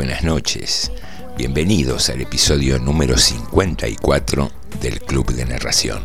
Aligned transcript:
Buenas 0.00 0.24
noches. 0.24 0.90
Bienvenidos 1.36 2.08
al 2.08 2.22
episodio 2.22 2.78
número 2.78 3.18
54 3.18 4.50
del 4.80 4.98
Club 5.00 5.30
de 5.34 5.44
Narración. 5.44 6.02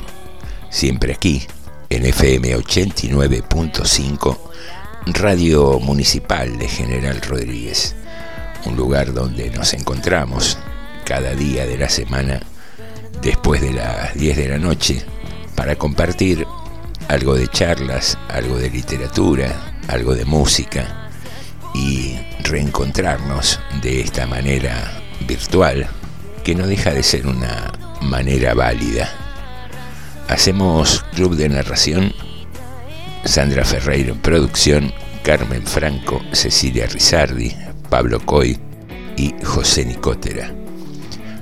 Siempre 0.70 1.14
aquí, 1.14 1.48
en 1.90 2.06
FM 2.06 2.58
89.5, 2.58 4.38
Radio 5.06 5.80
Municipal 5.80 6.58
de 6.58 6.68
General 6.68 7.22
Rodríguez. 7.22 7.96
Un 8.66 8.76
lugar 8.76 9.14
donde 9.14 9.50
nos 9.52 9.74
encontramos 9.74 10.58
cada 11.06 11.34
día 11.34 11.66
de 11.66 11.78
la 11.78 11.88
semana 11.88 12.42
después 13.22 13.62
de 13.62 13.72
las 13.72 14.14
10 14.16 14.36
de 14.36 14.50
la 14.50 14.58
noche 14.58 15.06
para 15.56 15.78
compartir 15.78 16.46
algo 17.08 17.36
de 17.36 17.48
charlas, 17.48 18.18
algo 18.28 18.58
de 18.58 18.70
literatura, 18.70 19.78
algo 19.88 20.14
de 20.16 20.26
música 20.26 21.10
y 21.74 22.35
reencontrarnos 22.50 23.60
de 23.82 24.02
esta 24.02 24.28
manera 24.28 25.02
virtual 25.28 25.88
que 26.44 26.56
no 26.56 26.68
deja 26.68 26.94
de 26.94 27.04
ser 27.04 27.28
una 27.28 27.72
manera 28.02 28.54
válida. 28.54 29.10
Hacemos 30.28 31.04
club 31.16 31.36
de 31.36 31.50
narración, 31.50 32.14
Sandra 33.24 33.66
Ferreiro 33.66 34.14
en 34.14 34.20
producción, 34.20 34.94
Carmen 35.24 35.66
Franco, 35.66 36.22
Cecilia 36.34 36.86
Rizardi, 36.86 37.56
Pablo 37.90 38.20
Coy 38.20 38.60
y 39.18 39.34
José 39.44 39.86
Nicotera. 39.86 40.54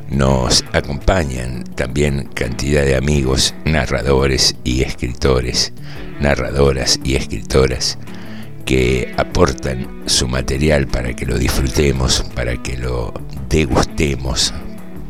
Nos 0.10 0.64
acompañan 0.74 1.64
también 1.76 2.30
cantidad 2.34 2.84
de 2.84 2.96
amigos, 2.96 3.54
narradores 3.66 4.56
y 4.64 4.84
escritores, 4.84 5.74
narradoras 6.20 7.00
y 7.04 7.16
escritoras 7.16 7.98
que 8.66 9.14
aportan 9.18 10.04
su 10.06 10.28
material 10.28 10.88
para 10.88 11.14
que 11.14 11.26
lo 11.26 11.38
disfrutemos, 11.38 12.24
para 12.36 12.58
que 12.58 12.78
lo 12.78 13.14
degustemos, 13.50 14.54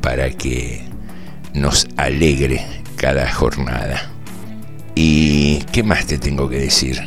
para 0.01 0.29
que 0.31 0.83
nos 1.53 1.87
alegre 1.97 2.65
cada 2.95 3.31
jornada. 3.31 4.11
¿Y 4.95 5.59
qué 5.71 5.83
más 5.83 6.05
te 6.05 6.17
tengo 6.17 6.49
que 6.49 6.59
decir? 6.59 6.99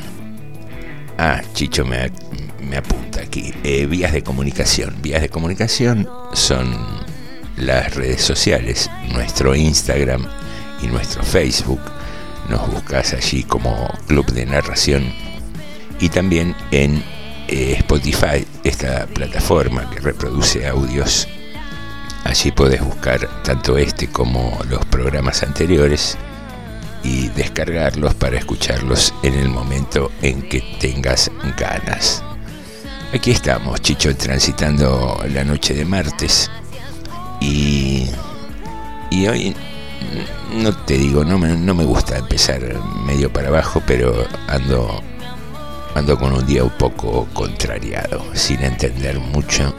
Ah, 1.18 1.40
Chicho 1.54 1.84
me, 1.84 2.10
me 2.68 2.76
apunta 2.76 3.22
aquí. 3.22 3.52
Eh, 3.64 3.86
vías 3.86 4.12
de 4.12 4.22
comunicación. 4.22 4.96
Vías 5.02 5.22
de 5.22 5.28
comunicación 5.28 6.08
son 6.32 6.74
las 7.56 7.94
redes 7.94 8.22
sociales, 8.22 8.90
nuestro 9.12 9.54
Instagram 9.54 10.26
y 10.82 10.88
nuestro 10.88 11.22
Facebook. 11.22 11.80
Nos 12.50 12.70
buscas 12.70 13.14
allí 13.14 13.44
como 13.44 13.88
Club 14.06 14.26
de 14.32 14.46
Narración 14.46 15.12
y 16.00 16.08
también 16.08 16.54
en 16.70 17.02
eh, 17.48 17.76
Spotify, 17.78 18.46
esta 18.64 19.06
plataforma 19.06 19.88
que 19.90 20.00
reproduce 20.00 20.66
audios. 20.66 21.28
Allí 22.24 22.50
podés 22.50 22.82
buscar 22.82 23.42
tanto 23.42 23.78
este 23.78 24.08
como 24.08 24.58
los 24.68 24.84
programas 24.86 25.42
anteriores 25.42 26.18
y 27.04 27.28
descargarlos 27.28 28.14
para 28.14 28.36
escucharlos 28.36 29.14
en 29.22 29.34
el 29.34 29.48
momento 29.48 30.10
en 30.22 30.42
que 30.48 30.60
tengas 30.80 31.30
ganas. 31.56 32.24
Aquí 33.14 33.30
estamos, 33.30 33.80
Chicho, 33.80 34.14
transitando 34.16 35.22
la 35.32 35.44
noche 35.44 35.72
de 35.74 35.84
martes 35.84 36.50
y, 37.40 38.06
y 39.10 39.26
hoy 39.28 39.54
no 40.52 40.76
te 40.84 40.98
digo, 40.98 41.24
no 41.24 41.38
me, 41.38 41.56
no 41.56 41.74
me 41.74 41.84
gusta 41.84 42.18
empezar 42.18 42.60
medio 43.04 43.32
para 43.32 43.48
abajo, 43.48 43.80
pero 43.86 44.26
ando 44.48 45.00
ando 45.96 46.18
con 46.18 46.34
un 46.34 46.46
día 46.46 46.62
un 46.62 46.76
poco 46.76 47.26
contrariado, 47.32 48.22
sin 48.34 48.62
entender 48.62 49.18
mucho 49.18 49.74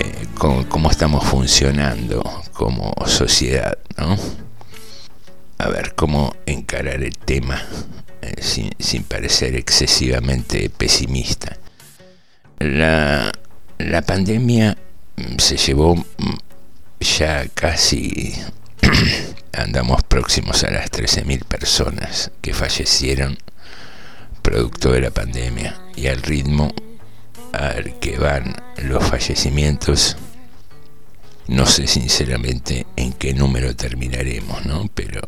eh, 0.00 0.26
cómo, 0.36 0.90
estamos 0.90 1.24
funcionando 1.24 2.42
como 2.52 2.92
sociedad, 3.06 3.78
¿no? 3.96 4.18
A 5.58 5.68
ver, 5.68 5.94
cómo 5.94 6.34
encarar 6.46 7.04
el 7.04 7.16
tema 7.16 7.62
eh, 8.22 8.34
sin, 8.42 8.72
sin 8.80 9.04
parecer 9.04 9.54
excesivamente 9.54 10.68
pesimista. 10.68 11.56
La, 12.58 13.30
la 13.78 14.02
pandemia 14.02 14.76
mm, 15.16 15.38
se 15.38 15.56
llevó 15.58 15.94
mm, 15.94 16.04
ya 16.98 17.46
casi, 17.54 18.34
andamos 19.52 20.02
próximos 20.02 20.64
a 20.64 20.72
las 20.72 20.90
13.000 20.90 21.44
personas 21.44 22.32
que 22.40 22.52
fallecieron 22.52 23.38
producto 24.42 24.92
de 24.92 25.00
la 25.00 25.10
pandemia 25.10 25.80
y 25.96 26.08
al 26.08 26.22
ritmo 26.22 26.72
al 27.52 27.98
que 28.00 28.18
van 28.18 28.56
los 28.78 29.04
fallecimientos 29.04 30.16
no 31.48 31.66
sé 31.66 31.86
sinceramente 31.86 32.86
en 32.96 33.12
qué 33.12 33.34
número 33.34 33.74
terminaremos, 33.74 34.64
¿no? 34.64 34.88
Pero 34.94 35.20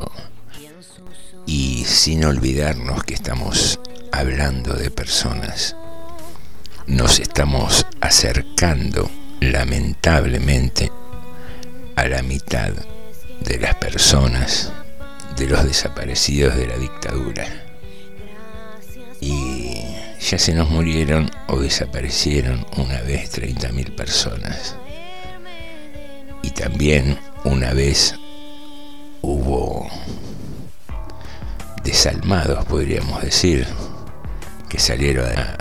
y 1.46 1.84
sin 1.84 2.24
olvidarnos 2.24 3.04
que 3.04 3.14
estamos 3.14 3.80
hablando 4.12 4.74
de 4.74 4.90
personas, 4.90 5.76
nos 6.86 7.18
estamos 7.18 7.86
acercando 8.00 9.10
lamentablemente 9.40 10.90
a 11.96 12.08
la 12.08 12.22
mitad 12.22 12.72
de 13.40 13.58
las 13.58 13.74
personas 13.74 14.72
de 15.36 15.46
los 15.46 15.64
desaparecidos 15.64 16.56
de 16.56 16.68
la 16.68 16.76
dictadura 16.78 17.63
y 19.24 19.86
ya 20.20 20.38
se 20.38 20.52
nos 20.52 20.68
murieron 20.68 21.30
o 21.48 21.58
desaparecieron 21.58 22.66
una 22.76 23.00
vez 23.00 23.32
30.000 23.32 23.94
personas. 23.94 24.76
Y 26.42 26.50
también 26.50 27.18
una 27.44 27.72
vez 27.72 28.16
hubo 29.22 29.88
desalmados, 31.82 32.66
podríamos 32.66 33.22
decir, 33.22 33.66
que 34.68 34.78
salieron 34.78 35.26
a 35.26 35.56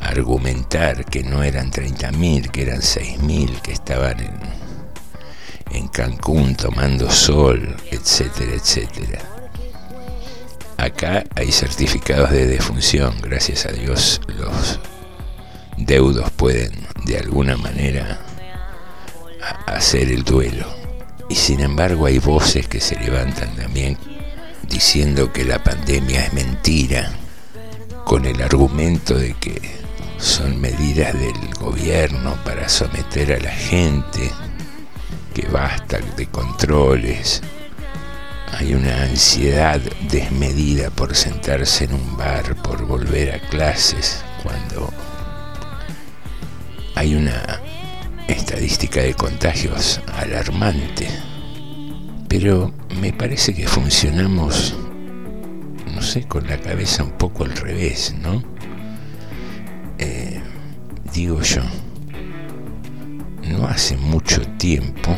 argumentar 0.00 1.04
que 1.04 1.22
no 1.22 1.42
eran 1.42 1.70
30.000, 1.70 2.50
que 2.50 2.62
eran 2.62 2.80
6.000, 2.80 3.60
que 3.60 3.72
estaban 3.72 4.18
en, 4.20 4.40
en 5.72 5.88
Cancún 5.88 6.54
tomando 6.54 7.10
sol, 7.10 7.76
etcétera, 7.90 8.54
etcétera. 8.54 9.31
Acá 10.82 11.22
hay 11.36 11.52
certificados 11.52 12.32
de 12.32 12.44
defunción, 12.44 13.14
gracias 13.22 13.66
a 13.66 13.70
Dios 13.70 14.20
los 14.26 14.80
deudos 15.76 16.28
pueden 16.32 16.72
de 17.04 17.18
alguna 17.18 17.56
manera 17.56 18.18
hacer 19.66 20.10
el 20.10 20.24
duelo. 20.24 20.66
Y 21.28 21.36
sin 21.36 21.60
embargo 21.60 22.06
hay 22.06 22.18
voces 22.18 22.66
que 22.66 22.80
se 22.80 22.98
levantan 22.98 23.54
también 23.54 23.96
diciendo 24.68 25.32
que 25.32 25.44
la 25.44 25.62
pandemia 25.62 26.26
es 26.26 26.32
mentira, 26.32 27.12
con 28.04 28.24
el 28.24 28.42
argumento 28.42 29.14
de 29.14 29.34
que 29.34 29.60
son 30.18 30.60
medidas 30.60 31.12
del 31.12 31.54
gobierno 31.60 32.36
para 32.44 32.68
someter 32.68 33.34
a 33.34 33.38
la 33.38 33.52
gente, 33.52 34.32
que 35.32 35.46
basta 35.46 36.00
de 36.16 36.26
controles. 36.26 37.40
Hay 38.52 38.74
una 38.74 39.02
ansiedad 39.02 39.80
desmedida 40.10 40.90
por 40.90 41.16
sentarse 41.16 41.84
en 41.84 41.94
un 41.94 42.16
bar, 42.16 42.54
por 42.62 42.84
volver 42.86 43.34
a 43.34 43.40
clases, 43.48 44.22
cuando 44.42 44.92
hay 46.94 47.14
una 47.14 47.60
estadística 48.28 49.00
de 49.00 49.14
contagios 49.14 50.00
alarmante. 50.14 51.08
Pero 52.28 52.72
me 53.00 53.12
parece 53.12 53.54
que 53.54 53.66
funcionamos, 53.66 54.76
no 55.94 56.02
sé, 56.02 56.28
con 56.28 56.46
la 56.46 56.60
cabeza 56.60 57.04
un 57.04 57.12
poco 57.12 57.44
al 57.44 57.56
revés, 57.56 58.14
¿no? 58.20 58.42
Eh, 59.98 60.40
digo 61.12 61.40
yo, 61.42 61.62
no 63.48 63.66
hace 63.66 63.96
mucho 63.96 64.42
tiempo 64.58 65.16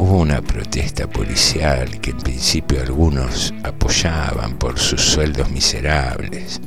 hubo 0.00 0.20
una 0.20 0.40
protesta 0.40 1.06
policial 1.06 2.00
que 2.00 2.12
en 2.12 2.16
principio 2.16 2.80
algunos 2.80 3.52
apoyaban 3.62 4.56
por 4.56 4.78
sus 4.78 5.02
sueldos 5.02 5.50
miserables 5.50 6.58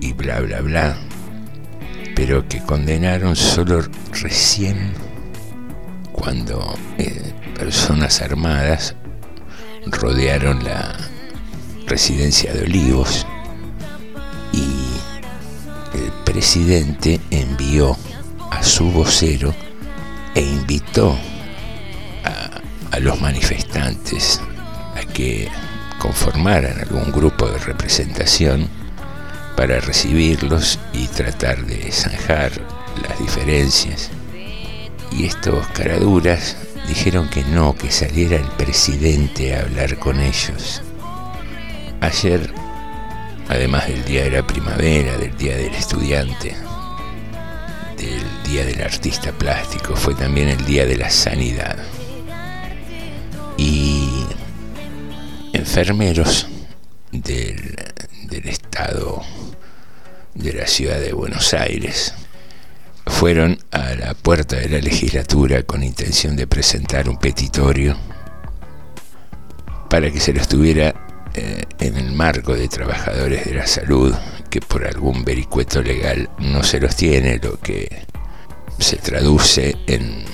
y 0.00 0.12
bla 0.14 0.40
bla 0.40 0.60
bla, 0.60 0.96
pero 2.16 2.46
que 2.48 2.60
condenaron 2.60 3.36
solo 3.36 3.84
recién 4.20 4.94
cuando 6.10 6.76
eh, 6.98 7.32
personas 7.56 8.20
armadas 8.20 8.96
rodearon 9.86 10.64
la 10.64 10.96
residencia 11.86 12.52
de 12.52 12.62
Olivos 12.62 13.28
y 14.52 14.66
el 15.96 16.10
presidente 16.24 17.20
envió 17.30 17.96
a 18.50 18.60
su 18.64 18.90
vocero 18.90 19.54
e 20.34 20.40
invitó 20.40 21.16
a, 22.90 22.98
los 23.00 23.20
manifestantes 23.20 24.40
a 24.96 25.04
que 25.12 25.48
conformaran 25.98 26.80
algún 26.80 27.12
grupo 27.12 27.48
de 27.48 27.58
representación 27.58 28.68
para 29.56 29.80
recibirlos 29.80 30.78
y 30.92 31.06
tratar 31.08 31.64
de 31.66 31.90
zanjar 31.90 32.52
las 33.02 33.18
diferencias. 33.18 34.10
Y 35.10 35.26
estos 35.26 35.66
caraduras 35.68 36.56
dijeron 36.86 37.28
que 37.28 37.42
no, 37.44 37.74
que 37.74 37.90
saliera 37.90 38.36
el 38.36 38.48
presidente 38.56 39.54
a 39.54 39.62
hablar 39.62 39.98
con 39.98 40.20
ellos. 40.20 40.82
Ayer, 42.00 42.52
además 43.48 43.88
del 43.88 44.04
Día 44.04 44.24
de 44.24 44.30
la 44.30 44.46
Primavera, 44.46 45.16
del 45.16 45.36
Día 45.36 45.56
del 45.56 45.74
Estudiante, 45.74 46.54
del 47.96 48.42
Día 48.44 48.64
del 48.64 48.80
Artista 48.82 49.32
Plástico, 49.32 49.96
fue 49.96 50.14
también 50.14 50.48
el 50.48 50.64
Día 50.64 50.86
de 50.86 50.96
la 50.96 51.10
Sanidad. 51.10 51.76
Enfermeros 55.68 56.46
del, 57.12 57.76
del 58.24 58.48
Estado 58.48 59.22
de 60.34 60.54
la 60.54 60.66
ciudad 60.66 60.98
de 60.98 61.12
Buenos 61.12 61.52
Aires 61.52 62.14
fueron 63.04 63.58
a 63.70 63.94
la 63.94 64.14
puerta 64.14 64.56
de 64.56 64.70
la 64.70 64.78
legislatura 64.78 65.62
con 65.64 65.82
intención 65.82 66.36
de 66.36 66.46
presentar 66.46 67.06
un 67.06 67.18
petitorio 67.18 67.98
para 69.90 70.10
que 70.10 70.20
se 70.20 70.32
lo 70.32 70.40
estuviera 70.40 70.94
eh, 71.34 71.64
en 71.80 71.98
el 71.98 72.12
marco 72.12 72.54
de 72.54 72.66
trabajadores 72.68 73.44
de 73.44 73.52
la 73.52 73.66
salud 73.66 74.14
que 74.48 74.62
por 74.62 74.86
algún 74.86 75.22
vericueto 75.22 75.82
legal 75.82 76.30
no 76.38 76.62
se 76.62 76.80
los 76.80 76.96
tiene, 76.96 77.38
lo 77.42 77.60
que 77.60 78.06
se 78.78 78.96
traduce 78.96 79.76
en 79.86 80.24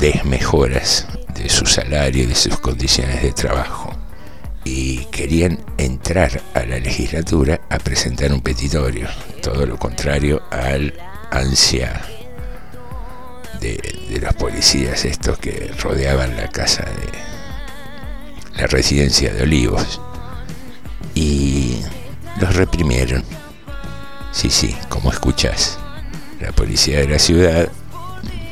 desmejoras 0.00 1.06
de 1.32 1.48
su 1.48 1.64
salario 1.64 2.24
y 2.24 2.26
de 2.26 2.34
sus 2.34 2.58
condiciones 2.58 3.22
de 3.22 3.32
trabajo. 3.32 3.93
Y 4.64 5.04
querían 5.06 5.58
entrar 5.76 6.40
a 6.54 6.60
la 6.60 6.78
legislatura 6.78 7.60
a 7.68 7.78
presentar 7.78 8.32
un 8.32 8.40
petitorio, 8.40 9.08
todo 9.42 9.66
lo 9.66 9.78
contrario 9.78 10.42
al 10.50 10.94
ansia 11.30 12.00
de, 13.60 13.78
de 14.08 14.20
los 14.20 14.34
policías 14.34 15.04
estos 15.04 15.38
que 15.38 15.70
rodeaban 15.82 16.36
la 16.36 16.48
casa 16.48 16.84
de 16.84 17.34
la 18.60 18.66
residencia 18.66 19.32
de 19.34 19.42
Olivos 19.42 20.00
y 21.14 21.80
los 22.40 22.54
reprimieron. 22.54 23.24
Sí, 24.32 24.50
sí, 24.50 24.76
como 24.88 25.10
escuchas, 25.10 25.78
la 26.40 26.52
policía 26.52 26.98
de 27.00 27.08
la 27.08 27.18
ciudad, 27.18 27.68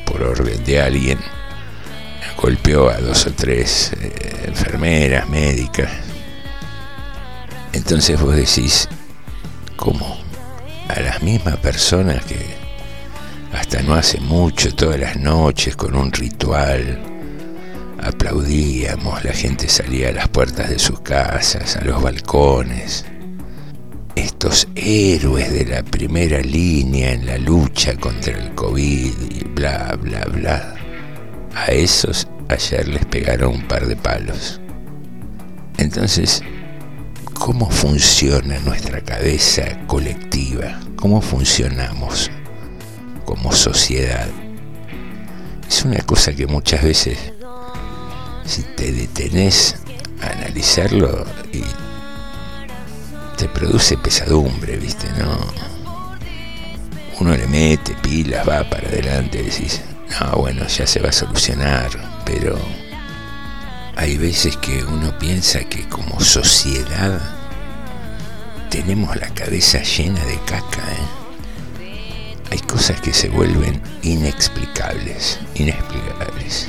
por 0.06 0.22
orden 0.22 0.62
de 0.64 0.80
alguien, 0.80 1.18
golpeó 2.42 2.90
a 2.90 2.98
dos 2.98 3.24
o 3.26 3.32
tres 3.32 3.92
eh, 4.00 4.46
enfermeras, 4.48 5.28
médicas. 5.28 5.88
Entonces 7.72 8.20
vos 8.20 8.34
decís, 8.34 8.88
¿cómo? 9.76 10.18
A 10.88 11.00
las 11.00 11.22
mismas 11.22 11.56
personas 11.58 12.24
que 12.24 12.36
hasta 13.52 13.80
no 13.82 13.94
hace 13.94 14.18
mucho, 14.20 14.74
todas 14.74 14.98
las 14.98 15.16
noches, 15.16 15.76
con 15.76 15.94
un 15.94 16.10
ritual, 16.10 17.00
aplaudíamos, 18.02 19.24
la 19.24 19.32
gente 19.32 19.68
salía 19.68 20.08
a 20.08 20.12
las 20.12 20.28
puertas 20.28 20.68
de 20.68 20.80
sus 20.80 21.00
casas, 21.00 21.76
a 21.76 21.84
los 21.84 22.02
balcones. 22.02 23.04
Estos 24.16 24.66
héroes 24.74 25.52
de 25.52 25.64
la 25.64 25.84
primera 25.84 26.40
línea 26.40 27.12
en 27.12 27.24
la 27.24 27.38
lucha 27.38 27.94
contra 27.94 28.36
el 28.36 28.52
COVID 28.56 29.12
y 29.30 29.44
bla, 29.44 29.96
bla, 30.00 30.24
bla. 30.24 30.74
A 31.54 31.66
esos 31.66 32.26
ayer 32.52 32.88
les 32.88 33.04
pegaron 33.04 33.54
un 33.54 33.62
par 33.62 33.86
de 33.86 33.96
palos. 33.96 34.60
Entonces, 35.78 36.42
¿cómo 37.34 37.70
funciona 37.70 38.58
nuestra 38.60 39.00
cabeza 39.00 39.78
colectiva? 39.86 40.80
¿Cómo 40.96 41.20
funcionamos 41.20 42.30
como 43.24 43.52
sociedad? 43.52 44.28
Es 45.66 45.84
una 45.84 46.00
cosa 46.02 46.32
que 46.34 46.46
muchas 46.46 46.82
veces, 46.82 47.18
si 48.44 48.62
te 48.62 48.92
detenés 48.92 49.76
a 50.20 50.28
analizarlo, 50.28 51.24
y 51.52 51.64
te 53.36 53.48
produce 53.48 53.96
pesadumbre, 53.96 54.76
¿viste? 54.76 55.08
No. 55.18 55.38
Uno 57.18 57.36
le 57.36 57.46
mete 57.46 57.94
pilas, 58.02 58.48
va 58.48 58.68
para 58.68 58.88
adelante, 58.88 59.42
decís, 59.42 59.80
no, 60.20 60.36
bueno, 60.36 60.66
ya 60.66 60.86
se 60.86 61.00
va 61.00 61.08
a 61.08 61.12
solucionar, 61.12 61.90
pero 62.24 62.58
hay 63.96 64.16
veces 64.16 64.56
que 64.56 64.84
uno 64.84 65.16
piensa 65.18 65.60
que 65.64 65.88
como 65.88 66.20
sociedad 66.20 67.20
tenemos 68.70 69.14
la 69.16 69.28
cabeza 69.34 69.82
llena 69.82 70.24
de 70.24 70.38
caca, 70.46 70.82
¿eh? 70.82 71.22
Hay 72.50 72.58
cosas 72.60 73.00
que 73.00 73.14
se 73.14 73.28
vuelven 73.28 73.80
inexplicables, 74.02 75.40
inexplicables. 75.54 76.68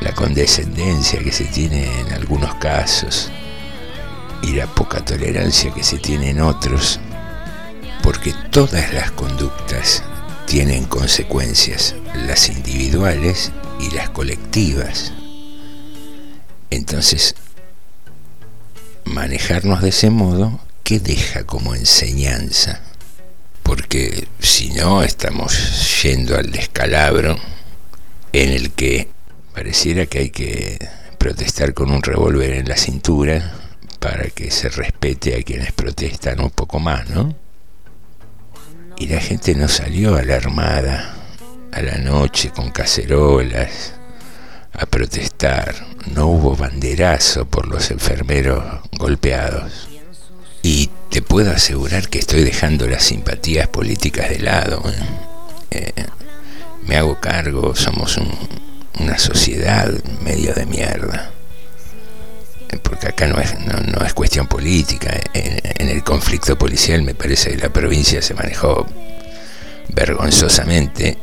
La 0.00 0.12
condescendencia 0.12 1.22
que 1.22 1.32
se 1.32 1.44
tiene 1.46 1.88
en 2.00 2.12
algunos 2.12 2.54
casos 2.56 3.30
y 4.42 4.52
la 4.52 4.66
poca 4.66 5.02
tolerancia 5.02 5.72
que 5.72 5.82
se 5.82 5.96
tiene 5.96 6.30
en 6.30 6.42
otros, 6.42 7.00
porque 8.02 8.34
todas 8.50 8.92
las 8.92 9.10
conductas 9.12 10.02
tienen 10.46 10.84
consecuencias, 10.84 11.94
las 12.26 12.48
individuales 12.48 13.52
y 13.80 13.94
las 13.94 14.10
colectivas. 14.10 15.12
Entonces, 16.70 17.34
manejarnos 19.04 19.82
de 19.82 19.90
ese 19.90 20.10
modo, 20.10 20.60
¿qué 20.82 21.00
deja 21.00 21.44
como 21.44 21.74
enseñanza? 21.74 22.80
Porque 23.62 24.28
si 24.38 24.70
no, 24.70 25.02
estamos 25.02 26.02
yendo 26.02 26.36
al 26.36 26.50
descalabro 26.50 27.38
en 28.32 28.50
el 28.50 28.72
que 28.72 29.08
pareciera 29.54 30.06
que 30.06 30.18
hay 30.18 30.30
que 30.30 30.78
protestar 31.18 31.72
con 31.72 31.90
un 31.90 32.02
revólver 32.02 32.52
en 32.52 32.68
la 32.68 32.76
cintura 32.76 33.54
para 34.00 34.28
que 34.30 34.50
se 34.50 34.68
respete 34.68 35.36
a 35.36 35.42
quienes 35.42 35.72
protestan 35.72 36.40
un 36.40 36.50
poco 36.50 36.78
más, 36.78 37.08
¿no? 37.08 37.43
Y 38.96 39.08
la 39.08 39.20
gente 39.20 39.54
no 39.54 39.68
salió 39.68 40.16
alarmada 40.16 41.14
a 41.72 41.82
la 41.82 41.98
noche 41.98 42.50
con 42.50 42.70
cacerolas 42.70 43.94
a 44.72 44.86
protestar. 44.86 45.74
No 46.12 46.26
hubo 46.26 46.56
banderazo 46.56 47.44
por 47.46 47.66
los 47.66 47.90
enfermeros 47.90 48.62
golpeados. 48.98 49.88
Y 50.62 50.90
te 51.10 51.20
puedo 51.22 51.50
asegurar 51.50 52.08
que 52.08 52.18
estoy 52.18 52.42
dejando 52.42 52.86
las 52.86 53.02
simpatías 53.02 53.68
políticas 53.68 54.30
de 54.30 54.38
lado. 54.38 54.82
¿eh? 54.88 55.92
Eh, 55.96 56.06
me 56.86 56.96
hago 56.96 57.20
cargo, 57.20 57.74
somos 57.74 58.18
una 58.98 59.18
sociedad 59.18 59.92
medio 60.22 60.54
de 60.54 60.66
mierda. 60.66 61.33
Porque 62.82 63.08
acá 63.08 63.26
no 63.26 63.38
es, 63.38 63.54
no, 63.58 64.04
es 64.04 64.14
cuestión 64.14 64.46
política. 64.46 65.20
En, 65.32 65.60
en, 65.62 65.88
el 65.88 66.02
conflicto 66.02 66.56
policial 66.56 67.02
me 67.02 67.14
parece 67.14 67.50
que 67.50 67.56
la 67.58 67.72
provincia 67.72 68.20
se 68.22 68.34
manejó 68.34 68.86
vergonzosamente. 69.88 71.18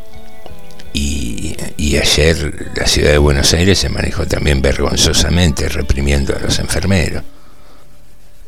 Y, 0.94 1.56
y 1.78 1.98
ayer 1.98 2.72
la 2.76 2.86
ciudad 2.86 3.12
de 3.12 3.18
Buenos 3.18 3.54
Aires 3.54 3.80
se 3.80 3.90
manejó 3.90 4.26
también 4.26 4.62
vergonzosamente 4.62 5.70
reprimiendo 5.70 6.36
a 6.36 6.40
los 6.40 6.60
enfermeros. 6.60 7.24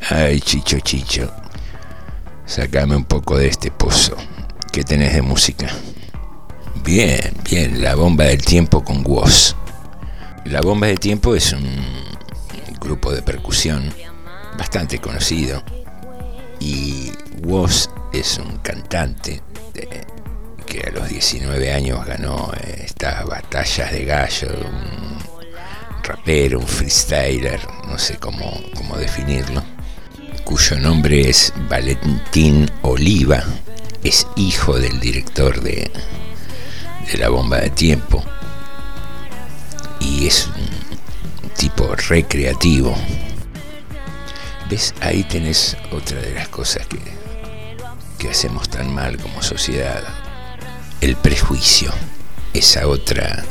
Ay, 0.10 0.42
chicho, 0.42 0.80
chicho. 0.80 1.32
Sacame 2.46 2.96
un 2.96 3.06
poco 3.06 3.38
de 3.38 3.48
este 3.48 3.72
pozo. 3.72 4.18
¿Qué 4.72 4.84
tenés 4.84 5.14
de 5.14 5.22
música? 5.22 5.68
Bien, 6.84 7.32
bien, 7.50 7.82
la 7.82 7.96
bomba 7.96 8.26
del 8.26 8.42
tiempo 8.42 8.84
con 8.84 9.04
Woz. 9.06 9.56
La 10.46 10.62
bomba 10.62 10.88
del 10.88 11.00
tiempo 11.00 11.36
es 11.36 11.54
un 11.54 11.64
grupo 12.84 13.12
de 13.12 13.22
percusión 13.22 13.94
bastante 14.58 15.00
conocido 15.00 15.64
y 16.60 17.12
Woz 17.44 17.90
es 18.12 18.38
un 18.38 18.58
cantante 18.58 19.42
que 20.66 20.82
a 20.82 20.92
los 20.92 21.10
19 21.10 21.74
años 21.74 22.06
ganó 22.06 22.52
estas 22.78 23.26
batallas 23.26 23.92
de 23.92 24.06
gallo, 24.06 24.48
un 24.50 25.18
rapero, 26.04 26.60
un 26.60 26.68
freestyler, 26.68 27.60
no 27.88 27.98
sé 27.98 28.18
cómo, 28.18 28.62
cómo 28.76 28.98
definirlo 28.98 29.64
cuyo 30.44 30.78
nombre 30.78 31.30
es 31.30 31.54
Valentín 31.70 32.70
Oliva, 32.82 33.44
es 34.04 34.28
hijo 34.36 34.78
del 34.78 35.00
director 35.00 35.62
de, 35.62 35.90
de 37.10 37.18
La 37.18 37.30
Bomba 37.30 37.58
de 37.58 37.70
Tiempo 37.70 38.24
y 40.00 40.28
es 40.28 40.48
un 40.48 40.83
tipo 41.54 41.96
recreativo. 41.96 42.96
¿Ves? 44.70 44.94
Ahí 45.02 45.24
tenés 45.24 45.78
otra 45.92 46.20
de 46.20 46.34
las 46.34 46.48
cosas 46.48 46.88
que, 46.88 47.00
que 48.18 48.30
hacemos 48.30 48.70
tan 48.70 48.94
mal 48.94 49.18
como 49.18 49.42
sociedad. 49.42 50.04
El 51.02 51.16
prejuicio, 51.16 51.92
esa 52.54 52.88
otra 52.88 53.44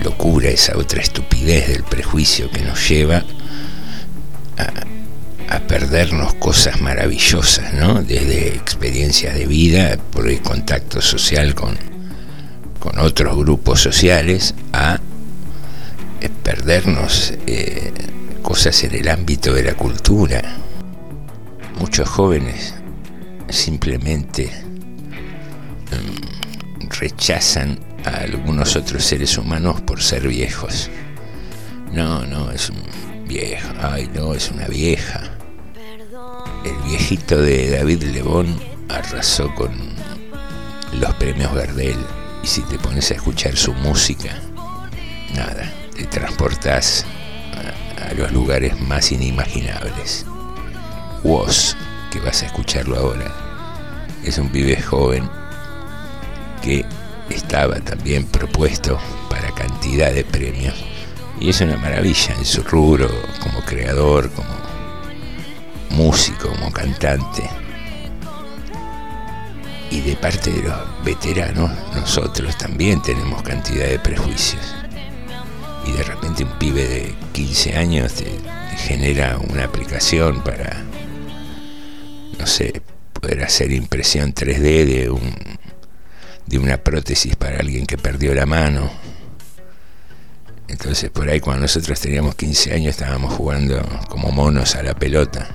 locura, 0.00 0.48
esa 0.48 0.76
otra 0.76 1.02
estupidez 1.02 1.68
del 1.68 1.84
prejuicio 1.84 2.50
que 2.50 2.62
nos 2.62 2.88
lleva 2.88 3.22
a, 4.56 5.54
a 5.54 5.60
perdernos 5.60 6.34
cosas 6.34 6.80
maravillosas, 6.80 7.74
¿no? 7.74 8.02
Desde 8.02 8.48
experiencias 8.48 9.34
de 9.34 9.46
vida, 9.46 9.98
por 10.10 10.28
el 10.28 10.40
contacto 10.40 11.00
social 11.00 11.54
con, 11.54 11.76
con 12.80 12.98
otros 12.98 13.36
grupos 13.36 13.80
sociales, 13.80 14.54
a 14.72 15.00
perdernos 16.30 17.34
eh, 17.46 17.92
cosas 18.42 18.82
en 18.84 18.94
el 18.94 19.08
ámbito 19.08 19.52
de 19.52 19.62
la 19.62 19.74
cultura. 19.74 20.42
Muchos 21.78 22.08
jóvenes 22.08 22.74
simplemente 23.48 24.50
mm, 25.90 26.88
rechazan 26.88 27.78
a 28.04 28.18
algunos 28.18 28.76
otros 28.76 29.04
seres 29.04 29.36
humanos 29.38 29.80
por 29.80 30.02
ser 30.02 30.28
viejos. 30.28 30.90
No, 31.92 32.26
no, 32.26 32.50
es 32.50 32.70
un 32.70 32.82
viejo, 33.26 33.68
ay 33.80 34.10
no, 34.14 34.34
es 34.34 34.50
una 34.50 34.66
vieja 34.66 35.34
el 36.64 36.76
viejito 36.88 37.40
de 37.40 37.70
David 37.70 38.02
Lebón 38.04 38.58
arrasó 38.88 39.54
con 39.54 39.70
los 40.98 41.14
premios 41.16 41.54
Gardel 41.54 41.96
y 42.42 42.46
si 42.46 42.62
te 42.62 42.78
pones 42.78 43.10
a 43.10 43.14
escuchar 43.14 43.56
su 43.56 43.74
música, 43.74 44.38
nada, 45.34 45.70
te 45.94 46.04
transportas 46.06 47.06
a, 47.98 48.12
los 48.14 48.32
lugares 48.32 48.78
más 48.80 49.12
inimaginables. 49.12 50.26
Woz, 51.22 51.76
que 52.10 52.20
vas 52.20 52.42
a 52.42 52.46
escucharlo 52.46 52.96
ahora, 52.96 53.32
es 54.24 54.38
un 54.38 54.48
pibe 54.50 54.80
joven 54.80 55.28
que 56.62 56.84
estaba 57.30 57.80
también 57.80 58.26
propuesto 58.26 58.98
para 59.30 59.50
cantidad 59.52 60.12
de 60.12 60.24
premios 60.24 60.74
y 61.40 61.50
es 61.50 61.60
una 61.60 61.76
maravilla 61.76 62.34
en 62.34 62.44
su 62.44 62.62
rubro 62.62 63.08
como 63.40 63.60
creador, 63.62 64.30
como 64.30 64.54
músico, 65.90 66.48
como 66.48 66.72
cantante. 66.72 67.48
Y 69.90 70.00
de 70.00 70.16
parte 70.16 70.50
de 70.50 70.62
los 70.62 71.04
veteranos, 71.04 71.70
nosotros 71.94 72.56
también 72.58 73.00
tenemos 73.02 73.42
cantidad 73.42 73.86
de 73.86 73.98
prejuicios. 73.98 74.83
Y 75.86 75.92
de 75.92 76.02
repente 76.02 76.44
un 76.44 76.58
pibe 76.58 76.86
de 76.86 77.14
15 77.32 77.76
años 77.76 78.14
te, 78.14 78.26
genera 78.76 79.38
una 79.38 79.64
aplicación 79.64 80.42
para, 80.42 80.82
no 82.38 82.46
sé, 82.46 82.82
poder 83.12 83.42
hacer 83.44 83.72
impresión 83.72 84.34
3D 84.34 84.84
de, 84.84 85.10
un, 85.10 85.34
de 86.46 86.58
una 86.58 86.78
prótesis 86.78 87.36
para 87.36 87.58
alguien 87.58 87.86
que 87.86 87.96
perdió 87.96 88.34
la 88.34 88.46
mano. 88.46 88.90
Entonces 90.68 91.10
por 91.10 91.28
ahí 91.28 91.40
cuando 91.40 91.62
nosotros 91.62 92.00
teníamos 92.00 92.34
15 92.34 92.74
años 92.74 92.90
estábamos 92.90 93.34
jugando 93.34 93.82
como 94.08 94.30
monos 94.32 94.74
a 94.74 94.82
la 94.82 94.94
pelota 94.94 95.48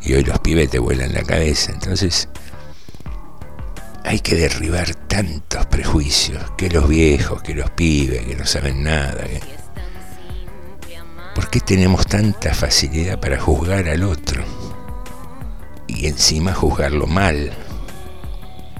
y 0.00 0.14
hoy 0.14 0.24
los 0.24 0.38
pibes 0.40 0.70
te 0.70 0.78
vuelan 0.78 1.12
la 1.12 1.22
cabeza. 1.22 1.72
Entonces 1.72 2.28
hay 4.04 4.20
que 4.20 4.34
derribar 4.34 4.94
tantos 4.94 5.66
prejuicios, 5.66 6.50
que 6.58 6.68
los 6.68 6.86
viejos, 6.88 7.42
que 7.42 7.54
los 7.54 7.70
pibes, 7.70 8.24
que 8.24 8.36
no 8.36 8.44
saben 8.44 8.84
nada. 8.84 9.24
¿Por 11.34 11.48
qué 11.48 11.60
tenemos 11.60 12.06
tanta 12.06 12.54
facilidad 12.54 13.18
para 13.18 13.40
juzgar 13.40 13.88
al 13.88 14.04
otro? 14.04 14.44
Y 15.88 16.06
encima 16.06 16.52
juzgarlo 16.52 17.06
mal. 17.06 17.52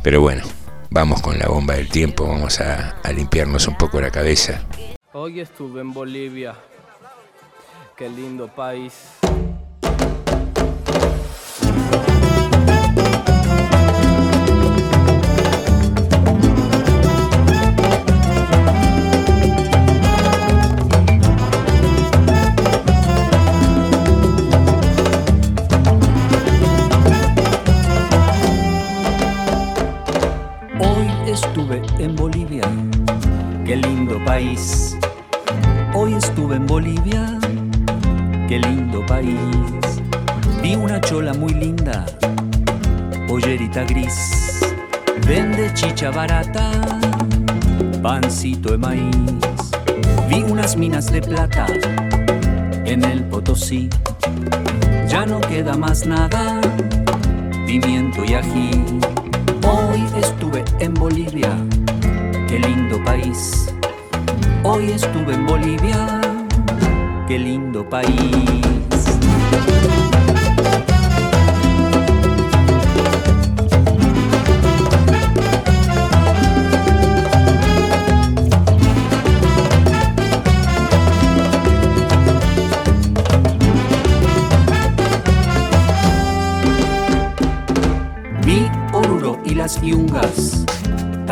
Pero 0.02 0.21
bueno, 0.21 0.45
vamos 0.90 1.23
con 1.23 1.38
la 1.38 1.49
bomba 1.49 1.75
del 1.75 1.88
tiempo, 1.88 2.28
vamos 2.28 2.61
a, 2.61 3.00
a 3.02 3.12
limpiarnos 3.12 3.66
un 3.66 3.76
poco 3.76 4.00
la 4.00 4.11
cabeza. 4.11 4.66
Hoy 5.14 5.40
estuve 5.40 5.81
en 5.81 5.93
Bolivia. 5.93 6.54
Qué 7.97 8.09
lindo 8.09 8.49
país. 8.49 8.93
En 31.73 32.14
Bolivia, 32.14 32.62
qué 33.64 33.76
lindo 33.76 34.23
país. 34.26 34.99
Hoy 35.94 36.12
estuve 36.12 36.56
en 36.56 36.66
Bolivia, 36.66 37.38
qué 38.49 38.59
lindo 38.59 39.04
país. 39.06 39.38
Vi 40.62 40.76
una 40.76 41.00
chola 41.00 41.33
muy 41.33 41.54
linda, 41.54 42.04
pollerita 43.26 43.85
gris. 43.85 44.61
Vende 45.26 45.73
chicha 45.73 46.11
barata, 46.11 46.71
pancito 48.02 48.73
de 48.73 48.78
maíz. 48.78 49.71
Vi 50.28 50.42
unas 50.42 50.76
minas 50.76 51.11
de 51.11 51.23
plata 51.23 51.66
en 52.85 53.04
el 53.04 53.25
Potosí. 53.25 53.88
Ya 55.09 55.25
no 55.25 55.40
queda 55.40 55.75
más 55.78 56.06
nada, 56.06 56.61
pimiento 57.66 58.23
y 58.25 58.35
ají 58.35 58.85
Hoy 59.66 60.04
estuve 60.16 60.64
en 60.78 60.92
Bolivia, 60.94 61.50
qué 62.49 62.59
lindo 62.59 63.02
país. 63.02 63.75
Hoy 64.62 64.90
estuve 64.92 65.35
en 65.35 65.47
Bolivia, 65.47 66.21
qué 67.26 67.38
lindo 67.38 67.88
país. 67.88 68.84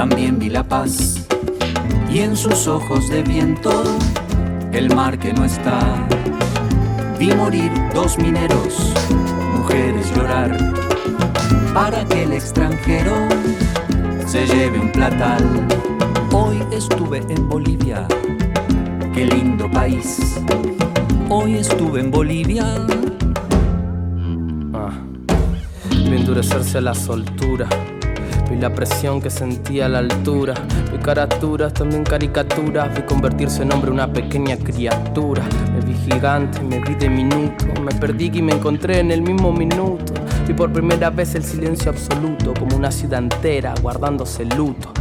También 0.08 0.36
vi 0.36 0.48
la 0.48 0.64
paz. 0.64 1.24
Y 2.12 2.18
en 2.18 2.36
sus 2.36 2.66
ojos 2.66 3.08
de 3.08 3.22
viento, 3.22 3.70
el 4.72 4.92
mar 4.92 5.16
que 5.16 5.32
no 5.32 5.44
está. 5.44 5.78
Vi 7.20 7.32
morir 7.32 7.70
dos 7.94 8.18
mineros, 8.18 8.92
mujeres 9.56 10.12
llorar, 10.16 10.58
para 11.72 12.04
que 12.06 12.24
el 12.24 12.32
extranjero 12.32 13.14
se 14.26 14.44
lleve 14.44 14.80
un 14.80 14.90
platal. 14.90 15.68
Hoy 16.32 16.58
estuve 16.72 17.18
en 17.28 17.48
Bolivia, 17.48 18.04
qué 19.14 19.26
lindo 19.26 19.70
país. 19.70 20.36
Hoy 21.28 21.58
estuve 21.58 22.00
en 22.00 22.10
Bolivia. 22.10 22.64
Ah, 24.74 24.94
endurecerse 26.10 26.80
la 26.80 26.92
soltura. 26.92 27.68
Vi 28.52 28.58
la 28.58 28.74
presión 28.74 29.22
que 29.22 29.30
sentía 29.30 29.86
a 29.86 29.88
la 29.88 30.00
altura. 30.00 30.52
Vi 30.92 30.98
caraturas, 30.98 31.72
también 31.72 32.04
caricaturas. 32.04 32.94
Vi 32.94 33.00
convertirse 33.02 33.62
en 33.62 33.72
hombre 33.72 33.90
una 33.90 34.12
pequeña 34.12 34.58
criatura. 34.58 35.42
Me 35.72 35.80
vi 35.80 35.94
gigante, 35.94 36.60
me 36.60 36.78
vi 36.80 36.94
de 36.94 37.08
minuto. 37.08 37.64
Me 37.80 37.92
perdí 37.92 38.30
y 38.34 38.42
me 38.42 38.52
encontré 38.52 38.98
en 38.98 39.10
el 39.10 39.22
mismo 39.22 39.54
minuto. 39.54 40.12
Vi 40.46 40.52
por 40.52 40.70
primera 40.70 41.08
vez 41.08 41.34
el 41.34 41.44
silencio 41.44 41.90
absoluto, 41.90 42.52
como 42.52 42.76
una 42.76 42.90
ciudad 42.90 43.20
entera 43.20 43.72
guardándose 43.80 44.44
luto. 44.44 44.92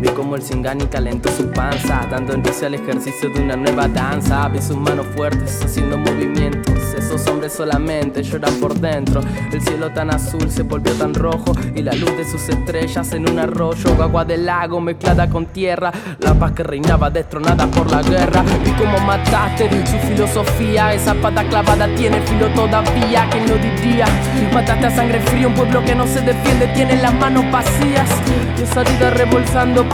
Vi 0.00 0.08
como 0.08 0.36
el 0.36 0.40
Singani 0.40 0.86
calentó 0.86 1.28
su 1.30 1.50
panza, 1.50 2.06
dando 2.10 2.34
inicio 2.34 2.68
al 2.68 2.74
ejercicio 2.74 3.28
de 3.28 3.42
una 3.42 3.56
nueva 3.56 3.86
danza. 3.88 4.48
Vi 4.48 4.62
sus 4.62 4.78
manos 4.78 5.06
fuertes 5.14 5.62
haciendo 5.62 5.98
movimientos. 5.98 6.78
Esos 7.08 7.26
hombres 7.28 7.54
solamente 7.54 8.22
lloran 8.22 8.52
por 8.60 8.74
dentro. 8.74 9.22
El 9.50 9.62
cielo 9.62 9.90
tan 9.94 10.12
azul 10.12 10.50
se 10.50 10.62
volvió 10.62 10.92
tan 10.92 11.14
rojo 11.14 11.52
y 11.74 11.80
la 11.80 11.94
luz 11.94 12.14
de 12.18 12.30
sus 12.30 12.46
estrellas 12.50 13.10
en 13.14 13.30
un 13.30 13.38
arroyo, 13.38 13.90
agua 14.02 14.26
del 14.26 14.44
lago 14.44 14.78
mezclada 14.78 15.26
con 15.26 15.46
tierra. 15.46 15.90
La 16.18 16.34
paz 16.34 16.52
que 16.52 16.64
reinaba 16.64 17.08
destronada 17.08 17.66
por 17.66 17.90
la 17.90 18.02
guerra. 18.02 18.44
Vi 18.62 18.72
cómo 18.72 18.98
mataste 19.06 19.70
su 19.86 19.96
filosofía. 20.06 20.92
Esa 20.92 21.14
pata 21.14 21.48
clavada 21.48 21.88
tiene 21.96 22.20
filo 22.20 22.48
todavía. 22.48 23.26
¿Quién 23.30 23.48
lo 23.48 23.56
diría? 23.56 24.04
Mataste 24.52 24.88
a 24.88 24.90
sangre 24.90 25.20
fría 25.20 25.48
un 25.48 25.54
pueblo 25.54 25.82
que 25.86 25.94
no 25.94 26.06
se 26.06 26.20
defiende, 26.20 26.66
tiene 26.74 27.00
las 27.00 27.14
manos 27.14 27.50
vacías. 27.50 28.10
Y 28.58 28.64
esa 28.64 28.82
vida 28.82 29.08
rebolsando 29.08 29.88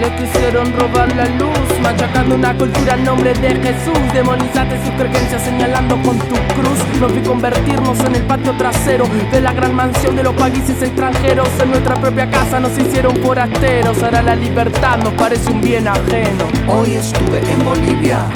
le 0.00 0.14
quisieron 0.16 0.72
robar 0.78 1.14
la 1.16 1.26
luz, 1.26 1.80
machacando 1.82 2.34
una 2.34 2.56
cultura 2.56 2.94
en 2.94 3.04
nombre 3.04 3.32
de 3.34 3.48
Jesús. 3.48 3.98
Demonizaste 4.12 4.78
sus 4.84 4.94
creencias 4.94 5.42
señalando 5.42 5.96
con 6.02 6.18
tu 6.18 6.34
cruz. 6.54 7.00
Nos 7.00 7.14
vi 7.14 7.20
convertirnos 7.20 7.98
en 8.00 8.16
el 8.16 8.22
patio 8.22 8.52
trasero 8.56 9.06
de 9.30 9.40
la 9.40 9.52
gran 9.52 9.74
mansión 9.74 10.16
de 10.16 10.22
los 10.22 10.34
países 10.34 10.82
extranjeros. 10.82 11.48
En 11.62 11.70
nuestra 11.70 11.94
propia 11.94 12.30
casa 12.30 12.60
nos 12.60 12.76
hicieron 12.78 13.16
forasteros. 13.16 14.02
Ahora 14.02 14.22
la 14.22 14.36
libertad 14.36 14.98
nos 14.98 15.14
parece 15.14 15.50
un 15.50 15.60
bien 15.60 15.88
ajeno. 15.88 16.44
Hoy 16.68 16.94
estuve 16.94 17.38
en 17.50 17.64
Bolivia, 17.64 18.26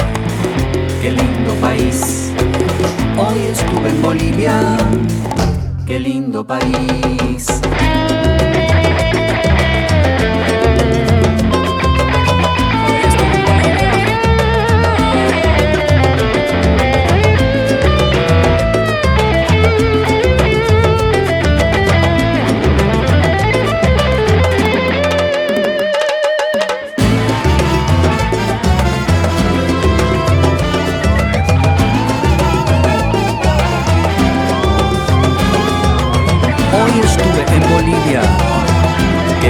qué 1.02 1.11
lindo 1.11 1.55
país. 1.61 2.33
Hoy 3.19 3.38
estuve 3.52 3.90
en 3.90 4.02
Bolivia, 4.02 4.76
qué 5.87 6.00
lindo 6.00 6.45
país. 6.45 7.47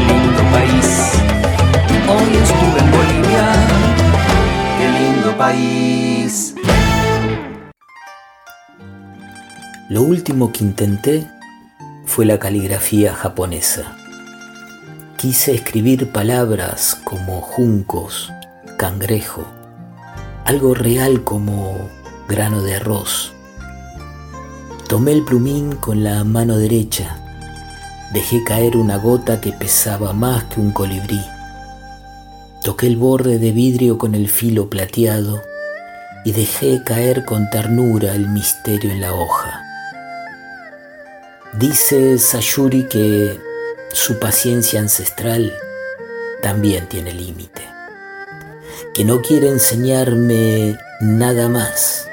Lindo 0.07 0.43
país. 0.53 1.13
Hoy 2.09 2.37
estuve 2.37 2.79
en 2.81 2.91
Bolivia, 2.91 3.53
qué 4.79 4.89
lindo 4.89 5.37
país. 5.37 6.55
Lo 9.89 10.03
último 10.03 10.53
que 10.53 10.65
intenté 10.65 11.27
fue 12.07 12.25
la 12.25 12.39
caligrafía 12.39 13.15
japonesa. 13.15 13.97
Quise 15.17 15.55
escribir 15.55 16.11
palabras 16.13 16.97
como 17.05 17.41
juncos, 17.41 18.33
cangrejo, 18.79 19.45
algo 20.45 20.75
real 20.75 21.25
como 21.25 21.77
grano 22.29 22.63
de 22.63 22.77
arroz. 22.77 23.33
Tomé 24.89 25.13
el 25.13 25.25
plumín 25.25 25.77
con 25.77 26.03
la 26.03 26.25
mano 26.25 26.57
derecha, 26.57 27.20
dejé 28.13 28.43
caer 28.45 28.77
una 28.77 28.97
gota 28.99 29.41
que 29.41 29.53
pesaba 29.53 30.13
más 30.13 30.45
que 30.45 30.61
un 30.61 30.73
colibrí. 30.73 31.21
Toqué 32.65 32.87
el 32.87 32.97
borde 32.97 33.39
de 33.39 33.53
vidrio 33.53 33.99
con 33.99 34.15
el 34.15 34.29
filo 34.29 34.69
plateado 34.69 35.43
y 36.25 36.33
dejé 36.33 36.83
caer 36.85 37.25
con 37.25 37.49
ternura 37.51 38.15
el 38.15 38.29
misterio 38.29 38.91
en 38.91 39.01
la 39.01 39.15
hoja. 39.15 39.63
Dice 41.59 42.19
Sayuri 42.19 42.85
que 42.85 43.41
su 43.93 44.19
paciencia 44.19 44.81
ancestral 44.81 45.53
también 46.43 46.89
tiene 46.89 47.13
límite, 47.13 47.63
que 48.95 49.05
no 49.05 49.21
quiere 49.21 49.49
enseñarme 49.49 50.79
nada 51.01 51.49
más, 51.49 52.09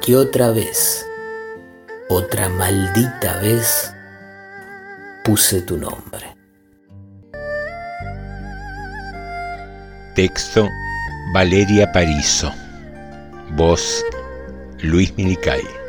que 0.00 0.16
otra 0.16 0.50
vez, 0.50 1.06
otra 2.08 2.48
maldita 2.48 3.38
vez, 3.38 3.93
puse 5.24 5.64
tu 5.64 5.78
nombre. 5.78 6.36
Texto 10.14 10.68
Valeria 11.32 11.90
Parizo. 11.90 12.52
Voz 13.56 14.04
Luis 14.82 15.12
Minicay. 15.16 15.83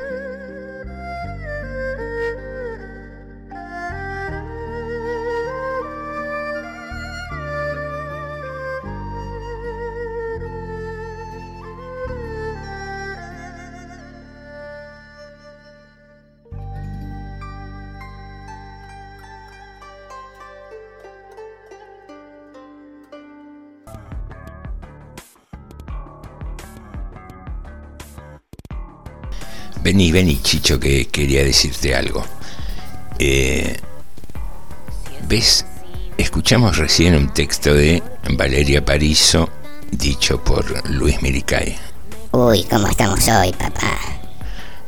Vení, 29.95 30.11
vení, 30.11 30.41
Chicho, 30.41 30.77
que 30.77 31.05
quería 31.07 31.41
decirte 31.41 31.95
algo. 31.95 32.21
Eh, 33.17 33.77
¿Ves? 35.29 35.65
Escuchamos 36.17 36.75
recién 36.75 37.15
un 37.15 37.33
texto 37.33 37.73
de 37.73 38.03
Valeria 38.31 38.83
Parizo, 38.83 39.49
dicho 39.91 40.43
por 40.43 40.89
Luis 40.89 41.21
Miricay. 41.21 41.77
Uy, 42.33 42.65
¿cómo 42.69 42.89
estamos 42.89 43.25
hoy, 43.29 43.53
papá? 43.53 43.97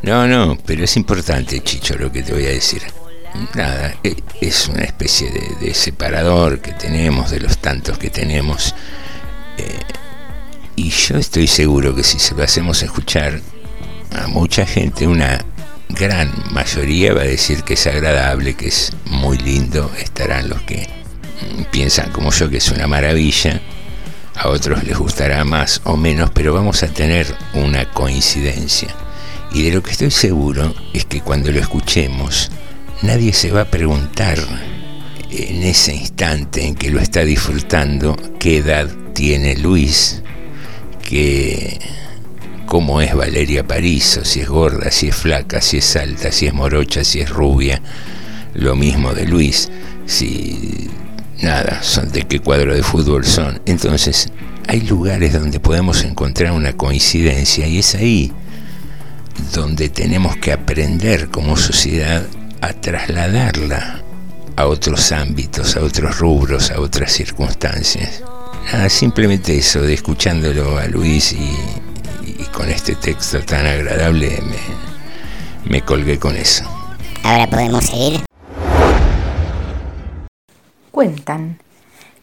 No, 0.02 0.28
no, 0.28 0.58
pero 0.66 0.84
es 0.84 0.98
importante, 0.98 1.64
Chicho, 1.64 1.96
lo 1.96 2.12
que 2.12 2.22
te 2.22 2.34
voy 2.34 2.46
a 2.46 2.50
decir. 2.50 2.82
Nada, 3.56 3.96
e- 4.04 4.22
es 4.42 4.68
una 4.68 4.84
especie 4.84 5.32
de, 5.32 5.68
de 5.68 5.74
separador 5.74 6.60
que 6.60 6.74
tenemos, 6.74 7.32
de 7.32 7.40
los 7.40 7.60
tantos 7.60 7.98
que 7.98 8.10
tenemos. 8.10 8.76
Eh, 9.58 9.80
y 10.76 10.90
yo 10.90 11.16
estoy 11.16 11.48
seguro 11.48 11.96
que 11.96 12.04
si 12.04 12.20
se 12.20 12.36
lo 12.36 12.44
hacemos 12.44 12.84
escuchar 12.84 13.40
a 14.12 14.28
mucha 14.28 14.66
gente, 14.66 15.08
una 15.08 15.44
gran 15.90 16.32
mayoría 16.52 17.14
va 17.14 17.22
a 17.22 17.26
decir 17.26 17.64
que 17.64 17.74
es 17.74 17.88
agradable, 17.88 18.56
que 18.56 18.68
es 18.68 18.94
muy 19.06 19.38
lindo. 19.38 19.92
Estarán 20.00 20.50
los 20.50 20.62
que 20.64 20.88
piensan 21.72 22.12
como 22.12 22.32
yo 22.32 22.50
que 22.50 22.58
es 22.58 22.70
una 22.72 22.88
maravilla. 22.88 23.62
A 24.36 24.50
otros 24.50 24.84
les 24.84 24.98
gustará 24.98 25.44
más 25.44 25.82
o 25.84 25.98
menos, 25.98 26.30
pero 26.32 26.54
vamos 26.54 26.84
a 26.84 26.88
tener 26.88 27.28
una 27.54 27.92
coincidencia. 27.92 28.90
Y 29.52 29.64
de 29.64 29.72
lo 29.72 29.82
que 29.82 29.92
estoy 29.92 30.12
seguro 30.12 30.76
es 30.94 31.06
que 31.06 31.22
cuando 31.22 31.52
lo 31.52 31.60
escuchemos, 31.60 32.52
nadie 33.02 33.34
se 33.34 33.52
va 33.52 33.62
a 33.62 33.72
preguntar 33.72 34.38
en 35.32 35.64
ese 35.64 35.96
instante 35.96 36.66
en 36.66 36.76
que 36.76 36.92
lo 36.92 37.00
está 37.00 37.22
disfrutando 37.22 38.16
qué 38.40 38.58
edad 38.58 38.90
tiene 39.14 39.58
Luis, 39.58 40.22
que 41.02 41.80
cómo 42.68 43.02
es 43.02 43.16
Valeria 43.16 43.66
Parizo, 43.66 44.24
si 44.26 44.42
es 44.42 44.50
gorda, 44.50 44.92
si 44.92 45.08
es 45.08 45.16
flaca, 45.16 45.62
si 45.62 45.78
es 45.78 45.96
alta, 45.96 46.32
si 46.32 46.48
es 46.48 46.54
morocha, 46.54 47.04
si 47.04 47.22
es 47.22 47.30
rubia, 47.30 47.82
lo 48.54 48.76
mismo 48.76 49.14
de 49.14 49.26
Luis, 49.26 49.72
si 50.06 50.90
nada, 51.42 51.82
son 51.82 52.12
de 52.12 52.28
qué 52.28 52.40
cuadro 52.40 52.76
de 52.76 52.84
fútbol 52.84 53.26
son. 53.26 53.62
Entonces, 53.66 54.30
hay 54.68 54.82
lugares 54.82 55.34
donde 55.34 55.62
podemos 55.62 56.04
encontrar 56.04 56.52
una 56.52 56.74
coincidencia 56.74 57.66
y 57.66 57.80
es 57.80 57.96
ahí 57.96 58.34
donde 59.54 59.88
tenemos 59.88 60.36
que 60.36 60.52
aprender 60.52 61.30
como 61.30 61.56
sociedad 61.56 62.26
a 62.60 62.74
trasladarla 62.74 64.02
a 64.58 64.66
otros 64.66 65.14
ámbitos, 65.14 65.78
a 65.78 65.82
otros 65.82 66.18
rubros, 66.20 66.72
a 66.72 66.82
otras 66.82 67.14
circunstancias. 67.14 68.24
simplemente 68.90 69.58
eso, 69.58 69.82
de 69.82 69.94
escuchándolo 69.94 70.78
a 70.78 70.88
Luis 70.88 71.32
y, 71.32 71.87
con 72.58 72.72
este 72.72 72.96
texto 72.96 73.40
tan 73.46 73.68
agradable, 73.68 74.42
me, 74.42 75.70
me 75.70 75.82
colgué 75.84 76.18
con 76.18 76.36
eso. 76.36 76.66
Ahora 77.22 77.46
podemos 77.46 77.86
seguir. 77.86 78.26
Cuentan 80.90 81.60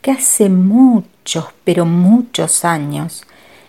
que 0.03 0.11
hace 0.11 0.49
muchos, 0.49 1.47
pero 1.63 1.87
muchos 1.87 2.65
años, 2.65 3.23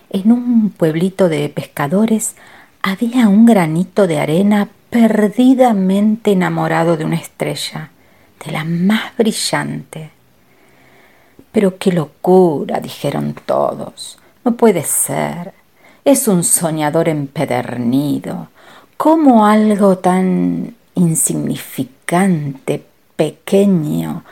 en 0.09 0.31
un 0.31 0.71
pueblito 0.71 1.29
de 1.29 1.49
pescadores 1.49 2.33
había 2.81 3.27
un 3.27 3.45
granito 3.45 4.07
de 4.07 4.19
arena 4.19 4.67
perdidamente 4.89 6.31
enamorado 6.31 6.97
de 6.97 7.05
una 7.05 7.17
estrella, 7.17 7.91
de 8.43 8.51
la 8.51 8.63
más 8.63 9.15
brillante. 9.15 10.09
Pero 11.51 11.77
qué 11.77 11.91
locura, 11.91 12.79
dijeron 12.79 13.35
todos. 13.45 14.17
No 14.43 14.55
puede 14.55 14.81
ser. 14.81 15.53
Es 16.05 16.27
un 16.27 16.43
soñador 16.43 17.09
empedernido. 17.09 18.49
¿Cómo 18.95 19.47
algo 19.47 19.97
tan 19.97 20.75
insignificante, 20.93 22.85
pequeño, 23.15 24.23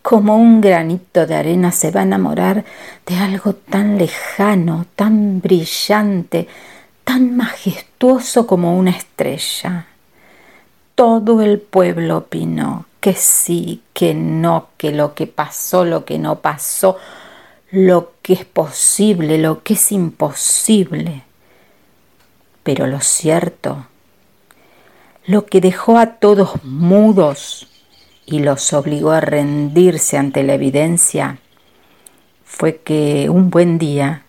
como 0.00 0.36
un 0.36 0.60
granito 0.60 1.26
de 1.26 1.34
arena 1.34 1.72
se 1.72 1.90
va 1.90 2.00
a 2.00 2.04
enamorar 2.04 2.64
de 3.04 3.16
algo 3.16 3.52
tan 3.52 3.98
lejano, 3.98 4.86
tan 4.94 5.40
brillante, 5.40 6.46
tan 7.02 7.36
majestuoso 7.36 8.46
como 8.46 8.78
una 8.78 8.92
estrella. 8.92 9.86
Todo 10.94 11.42
el 11.42 11.58
pueblo 11.58 12.18
opinó 12.18 12.86
que 13.00 13.14
sí, 13.14 13.82
que 13.92 14.14
no, 14.14 14.68
que 14.76 14.92
lo 14.92 15.14
que 15.14 15.26
pasó, 15.26 15.84
lo 15.84 16.04
que 16.04 16.18
no 16.18 16.36
pasó, 16.40 16.96
lo 17.70 18.12
que 18.22 18.34
es 18.34 18.44
posible, 18.44 19.38
lo 19.38 19.62
que 19.62 19.74
es 19.74 19.92
imposible. 19.92 21.24
Pero 22.62 22.86
lo 22.86 23.00
cierto, 23.00 23.86
lo 25.26 25.46
que 25.46 25.60
dejó 25.60 25.98
a 25.98 26.14
todos 26.14 26.64
mudos, 26.64 27.68
y 28.30 28.40
los 28.40 28.74
obligó 28.74 29.12
a 29.12 29.20
rendirse 29.20 30.18
ante 30.18 30.42
la 30.42 30.54
evidencia 30.54 31.38
fue 32.44 32.76
que 32.76 33.30
un 33.30 33.48
buen 33.50 33.78
día, 33.78 34.24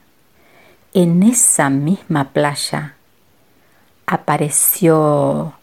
en 0.93 1.23
esa 1.23 1.69
misma 1.69 2.30
playa, 2.32 2.95
apareció 4.06 5.54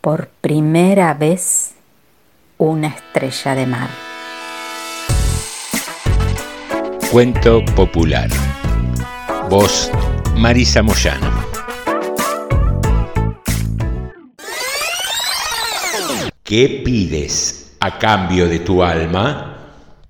por 0.00 0.28
primera 0.28 1.14
vez 1.14 1.74
una 2.58 2.88
estrella 2.88 3.54
de 3.54 3.66
mar. 3.66 4.13
Cuento 7.14 7.64
popular. 7.76 8.28
Voz 9.48 9.88
Marisa 10.36 10.82
Moyano. 10.82 11.30
¿Qué 16.42 16.82
pides 16.84 17.76
a 17.78 18.00
cambio 18.00 18.48
de 18.48 18.58
tu 18.58 18.82
alma? 18.82 19.56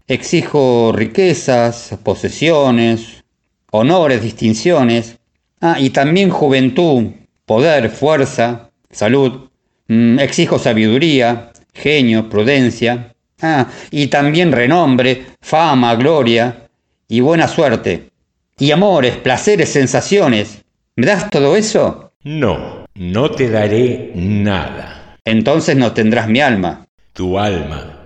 Exijo 0.08 0.92
riquezas, 0.96 1.94
posesiones, 2.02 3.22
honores, 3.70 4.22
distinciones, 4.22 5.18
ah, 5.60 5.76
y 5.78 5.90
también 5.90 6.30
juventud, 6.30 7.10
poder, 7.44 7.90
fuerza, 7.90 8.70
salud. 8.90 9.50
Mm, 9.88 10.20
exijo 10.20 10.58
sabiduría, 10.58 11.52
genio, 11.74 12.30
prudencia, 12.30 13.12
ah, 13.42 13.66
y 13.90 14.06
también 14.06 14.52
renombre, 14.52 15.26
fama, 15.42 15.94
gloria 15.96 16.62
y 17.08 17.20
buena 17.20 17.48
suerte. 17.48 18.10
Y 18.58 18.70
amores, 18.70 19.16
placeres, 19.16 19.70
sensaciones. 19.70 20.62
¿Me 20.96 21.06
das 21.06 21.30
todo 21.30 21.56
eso? 21.56 22.12
No, 22.22 22.86
no 22.94 23.30
te 23.30 23.50
daré 23.50 24.12
nada 24.14 24.94
entonces 25.24 25.76
no 25.76 25.92
tendrás 25.92 26.28
mi 26.28 26.40
alma. 26.40 26.86
Tu 27.14 27.38
alma 27.38 27.98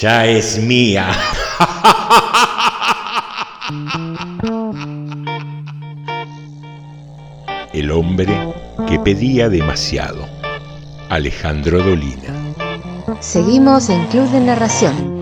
ya 0.00 0.26
es 0.26 0.58
mía. 0.58 1.08
El 7.72 7.92
hombre 7.92 8.36
que 8.88 8.98
pedía 8.98 9.48
demasiado. 9.48 10.26
Alejandro 11.10 11.80
Dolina. 11.82 12.34
Seguimos 13.20 13.88
en 13.88 14.04
Club 14.06 14.28
de 14.30 14.40
Narración. 14.40 15.13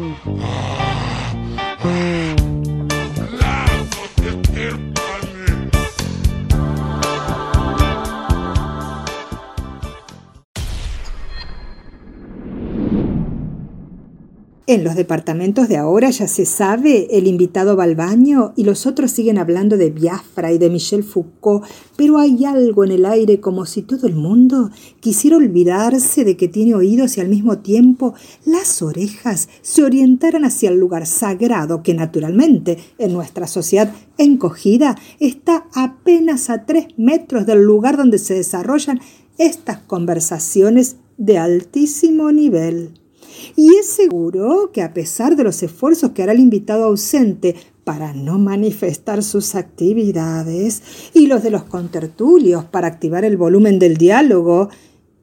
En 14.73 14.85
los 14.85 14.95
departamentos 14.95 15.69
de 15.69 15.77
ahora 15.77 16.09
ya 16.09 16.27
se 16.27 16.47
sabe, 16.47 17.07
el 17.11 17.27
invitado 17.27 17.77
va 17.77 17.85
al 17.85 17.95
baño 17.95 18.55
y 18.57 18.65
los 18.65 18.87
otros 18.87 19.11
siguen 19.11 19.37
hablando 19.37 19.77
de 19.77 19.91
Biafra 19.91 20.51
y 20.51 20.57
de 20.57 20.71
Michel 20.71 21.05
Foucault, 21.05 21.67
pero 21.95 22.17
hay 22.17 22.47
algo 22.47 22.83
en 22.83 22.93
el 22.93 23.05
aire 23.05 23.39
como 23.39 23.67
si 23.67 23.83
todo 23.83 24.07
el 24.07 24.15
mundo 24.15 24.71
quisiera 25.01 25.37
olvidarse 25.37 26.25
de 26.25 26.39
que 26.39 26.49
tiene 26.49 26.75
oídos 26.75 27.19
y 27.19 27.21
al 27.21 27.29
mismo 27.29 27.59
tiempo 27.59 28.15
las 28.47 28.81
orejas 28.81 29.51
se 29.61 29.85
orientaran 29.85 30.47
hacia 30.47 30.71
el 30.71 30.79
lugar 30.79 31.07
sagrado 31.07 31.83
que 31.83 31.93
naturalmente 31.93 32.79
en 32.97 33.13
nuestra 33.13 33.47
sociedad 33.49 33.93
encogida 34.17 34.97
está 35.21 35.67
apenas 35.75 36.49
a 36.49 36.65
tres 36.65 36.87
metros 36.97 37.45
del 37.45 37.63
lugar 37.63 37.99
donde 37.99 38.17
se 38.17 38.33
desarrollan 38.33 39.03
estas 39.37 39.81
conversaciones 39.81 40.97
de 41.19 41.37
altísimo 41.37 42.33
nivel. 42.33 43.02
Y 43.57 43.77
es 43.77 43.87
seguro 43.87 44.71
que 44.73 44.83
a 44.83 44.93
pesar 44.93 45.37
de 45.37 45.45
los 45.45 45.63
esfuerzos 45.63 46.13
que 46.13 46.23
hará 46.23 46.33
el 46.33 46.41
invitado 46.41 46.85
ausente 46.85 47.57
para 47.85 48.13
no 48.13 48.39
manifestar 48.39 49.23
sus 49.23 49.55
actividades 49.55 50.83
y 51.15 51.27
los 51.27 51.43
de 51.43 51.51
los 51.51 51.65
contertulios 51.65 52.65
para 52.65 52.87
activar 52.87 53.25
el 53.25 53.37
volumen 53.37 53.79
del 53.79 53.97
diálogo, 53.97 54.69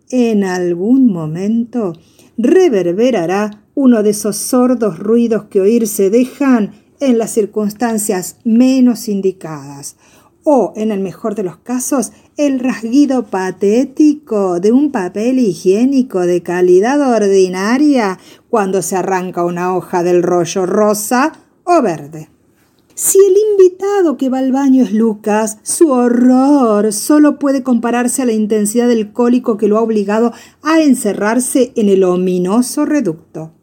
en 0.09 0.43
algún 0.43 1.05
momento 1.07 1.93
reverberará 2.37 3.63
uno 3.75 4.03
de 4.03 4.09
esos 4.09 4.35
sordos 4.35 4.99
ruidos 4.99 5.45
que 5.45 5.61
oírse 5.61 6.09
dejan 6.09 6.71
en 6.99 7.17
las 7.17 7.31
circunstancias 7.31 8.37
menos 8.43 9.07
indicadas, 9.07 9.95
o, 10.43 10.73
en 10.75 10.91
el 10.91 10.99
mejor 10.99 11.35
de 11.35 11.43
los 11.43 11.57
casos, 11.57 12.11
el 12.37 12.59
rasguido 12.59 13.23
patético 13.23 14.59
de 14.59 14.71
un 14.71 14.91
papel 14.91 15.39
higiénico 15.39 16.21
de 16.21 16.41
calidad 16.41 17.01
ordinaria 17.01 18.19
cuando 18.49 18.81
se 18.81 18.95
arranca 18.95 19.43
una 19.43 19.75
hoja 19.75 20.03
del 20.03 20.23
rollo 20.23 20.65
rosa 20.65 21.33
o 21.63 21.81
verde. 21.81 22.29
Si 22.95 23.17
el 23.17 23.35
invitado 23.51 24.17
que 24.17 24.27
va 24.27 24.39
al 24.39 24.51
baño 24.51 24.83
es 24.83 24.91
Lucas, 24.91 25.59
su 25.63 25.91
horror 25.91 26.91
solo 26.91 27.39
puede 27.39 27.63
compararse 27.63 28.21
a 28.21 28.25
la 28.25 28.33
intensidad 28.33 28.89
del 28.89 29.13
cólico 29.13 29.55
que 29.55 29.69
lo 29.69 29.77
ha 29.77 29.81
obligado 29.81 30.33
a 30.63 30.81
encerrarse 30.81 31.71
en 31.75 31.87
el 31.87 32.03
ominoso 32.03 32.85
reducto. 32.85 33.53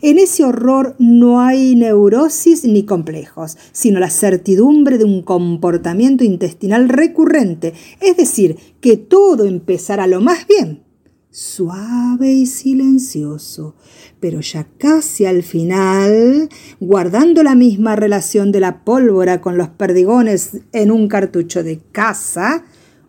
En 0.00 0.18
ese 0.18 0.44
horror 0.44 0.94
no 0.98 1.40
hay 1.40 1.74
neurosis 1.74 2.64
ni 2.64 2.84
complejos, 2.84 3.56
sino 3.72 3.98
la 3.98 4.10
certidumbre 4.10 4.98
de 4.98 5.04
un 5.04 5.22
comportamiento 5.22 6.24
intestinal 6.24 6.88
recurrente, 6.88 7.74
es 8.00 8.16
decir, 8.16 8.56
que 8.80 8.96
todo 8.96 9.44
empezará 9.44 10.06
lo 10.06 10.20
más 10.20 10.46
bien, 10.46 10.82
suave 11.30 12.32
y 12.32 12.46
silencioso, 12.46 13.74
pero 14.20 14.40
ya 14.40 14.66
casi 14.78 15.26
al 15.26 15.42
final, 15.42 16.48
guardando 16.80 17.42
la 17.42 17.54
misma 17.54 17.96
relación 17.96 18.50
de 18.52 18.60
la 18.60 18.84
pólvora 18.84 19.40
con 19.40 19.58
los 19.58 19.68
perdigones 19.68 20.58
en 20.72 20.90
un 20.90 21.08
cartucho 21.08 21.62
de 21.62 21.80
caza, 21.92 22.64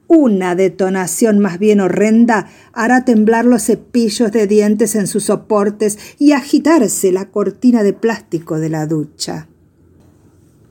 una 0.10 0.56
detonación 0.56 1.38
más 1.38 1.60
bien 1.60 1.80
horrenda 1.80 2.48
hará 2.74 3.06
temblar 3.06 3.46
los 3.46 3.64
cepillos 3.64 4.32
de 4.32 4.48
dientes 4.48 4.96
en 4.96 5.06
sus 5.06 5.26
soportes 5.26 6.00
y 6.18 6.32
agitarse 6.32 7.12
la 7.12 7.30
cortina 7.30 7.84
de 7.84 7.94
plástico 7.94 8.60
de 8.60 8.70
la 8.70 8.88
ducha. 8.88 9.48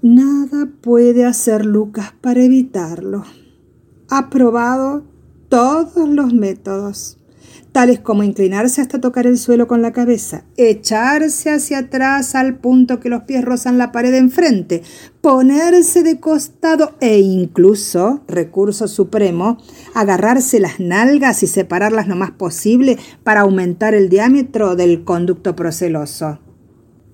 Nada 0.02 0.68
puede 0.80 1.24
hacer 1.24 1.64
Lucas 1.64 2.12
para 2.20 2.42
evitarlo. 2.42 3.24
Ha 4.10 4.28
probado 4.28 5.04
todos 5.48 6.08
los 6.08 6.34
métodos. 6.34 7.17
Tales 7.78 8.00
como 8.00 8.24
inclinarse 8.24 8.80
hasta 8.80 9.00
tocar 9.00 9.28
el 9.28 9.38
suelo 9.38 9.68
con 9.68 9.82
la 9.82 9.92
cabeza, 9.92 10.42
echarse 10.56 11.48
hacia 11.48 11.78
atrás 11.78 12.34
al 12.34 12.56
punto 12.56 12.98
que 12.98 13.08
los 13.08 13.22
pies 13.22 13.44
rozan 13.44 13.78
la 13.78 13.92
pared 13.92 14.12
enfrente, 14.14 14.82
ponerse 15.20 16.02
de 16.02 16.18
costado 16.18 16.96
e 17.00 17.20
incluso, 17.20 18.24
recurso 18.26 18.88
supremo, 18.88 19.58
agarrarse 19.94 20.58
las 20.58 20.80
nalgas 20.80 21.44
y 21.44 21.46
separarlas 21.46 22.08
lo 22.08 22.16
más 22.16 22.32
posible 22.32 22.98
para 23.22 23.42
aumentar 23.42 23.94
el 23.94 24.08
diámetro 24.08 24.74
del 24.74 25.04
conducto 25.04 25.54
proceloso. 25.54 26.40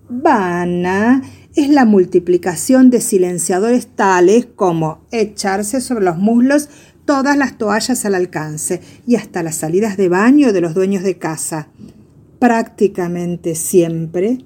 Vana 0.09 1.20
es 1.55 1.68
la 1.68 1.85
multiplicación 1.85 2.88
de 2.88 3.03
silenciadores 3.03 3.87
tales 3.87 4.48
como 4.57 5.05
echarse 5.11 5.83
sobre 5.83 6.07
los 6.07 6.16
muslos 6.16 6.70
todas 7.04 7.36
las 7.36 7.58
toallas 7.58 8.04
al 8.04 8.14
alcance 8.14 8.80
y 9.06 9.16
hasta 9.16 9.42
las 9.42 9.56
salidas 9.56 9.96
de 9.96 10.08
baño 10.08 10.52
de 10.52 10.60
los 10.60 10.74
dueños 10.74 11.02
de 11.02 11.18
casa. 11.18 11.68
Prácticamente 12.38 13.54
siempre, 13.54 14.38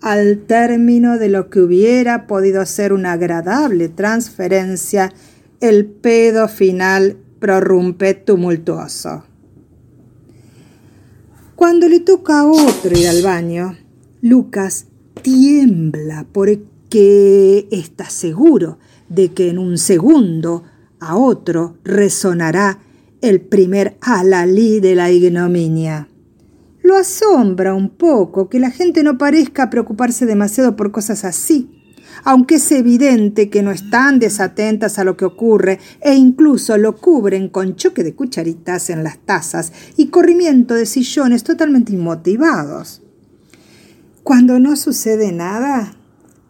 al 0.00 0.44
término 0.46 1.18
de 1.18 1.28
lo 1.28 1.50
que 1.50 1.60
hubiera 1.60 2.26
podido 2.26 2.64
ser 2.66 2.92
una 2.92 3.12
agradable 3.12 3.88
transferencia, 3.88 5.12
el 5.60 5.86
pedo 5.86 6.48
final 6.48 7.16
prorrumpe 7.40 8.14
tumultuoso. 8.14 9.24
Cuando 11.56 11.88
le 11.88 12.00
toca 12.00 12.40
a 12.40 12.46
otro 12.46 12.96
ir 12.96 13.08
al 13.08 13.22
baño, 13.22 13.76
Lucas 14.22 14.86
tiembla 15.22 16.26
porque 16.30 17.66
está 17.72 18.08
seguro 18.10 18.78
de 19.08 19.32
que 19.32 19.48
en 19.48 19.58
un 19.58 19.78
segundo 19.78 20.62
a 21.00 21.16
otro 21.16 21.76
resonará 21.84 22.80
el 23.20 23.40
primer 23.40 23.96
alalí 24.00 24.80
de 24.80 24.94
la 24.94 25.10
ignominia. 25.10 26.08
Lo 26.82 26.96
asombra 26.96 27.74
un 27.74 27.90
poco 27.90 28.48
que 28.48 28.60
la 28.60 28.70
gente 28.70 29.02
no 29.02 29.18
parezca 29.18 29.70
preocuparse 29.70 30.26
demasiado 30.26 30.76
por 30.76 30.92
cosas 30.92 31.24
así, 31.24 31.78
aunque 32.24 32.56
es 32.56 32.72
evidente 32.72 33.50
que 33.50 33.62
no 33.62 33.70
están 33.70 34.18
desatentas 34.18 34.98
a 34.98 35.04
lo 35.04 35.16
que 35.16 35.24
ocurre 35.24 35.78
e 36.00 36.14
incluso 36.14 36.76
lo 36.78 36.96
cubren 36.96 37.48
con 37.48 37.76
choque 37.76 38.04
de 38.04 38.14
cucharitas 38.14 38.90
en 38.90 39.04
las 39.04 39.18
tazas 39.18 39.72
y 39.96 40.08
corrimiento 40.08 40.74
de 40.74 40.86
sillones 40.86 41.44
totalmente 41.44 41.92
inmotivados. 41.92 43.02
Cuando 44.22 44.58
no 44.58 44.76
sucede 44.76 45.32
nada, 45.32 45.96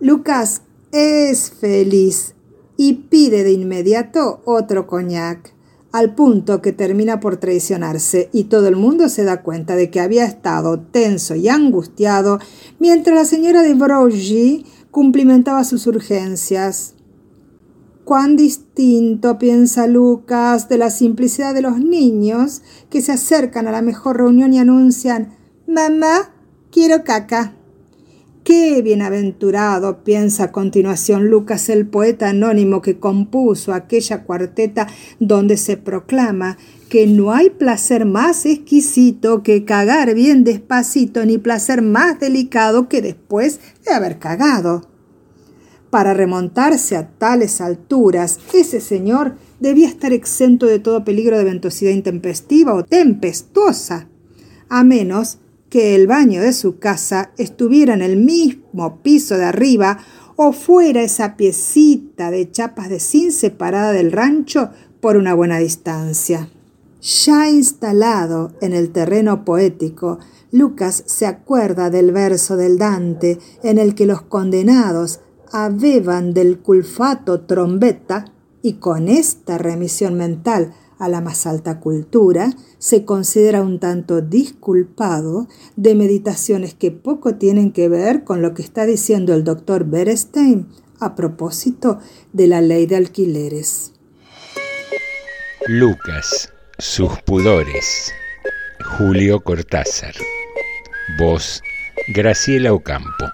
Lucas 0.01 0.63
es 0.93 1.51
feliz 1.51 2.35
y 2.81 2.95
pide 2.95 3.43
de 3.43 3.53
inmediato 3.53 4.41
otro 4.47 4.87
coñac, 4.87 5.53
al 5.91 6.15
punto 6.15 6.63
que 6.63 6.73
termina 6.73 7.19
por 7.19 7.37
traicionarse 7.37 8.31
y 8.33 8.45
todo 8.45 8.69
el 8.69 8.77
mundo 8.77 9.09
se 9.09 9.25
da 9.25 9.43
cuenta 9.43 9.75
de 9.75 9.91
que 9.91 10.01
había 10.01 10.25
estado 10.25 10.79
tenso 10.79 11.35
y 11.35 11.49
angustiado 11.49 12.39
mientras 12.79 13.17
la 13.17 13.25
señora 13.25 13.63
de 13.63 13.75
Broglie 13.75 14.65
cumplimentaba 14.93 15.65
sus 15.65 15.89
urgencias. 15.89 16.95
Cuán 18.05 18.37
distinto, 18.37 19.39
piensa 19.39 19.89
Lucas, 19.89 20.69
de 20.69 20.79
la 20.79 20.91
simplicidad 20.91 21.55
de 21.55 21.63
los 21.63 21.79
niños 21.79 22.63
que 22.91 23.03
se 23.03 23.13
acercan 23.13 23.67
a 23.67 23.73
la 23.73 23.83
mejor 23.83 24.19
reunión 24.19 24.53
y 24.53 24.61
anuncian 24.61 25.37
Mamá, 25.67 26.33
quiero 26.71 27.03
caca. 27.03 27.58
Qué 28.49 28.81
bienaventurado, 28.81 30.03
piensa 30.05 30.45
a 30.45 30.53
continuación 30.53 31.29
Lucas, 31.29 31.69
el 31.69 31.87
poeta 31.87 32.31
anónimo 32.31 32.81
que 32.81 32.99
compuso 32.99 33.75
aquella 33.75 34.25
cuarteta 34.25 34.87
donde 35.21 35.59
se 35.59 35.77
proclama 35.77 36.57
que 36.89 37.07
no 37.07 37.35
hay 37.35 37.51
placer 37.51 38.07
más 38.07 38.47
exquisito 38.47 39.43
que 39.43 39.67
cagar 39.67 40.15
bien 40.15 40.45
despacito, 40.45 41.27
ni 41.27 41.37
placer 41.37 41.83
más 41.83 42.21
delicado 42.21 42.89
que 42.89 43.03
después 43.03 43.61
de 43.85 43.93
haber 43.93 44.19
cagado. 44.19 44.89
Para 45.91 46.15
remontarse 46.15 46.97
a 46.97 47.07
tales 47.07 47.61
alturas, 47.61 48.41
ese 48.55 48.81
señor 48.81 49.37
debía 49.61 49.89
estar 49.89 50.15
exento 50.15 50.65
de 50.65 50.79
todo 50.79 51.05
peligro 51.05 51.37
de 51.37 51.45
ventosidad 51.45 51.93
intempestiva 51.93 52.73
o 52.73 52.83
tempestuosa, 52.83 54.09
a 54.71 54.85
menos 54.85 55.39
que 55.69 55.95
el 55.95 56.07
baño 56.07 56.41
de 56.41 56.53
su 56.53 56.79
casa 56.79 57.33
estuviera 57.37 57.95
en 57.95 58.03
el 58.03 58.17
mismo 58.17 59.03
piso 59.03 59.37
de 59.37 59.45
arriba 59.45 59.99
o 60.37 60.53
fuera 60.53 61.03
esa 61.03 61.37
piecita 61.37 62.31
de 62.31 62.51
chapas 62.51 62.89
de 62.89 63.01
zinc 63.01 63.33
separada 63.33 63.93
del 63.93 64.13
rancho 64.13 64.71
por 65.01 65.17
una 65.17 65.35
buena 65.35 65.59
distancia. 65.59 66.49
Ya 67.01 67.49
instalado 67.49 68.53
en 68.61 68.73
el 68.73 68.91
terreno 68.91 69.45
poético, 69.45 70.19
Lucas 70.51 71.05
se 71.07 71.27
acuerda 71.27 71.91
del 71.91 72.13
verso 72.13 72.57
del 72.57 72.79
Dante 72.79 73.39
en 73.63 73.79
el 73.79 73.95
que 73.95 74.07
los 74.07 74.23
condenados 74.23 75.21
abeban 75.53 76.35
del 76.35 76.59
culfato 76.59 77.43
trombeta 77.43 78.27
y 78.63 78.75
con 78.75 79.09
esta 79.09 79.59
remisión 79.59 80.15
mental 80.15 80.73
a 80.99 81.09
la 81.09 81.21
más 81.21 81.47
alta 81.47 81.81
cultura, 81.81 82.51
se 82.79 83.05
considera 83.05 83.63
un 83.63 83.79
tanto 83.79 84.21
disculpado 84.21 85.49
de 85.77 85.95
meditaciones 85.95 86.75
que 86.75 86.91
poco 86.91 87.37
tienen 87.37 87.73
que 87.73 87.89
ver 87.89 88.25
con 88.25 88.43
lo 88.43 88.55
que 88.55 88.63
está 88.63 88.87
diciendo 88.87 89.35
el 89.35 89.45
doctor 89.45 89.85
Berestein 89.85 90.69
a 91.01 91.15
propósito 91.15 92.01
de 92.33 92.47
la 92.47 92.61
ley 92.61 92.87
de 92.87 92.97
alquileres. 92.97 93.93
Lucas, 95.67 96.53
sus 96.79 97.21
pudores. 97.23 98.13
Julio 98.97 99.41
Cortázar. 99.41 100.15
Voz, 101.19 101.63
Graciela 102.15 102.73
Ocampo. 102.73 103.27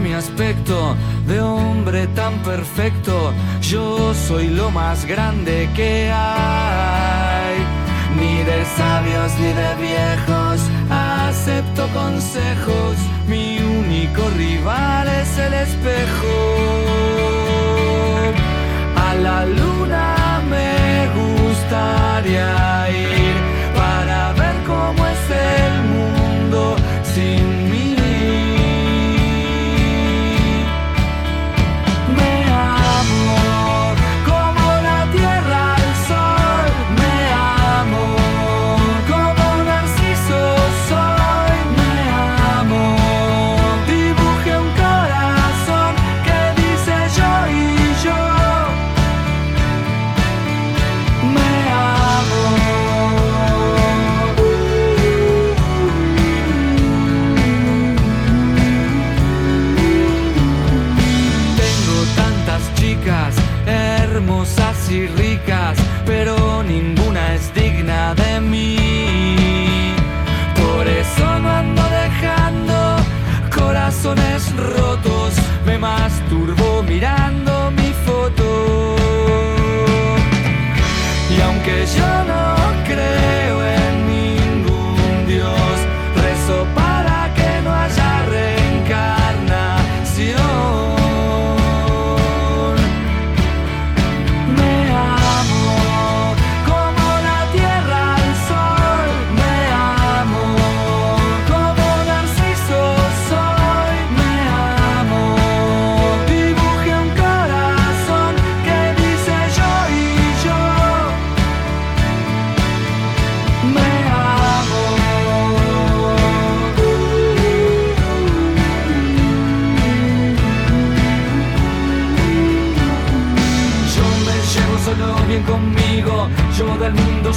Mi 0.00 0.12
aspecto 0.12 0.96
de 1.26 1.40
hombre 1.40 2.06
tan 2.08 2.34
perfecto. 2.42 3.32
Yo 3.60 4.14
soy 4.14 4.48
lo 4.48 4.70
más 4.70 5.04
grande 5.06 5.68
que 5.74 6.10
hay. 6.12 7.56
Ni 8.16 8.44
de 8.44 8.64
sabios 8.76 9.32
ni 9.40 9.52
de 9.62 9.74
viejos 9.86 10.60
acepto 10.90 11.88
consejos. 11.88 12.96
Mi 13.26 13.58
único 13.58 14.22
rival 14.36 15.08
es 15.08 15.38
el 15.38 15.54
espejo. 15.54 16.36
A 18.96 19.14
la 19.14 19.44
luna 19.46 20.42
me 20.48 21.08
gustaría 21.18 22.90
ir 22.90 23.07
corazones 74.08 74.56
rotos. 74.56 74.77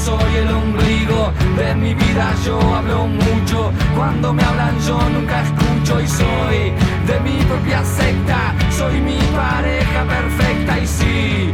Soy 0.06 0.36
el 0.36 0.50
ombligo 0.50 1.32
de 1.58 1.76
mi 1.76 1.94
vida. 1.94 2.34
Yo 2.46 2.60
hablo 2.76 3.08
mucho, 3.08 3.72
cuando 3.96 4.34
me 4.34 4.44
hablan 4.44 4.80
yo 4.88 4.98
nunca 5.10 5.44
escucho 5.44 6.02
y 6.02 6.08
soy 6.08 6.60
de 7.08 7.20
mi 7.24 7.44
propia 7.46 7.84
secta. 7.84 8.56
Soy 8.70 9.00
mi 9.00 9.20
pareja 9.36 10.04
perfecta 10.16 10.80
y 10.80 10.88
sí, 10.88 11.54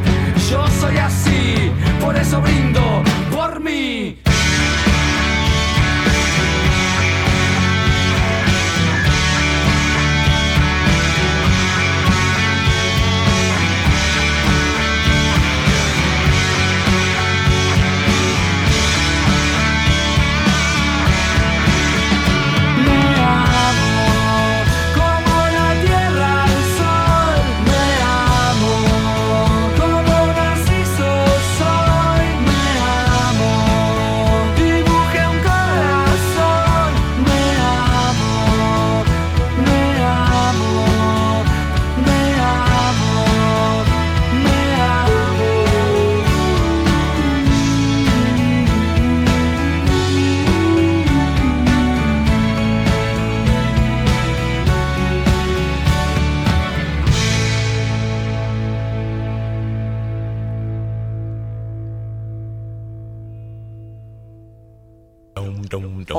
yo 0.49 0.65
soy 0.79 0.97
así, 0.97 1.71
por 1.99 2.15
eso 2.15 2.39
brindo 2.41 2.86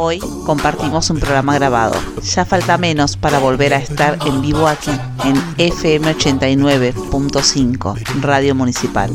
Hoy 0.00 0.20
compartimos 0.46 1.10
un 1.10 1.18
programa 1.18 1.56
grabado. 1.56 1.96
Ya 2.22 2.44
falta 2.44 2.78
menos 2.78 3.16
para 3.16 3.40
volver 3.40 3.74
a 3.74 3.78
estar 3.78 4.16
en 4.28 4.40
vivo 4.40 4.68
aquí, 4.68 4.92
en 5.24 5.34
FM 5.58 6.14
89.5, 6.14 8.20
Radio 8.20 8.54
Municipal. 8.54 9.10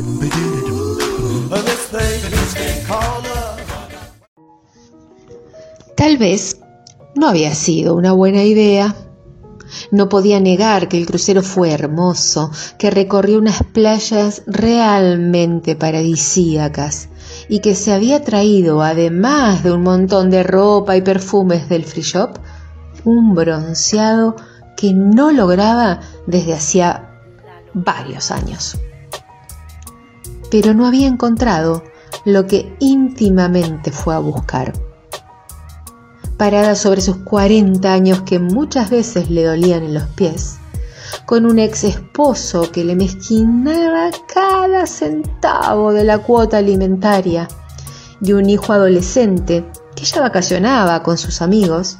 Tal 5.96 6.18
vez 6.18 6.58
no 7.14 7.28
había 7.28 7.54
sido 7.54 7.94
una 7.94 8.12
buena 8.12 8.42
idea. 8.42 8.94
No 9.90 10.10
podía 10.10 10.38
negar 10.38 10.88
que 10.88 10.98
el 10.98 11.06
crucero 11.06 11.42
fue 11.42 11.72
hermoso, 11.72 12.50
que 12.78 12.90
recorrió 12.90 13.38
unas 13.38 13.62
playas 13.62 14.42
realmente 14.46 15.76
paradisíacas 15.76 17.08
y 17.48 17.60
que 17.60 17.74
se 17.74 17.92
había 17.92 18.22
traído, 18.22 18.82
además 18.82 19.62
de 19.62 19.72
un 19.72 19.82
montón 19.82 20.30
de 20.30 20.42
ropa 20.42 20.96
y 20.96 21.02
perfumes 21.02 21.68
del 21.68 21.84
free 21.84 22.02
shop, 22.02 22.38
un 23.04 23.34
bronceado 23.34 24.36
que 24.76 24.92
no 24.94 25.30
lograba 25.30 26.00
desde 26.26 26.54
hacía 26.54 27.10
varios 27.74 28.30
años. 28.30 28.78
Pero 30.50 30.74
no 30.74 30.86
había 30.86 31.06
encontrado 31.06 31.82
lo 32.24 32.46
que 32.46 32.74
íntimamente 32.80 33.90
fue 33.90 34.14
a 34.14 34.18
buscar. 34.18 34.72
Parada 36.36 36.74
sobre 36.74 37.00
sus 37.00 37.18
40 37.18 37.92
años 37.92 38.22
que 38.22 38.38
muchas 38.38 38.90
veces 38.90 39.30
le 39.30 39.44
dolían 39.44 39.84
en 39.84 39.94
los 39.94 40.04
pies, 40.04 40.58
con 41.26 41.46
un 41.46 41.58
ex 41.58 41.84
esposo 41.84 42.70
que 42.70 42.84
le 42.84 42.94
mezquinaba 42.94 44.10
cada 44.32 44.86
centavo 44.86 45.92
de 45.92 46.04
la 46.04 46.18
cuota 46.18 46.58
alimentaria 46.58 47.48
y 48.20 48.32
un 48.32 48.48
hijo 48.48 48.72
adolescente 48.72 49.64
que 49.94 50.04
ya 50.04 50.20
vacacionaba 50.20 51.02
con 51.02 51.18
sus 51.18 51.42
amigos, 51.42 51.96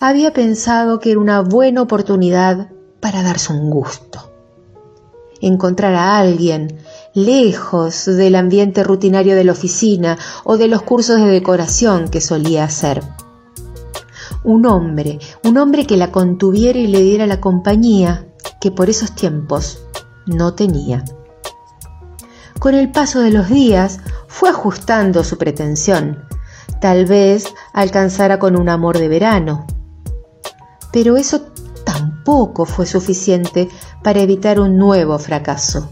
había 0.00 0.32
pensado 0.32 1.00
que 1.00 1.12
era 1.12 1.20
una 1.20 1.40
buena 1.40 1.82
oportunidad 1.82 2.70
para 3.00 3.22
darse 3.22 3.52
un 3.52 3.70
gusto. 3.70 4.32
Encontrar 5.40 5.94
a 5.94 6.18
alguien 6.18 6.78
lejos 7.14 8.06
del 8.06 8.36
ambiente 8.36 8.82
rutinario 8.82 9.36
de 9.36 9.44
la 9.44 9.52
oficina 9.52 10.18
o 10.44 10.56
de 10.56 10.68
los 10.68 10.82
cursos 10.82 11.18
de 11.18 11.26
decoración 11.26 12.08
que 12.08 12.20
solía 12.20 12.64
hacer. 12.64 13.02
Un 14.44 14.66
hombre, 14.66 15.18
un 15.44 15.58
hombre 15.58 15.86
que 15.86 15.96
la 15.96 16.12
contuviera 16.12 16.78
y 16.78 16.86
le 16.86 17.00
diera 17.00 17.26
la 17.26 17.40
compañía 17.40 18.25
que 18.60 18.70
por 18.70 18.90
esos 18.90 19.14
tiempos 19.14 19.80
no 20.26 20.54
tenía. 20.54 21.04
Con 22.58 22.74
el 22.74 22.90
paso 22.90 23.20
de 23.20 23.30
los 23.30 23.48
días 23.48 24.00
fue 24.28 24.48
ajustando 24.48 25.24
su 25.24 25.38
pretensión. 25.38 26.24
Tal 26.80 27.06
vez 27.06 27.52
alcanzara 27.72 28.38
con 28.38 28.56
un 28.56 28.68
amor 28.68 28.98
de 28.98 29.08
verano. 29.08 29.66
Pero 30.92 31.16
eso 31.16 31.42
tampoco 31.84 32.64
fue 32.64 32.86
suficiente 32.86 33.68
para 34.02 34.20
evitar 34.20 34.58
un 34.58 34.78
nuevo 34.78 35.18
fracaso. 35.18 35.90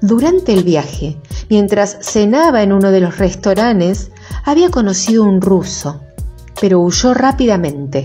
Durante 0.00 0.52
el 0.52 0.62
viaje, 0.62 1.20
mientras 1.50 1.98
cenaba 2.00 2.62
en 2.62 2.72
uno 2.72 2.92
de 2.92 3.00
los 3.00 3.18
restaurantes, 3.18 4.12
había 4.44 4.70
conocido 4.70 5.24
un 5.24 5.40
ruso, 5.40 6.00
pero 6.60 6.80
huyó 6.80 7.14
rápidamente, 7.14 8.04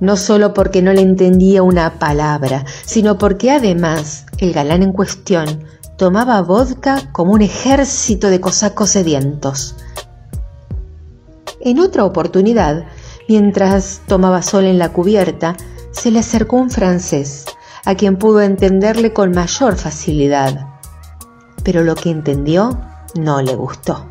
no 0.00 0.16
solo 0.16 0.54
porque 0.54 0.82
no 0.82 0.92
le 0.92 1.00
entendía 1.00 1.62
una 1.62 1.98
palabra, 1.98 2.64
sino 2.84 3.18
porque 3.18 3.50
además 3.50 4.26
el 4.38 4.52
galán 4.52 4.82
en 4.82 4.92
cuestión 4.92 5.64
tomaba 5.96 6.40
vodka 6.42 7.10
como 7.12 7.32
un 7.32 7.42
ejército 7.42 8.30
de 8.30 8.40
cosacos 8.40 8.90
sedientos. 8.90 9.74
En 11.60 11.80
otra 11.80 12.04
oportunidad, 12.04 12.86
mientras 13.28 14.02
tomaba 14.06 14.42
sol 14.42 14.64
en 14.64 14.78
la 14.78 14.92
cubierta, 14.92 15.56
se 15.90 16.10
le 16.10 16.20
acercó 16.20 16.56
un 16.56 16.70
francés, 16.70 17.46
a 17.84 17.96
quien 17.96 18.16
pudo 18.16 18.40
entenderle 18.40 19.12
con 19.12 19.32
mayor 19.32 19.76
facilidad. 19.76 20.68
Pero 21.64 21.82
lo 21.82 21.96
que 21.96 22.10
entendió 22.10 22.80
no 23.18 23.42
le 23.42 23.56
gustó. 23.56 24.06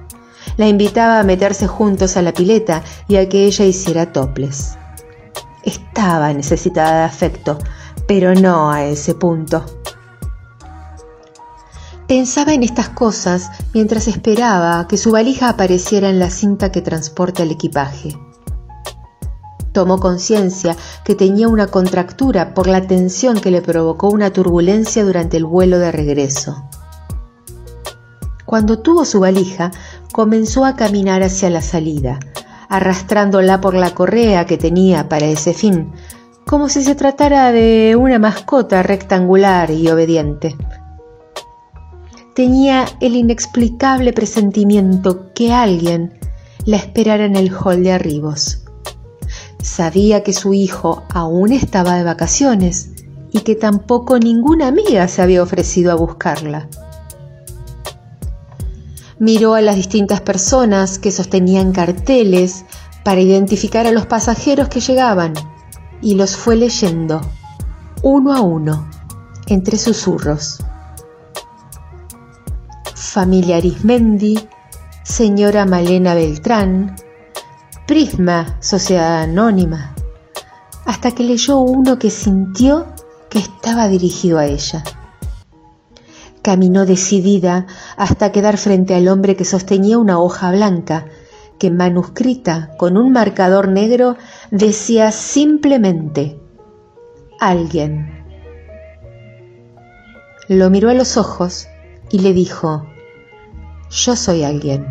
La 0.57 0.67
invitaba 0.67 1.19
a 1.19 1.23
meterse 1.23 1.67
juntos 1.67 2.17
a 2.17 2.21
la 2.21 2.33
pileta 2.33 2.83
y 3.07 3.15
a 3.15 3.29
que 3.29 3.45
ella 3.45 3.65
hiciera 3.65 4.11
toples. 4.11 4.77
Estaba 5.67 6.31
necesitada 6.31 6.99
de 6.99 7.03
afecto, 7.03 7.57
pero 8.07 8.33
no 8.33 8.71
a 8.71 8.85
ese 8.85 9.13
punto. 9.15 9.65
Pensaba 12.07 12.53
en 12.53 12.63
estas 12.63 12.87
cosas 12.87 13.49
mientras 13.73 14.07
esperaba 14.07 14.87
que 14.87 14.95
su 14.95 15.11
valija 15.11 15.49
apareciera 15.49 16.09
en 16.09 16.19
la 16.19 16.29
cinta 16.29 16.71
que 16.71 16.81
transporta 16.81 17.43
el 17.43 17.51
equipaje. 17.51 18.17
Tomó 19.73 19.99
conciencia 19.99 20.77
que 21.03 21.15
tenía 21.15 21.49
una 21.49 21.67
contractura 21.67 22.53
por 22.53 22.67
la 22.67 22.87
tensión 22.87 23.41
que 23.41 23.51
le 23.51 23.61
provocó 23.61 24.07
una 24.07 24.31
turbulencia 24.31 25.03
durante 25.03 25.35
el 25.35 25.43
vuelo 25.43 25.79
de 25.79 25.91
regreso. 25.91 26.63
Cuando 28.45 28.79
tuvo 28.79 29.03
su 29.03 29.19
valija, 29.19 29.71
comenzó 30.13 30.63
a 30.63 30.77
caminar 30.77 31.23
hacia 31.23 31.49
la 31.49 31.61
salida, 31.61 32.19
arrastrándola 32.69 33.61
por 33.61 33.73
la 33.73 33.93
correa 33.93 34.45
que 34.45 34.57
tenía 34.57 35.09
para 35.09 35.25
ese 35.25 35.53
fin, 35.53 35.91
como 36.45 36.69
si 36.69 36.83
se 36.83 36.95
tratara 36.95 37.51
de 37.51 37.95
una 37.99 38.19
mascota 38.19 38.83
rectangular 38.83 39.71
y 39.71 39.89
obediente. 39.89 40.55
Tenía 42.35 42.85
el 43.01 43.15
inexplicable 43.15 44.13
presentimiento 44.13 45.33
que 45.33 45.53
alguien 45.53 46.19
la 46.65 46.77
esperara 46.77 47.25
en 47.25 47.35
el 47.35 47.51
hall 47.51 47.83
de 47.83 47.93
arribos. 47.93 48.63
Sabía 49.61 50.23
que 50.23 50.33
su 50.33 50.53
hijo 50.53 51.03
aún 51.13 51.51
estaba 51.51 51.95
de 51.95 52.03
vacaciones 52.03 52.91
y 53.31 53.39
que 53.39 53.55
tampoco 53.55 54.19
ninguna 54.19 54.67
amiga 54.67 55.07
se 55.07 55.21
había 55.21 55.43
ofrecido 55.43 55.91
a 55.91 55.95
buscarla. 55.95 56.69
Miró 59.19 59.55
a 59.55 59.61
las 59.61 59.75
distintas 59.75 60.21
personas 60.21 60.99
que 60.99 61.11
sostenían 61.11 61.71
carteles 61.71 62.65
para 63.03 63.21
identificar 63.21 63.87
a 63.87 63.91
los 63.91 64.05
pasajeros 64.05 64.69
que 64.69 64.79
llegaban 64.79 65.33
y 66.01 66.15
los 66.15 66.35
fue 66.35 66.55
leyendo 66.55 67.21
uno 68.03 68.33
a 68.33 68.41
uno 68.41 68.89
entre 69.47 69.77
susurros. 69.77 70.59
Familia 72.93 73.57
Arismendi, 73.57 74.37
señora 75.03 75.65
Malena 75.65 76.13
Beltrán, 76.13 76.95
Prisma, 77.87 78.57
Sociedad 78.59 79.21
Anónima, 79.21 79.95
hasta 80.85 81.11
que 81.11 81.23
leyó 81.23 81.57
uno 81.59 81.97
que 81.97 82.11
sintió 82.11 82.85
que 83.29 83.39
estaba 83.39 83.87
dirigido 83.87 84.37
a 84.37 84.45
ella. 84.45 84.83
Caminó 86.47 86.85
decidida 86.85 87.65
hasta 87.97 88.31
quedar 88.31 88.55
frente 88.55 88.95
al 88.95 89.09
hombre 89.09 89.35
que 89.35 89.43
sostenía 89.43 89.97
una 89.97 90.17
hoja 90.17 90.49
blanca, 90.49 91.07
que 91.59 91.69
manuscrita 91.71 92.71
con 92.77 92.95
un 92.95 93.11
marcador 93.11 93.67
negro 93.67 94.15
decía 94.49 95.11
simplemente 95.11 96.39
alguien. 97.41 98.23
Lo 100.47 100.69
miró 100.69 100.89
a 100.89 100.93
los 100.93 101.17
ojos 101.17 101.67
y 102.11 102.19
le 102.19 102.31
dijo, 102.31 102.87
yo 103.89 104.15
soy 104.15 104.45
alguien. 104.45 104.87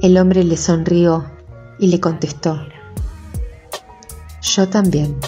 El 0.00 0.16
hombre 0.16 0.42
le 0.42 0.56
sonrió 0.56 1.26
y 1.78 1.88
le 1.88 2.00
contestó, 2.00 2.58
yo 4.40 4.70
también, 4.70 5.18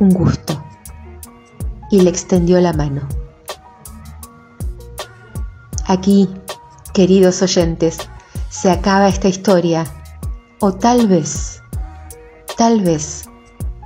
un 0.00 0.08
gusto, 0.08 0.64
y 1.90 2.00
le 2.00 2.08
extendió 2.08 2.62
la 2.62 2.72
mano. 2.72 3.06
Aquí, 5.88 6.28
queridos 6.92 7.40
oyentes, 7.40 8.10
se 8.50 8.70
acaba 8.70 9.08
esta 9.08 9.26
historia, 9.26 9.86
o 10.60 10.70
tal 10.70 11.08
vez, 11.08 11.62
tal 12.58 12.82
vez, 12.82 13.24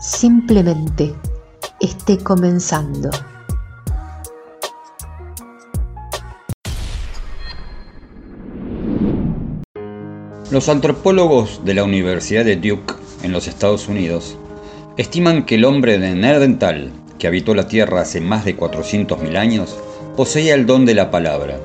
simplemente 0.01 1.15
esté 1.81 2.19
comenzando. 2.19 3.09
Los 10.51 10.69
antropólogos 10.69 11.65
de 11.65 11.75
la 11.75 11.85
Universidad 11.85 12.45
de 12.45 12.57
Duke 12.57 12.95
en 13.23 13.31
los 13.31 13.47
Estados 13.47 13.87
Unidos 13.87 14.37
estiman 14.97 15.45
que 15.45 15.55
el 15.55 15.65
hombre 15.65 15.99
de 15.99 16.17
Nerdental, 16.17 16.91
que 17.21 17.29
habitó 17.29 17.55
la 17.55 17.69
Tierra 17.69 18.01
hace 18.01 18.21
más 18.21 18.45
de 18.45 18.57
400.000 18.57 19.37
años, 19.37 19.79
poseía 20.17 20.57
el 20.57 20.67
don 20.67 20.85
de 20.85 20.95
la 20.95 21.13
palabra. 21.13 21.61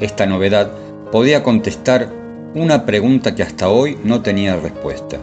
Esta 0.00 0.26
novedad 0.26 0.70
podía 1.12 1.42
contestar 1.42 2.12
una 2.54 2.84
pregunta 2.84 3.34
que 3.34 3.42
hasta 3.42 3.68
hoy 3.68 3.98
no 4.02 4.22
tenía 4.22 4.56
respuesta. 4.56 5.18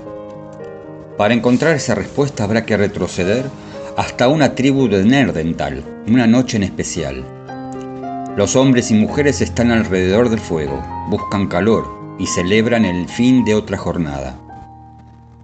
Para 1.17 1.33
encontrar 1.33 1.75
esa 1.75 1.95
respuesta 1.95 2.43
habrá 2.43 2.65
que 2.65 2.77
retroceder 2.77 3.45
hasta 3.97 4.27
una 4.27 4.55
tribu 4.55 4.87
de 4.87 5.03
Nerdental, 5.03 5.83
una 6.07 6.25
noche 6.25 6.57
en 6.57 6.63
especial. 6.63 7.25
Los 8.37 8.55
hombres 8.55 8.91
y 8.91 8.93
mujeres 8.93 9.41
están 9.41 9.71
alrededor 9.71 10.29
del 10.29 10.39
fuego, 10.39 10.81
buscan 11.09 11.47
calor, 11.47 11.85
y 12.17 12.27
celebran 12.27 12.85
el 12.85 13.09
fin 13.09 13.43
de 13.43 13.55
otra 13.55 13.77
jornada. 13.77 14.37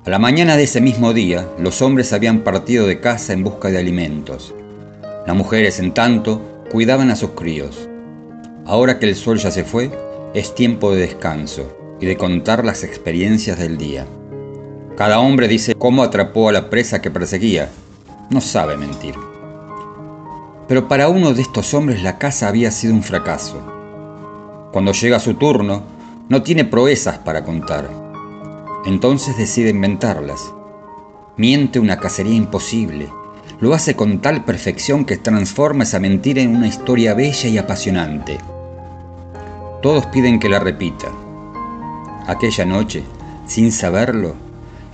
A 0.06 0.10
la 0.10 0.20
mañana 0.20 0.56
de 0.56 0.64
ese 0.64 0.80
mismo 0.80 1.12
día, 1.12 1.50
los 1.60 1.82
hombres 1.82 2.14
habían 2.14 2.42
partido 2.42 2.88
de 2.88 3.02
casa 3.02 3.34
en 3.34 3.44
busca 3.44 3.70
de 3.70 3.78
alimentos. 3.78 4.54
Las 5.26 5.36
mujeres, 5.36 5.80
en 5.80 5.94
tanto, 5.94 6.42
cuidaban 6.72 7.10
a 7.10 7.16
sus 7.16 7.32
críos. 7.32 7.90
Ahora 8.68 9.00
que 9.00 9.06
el 9.06 9.16
sol 9.16 9.38
ya 9.38 9.50
se 9.50 9.64
fue, 9.64 9.90
es 10.34 10.54
tiempo 10.54 10.92
de 10.92 11.00
descanso 11.00 11.74
y 12.02 12.06
de 12.06 12.18
contar 12.18 12.66
las 12.66 12.84
experiencias 12.84 13.58
del 13.58 13.78
día. 13.78 14.06
Cada 14.98 15.22
hombre 15.22 15.48
dice 15.48 15.74
cómo 15.74 16.04
atrapó 16.04 16.50
a 16.50 16.52
la 16.52 16.70
presa 16.70 17.02
que 17.02 17.10
perseguía. 17.10 17.70
No 18.30 18.42
sabe 18.42 18.76
mentir. 18.76 19.16
Pero 20.68 20.90
para 20.90 21.08
uno 21.08 21.34
de 21.34 21.44
estos 21.44 21.74
hombres 21.74 22.04
la 22.04 22.18
caza 22.18 22.50
había 22.50 22.70
sido 22.72 22.94
un 22.94 23.04
fracaso. 23.04 23.56
Cuando 24.74 24.92
llega 24.92 25.22
su 25.22 25.36
turno, 25.36 25.84
no 26.28 26.44
tiene 26.44 26.66
proezas 26.66 27.20
para 27.20 27.46
contar. 27.46 27.90
Entonces 28.86 29.38
decide 29.38 29.70
inventarlas. 29.70 30.42
Miente 31.38 31.80
una 31.80 32.02
cacería 32.02 32.36
imposible. 32.36 33.08
Lo 33.62 33.74
hace 33.74 33.96
con 33.96 34.20
tal 34.20 34.44
perfección 34.44 35.06
que 35.06 35.16
transforma 35.16 35.86
esa 35.86 36.02
mentira 36.02 36.42
en 36.42 36.54
una 36.54 36.68
historia 36.68 37.14
bella 37.14 37.48
y 37.48 37.58
apasionante. 37.58 38.38
Todos 39.82 40.08
piden 40.08 40.40
que 40.40 40.50
la 40.50 40.60
repita. 40.60 41.08
Aquella 42.26 42.66
noche, 42.66 43.04
sin 43.46 43.72
saberlo, 43.72 44.36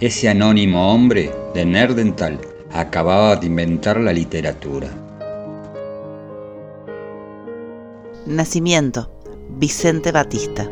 ese 0.02 0.28
anónimo 0.28 0.94
hombre 0.94 1.32
de 1.54 1.66
Nerdental 1.66 2.40
acababa 2.74 3.38
de 3.38 3.48
inventar 3.48 4.00
la 4.00 4.12
literatura. 4.12 4.90
Nacimiento, 8.26 9.10
Vicente 9.50 10.12
Batista. 10.12 10.70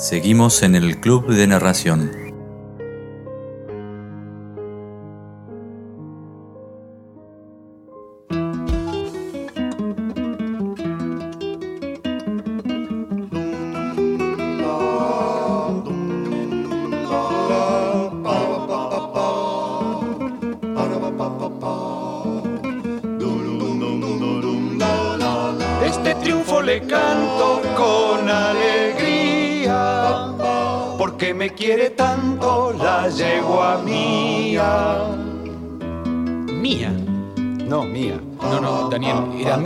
Seguimos 0.00 0.62
en 0.62 0.76
el 0.76 1.00
Club 1.00 1.26
de 1.28 1.46
Narración. 1.46 2.21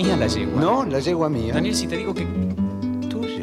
Mía 0.06 0.16
la 0.16 0.26
yegua. 0.26 0.60
No, 0.60 0.84
la 0.84 1.00
yegua 1.00 1.28
mía. 1.28 1.54
Daniel, 1.54 1.74
si 1.74 1.86
te 1.86 1.96
digo 1.96 2.14
que... 2.14 2.26
Tuya. 3.08 3.42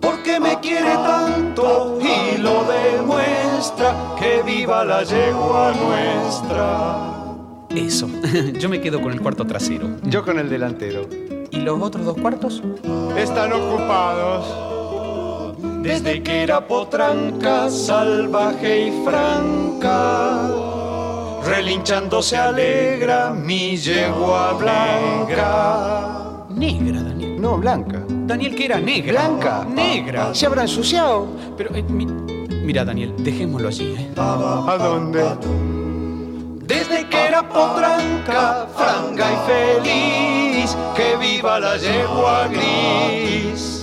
Porque 0.00 0.40
me 0.40 0.60
quiere 0.60 0.94
tanto 0.94 1.98
y 2.00 2.38
lo 2.38 2.64
demuestra, 2.64 4.14
que 4.18 4.42
viva 4.42 4.84
la 4.84 5.02
yegua 5.02 5.72
nuestra. 5.72 7.14
Eso. 7.70 8.08
Yo 8.60 8.68
me 8.68 8.80
quedo 8.80 9.00
con 9.02 9.12
el 9.12 9.20
cuarto 9.20 9.44
trasero. 9.46 9.88
Yo 10.04 10.24
con 10.24 10.38
el 10.38 10.48
delantero. 10.48 11.08
¿Y 11.50 11.58
los 11.58 11.80
otros 11.80 12.04
dos 12.04 12.16
cuartos? 12.18 12.62
Están 13.16 13.52
ocupados. 13.52 14.72
Desde 15.82 16.22
que 16.22 16.42
era 16.42 16.66
potranca, 16.66 17.68
salvaje 17.68 18.88
y 18.88 19.04
franca, 19.04 20.48
relinchando 21.44 22.22
se 22.22 22.36
alegra 22.36 23.30
mi 23.30 23.76
yegua 23.76 24.52
blanca. 24.54 26.46
Negra, 26.50 27.02
Daniel. 27.02 27.40
No, 27.40 27.58
blanca. 27.58 28.02
Daniel, 28.08 28.54
que 28.54 28.64
era 28.66 28.78
negra. 28.78 29.12
Blanca. 29.28 29.64
Negra. 29.68 30.34
Se 30.34 30.46
habrá 30.46 30.62
ensuciado. 30.62 31.26
Pero, 31.56 31.74
eh, 31.74 31.82
mi- 31.82 32.06
mira, 32.06 32.84
Daniel, 32.84 33.14
dejémoslo 33.18 33.68
allí, 33.68 33.94
¿eh? 33.98 34.10
¿A 34.16 34.76
dónde? 34.78 35.22
Desde 36.66 37.06
que 37.08 37.26
era 37.26 37.42
potranca, 37.46 38.66
franca 38.74 39.26
y 39.30 39.36
feliz, 39.46 40.76
que 40.96 41.16
viva 41.16 41.60
la 41.60 41.76
yegua 41.76 42.48
gris. 42.48 43.73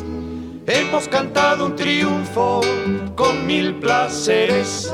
Hemos 0.68 1.08
cantado 1.08 1.66
un 1.66 1.76
triunfo 1.76 2.62
con 3.16 3.46
mil 3.46 3.76
placeres, 3.76 4.92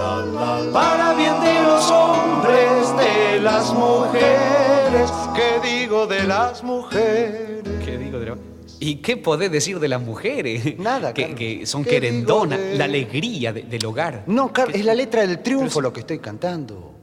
para 0.74 1.13
bien 1.13 1.39
de 1.41 1.61
los 1.63 1.91
hombres, 1.91 2.95
de 2.97 3.39
las 3.41 3.74
mujeres, 3.74 5.11
¿qué 5.36 5.68
digo 5.68 6.07
de 6.07 6.24
las 6.24 6.63
mujeres? 6.63 7.63
¿Qué 7.84 7.97
digo 7.97 8.20
de 8.20 8.26
la- 8.28 8.38
¿Y 8.80 8.95
qué 8.97 9.18
podés 9.18 9.51
decir 9.51 9.80
de 9.80 9.88
las 9.88 10.01
mujeres? 10.01 10.78
Nada, 10.80 11.13
Que, 11.13 11.34
que 11.36 11.65
son 11.65 11.84
¿Qué 11.84 11.91
querendonas, 11.91 12.59
de- 12.59 12.76
la 12.76 12.86
alegría 12.86 13.51
de- 13.51 13.63
del 13.63 13.86
hogar. 13.86 14.24
No, 14.28 14.53
Carlos, 14.53 14.76
es 14.76 14.86
la 14.86 14.93
letra 14.95 15.26
del 15.28 15.39
triunfo 15.39 15.82
lo 15.82 15.91
que 15.91 15.99
estoy 16.01 16.20
cantando. 16.20 16.93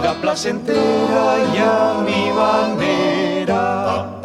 Vida 0.00 0.14
placentera 0.20 1.36
y 1.54 1.58
a 1.58 1.94
mi 2.04 2.30
manera. 2.32 4.20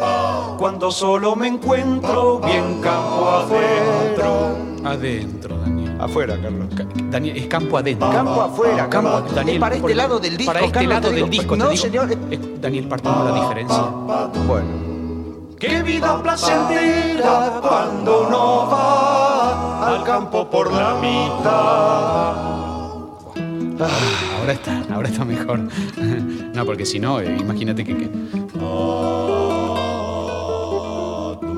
Cuando 0.57 0.89
solo 0.91 1.35
me 1.35 1.47
encuentro 1.47 2.39
bien 2.39 2.81
campo 2.81 3.29
afuera. 3.29 4.55
Adentro, 4.85 5.57
Daniel. 5.57 5.97
Afuera, 5.99 6.37
Carlos. 6.41 6.67
Ca- 6.75 6.85
Daniel, 7.09 7.37
es 7.37 7.47
campo 7.47 7.77
adentro. 7.77 8.09
Campo 8.11 8.41
afuera, 8.41 8.87
Campo. 8.89 9.21
Daniel, 9.33 9.59
para 9.59 9.75
este 9.75 9.95
lado 9.95 10.19
del 10.19 10.37
disco, 10.37 10.53
Para 10.53 10.59
este 10.65 10.71
Carlos, 10.73 10.93
lado 10.93 11.09
del 11.11 11.29
disco, 11.29 11.55
No, 11.55 11.69
digo. 11.69 11.81
señor. 11.81 12.09
Daniel, 12.61 12.87
partimos 12.87 13.25
la 13.29 13.33
diferencia. 13.41 13.81
Bueno. 14.47 14.85
Qué 15.59 15.81
vida 15.83 16.21
placentera 16.21 17.59
cuando 17.61 18.27
uno 18.27 18.67
va 18.71 19.87
al 19.87 20.03
campo 20.03 20.47
por 20.49 20.71
la 20.71 20.93
mitad. 20.95 22.35
Ahora 24.45 24.53
está, 24.53 24.83
ahora 24.93 25.07
está 25.09 25.25
mejor. 25.25 25.59
No, 26.55 26.63
porque 26.65 26.85
si 26.85 26.99
no, 26.99 27.19
eh, 27.19 27.35
imagínate 27.37 27.83
que, 27.83 27.97
que... 27.97 28.09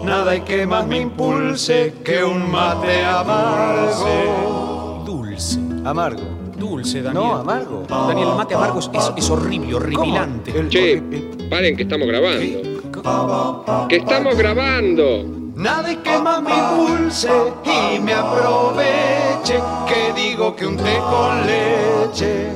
nada 0.06 0.32
hay 0.32 0.41
que 0.41 0.66
más 0.68 0.86
me 0.88 0.99
impulse 1.01 1.93
que 2.03 2.22
un 2.26 2.51
mate 2.51 3.06
amargo. 3.06 5.03
Dulce, 5.06 5.60
amargo, 5.86 6.24
dulce, 6.58 7.01
Daniel. 7.03 7.24
No, 7.24 7.36
amargo. 7.36 7.84
Daniel, 7.88 8.28
el 8.32 8.36
mate 8.36 8.56
amargo 8.56 8.80
es, 8.80 8.89
es- 8.93 9.14
es 9.16 9.30
horrible, 9.30 9.76
horripilante. 9.76 10.68
Che, 10.68 11.01
paren 11.49 11.78
que 11.78 11.84
estamos 11.84 12.06
grabando. 12.08 13.88
¡Que 13.88 13.95
estamos 13.97 14.36
grabando! 14.36 15.44
Nada 15.56 15.88
hay 15.88 15.95
que 15.95 16.18
más 16.18 16.41
me 16.41 16.51
impulse 16.53 17.30
y 17.64 17.97
me 17.99 18.14
aproveche 18.14 19.62
que 19.88 20.12
digo 20.14 20.53
que 20.53 20.68
un 20.68 20.76
té 20.76 20.97
con 20.97 21.47
leche. 21.47 22.51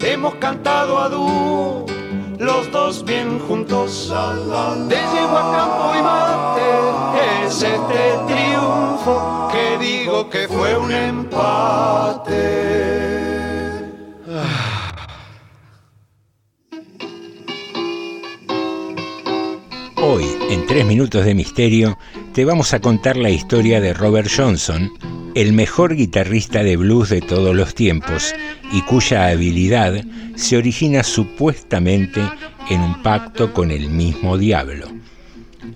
Hemos 0.00 0.36
cantado 0.36 0.98
a 0.98 1.10
dúo, 1.10 1.84
los 2.38 2.72
dos 2.72 3.04
bien 3.04 3.38
juntos. 3.40 4.08
De 4.88 4.96
yegua, 4.96 5.52
campo 5.52 5.92
y 5.98 6.02
mate 6.02 7.44
es 7.44 7.62
este 7.62 8.18
triunfo 8.26 9.48
que 9.52 9.76
digo 9.78 10.30
que 10.30 10.48
fue 10.48 10.78
un 10.78 10.90
empate. 10.90 12.38
En 20.48 20.66
Tres 20.66 20.86
Minutos 20.86 21.24
de 21.24 21.34
Misterio, 21.34 21.98
te 22.32 22.44
vamos 22.44 22.72
a 22.72 22.80
contar 22.80 23.16
la 23.16 23.30
historia 23.30 23.80
de 23.80 23.92
Robert 23.92 24.30
Johnson, 24.34 24.90
el 25.34 25.52
mejor 25.52 25.94
guitarrista 25.94 26.62
de 26.62 26.76
blues 26.76 27.10
de 27.10 27.20
todos 27.20 27.54
los 27.54 27.74
tiempos 27.74 28.34
y 28.72 28.80
cuya 28.82 29.28
habilidad 29.28 30.02
se 30.36 30.56
origina 30.56 31.02
supuestamente 31.02 32.22
en 32.70 32.80
un 32.80 33.02
pacto 33.02 33.52
con 33.52 33.70
el 33.70 33.90
mismo 33.90 34.38
diablo. 34.38 34.88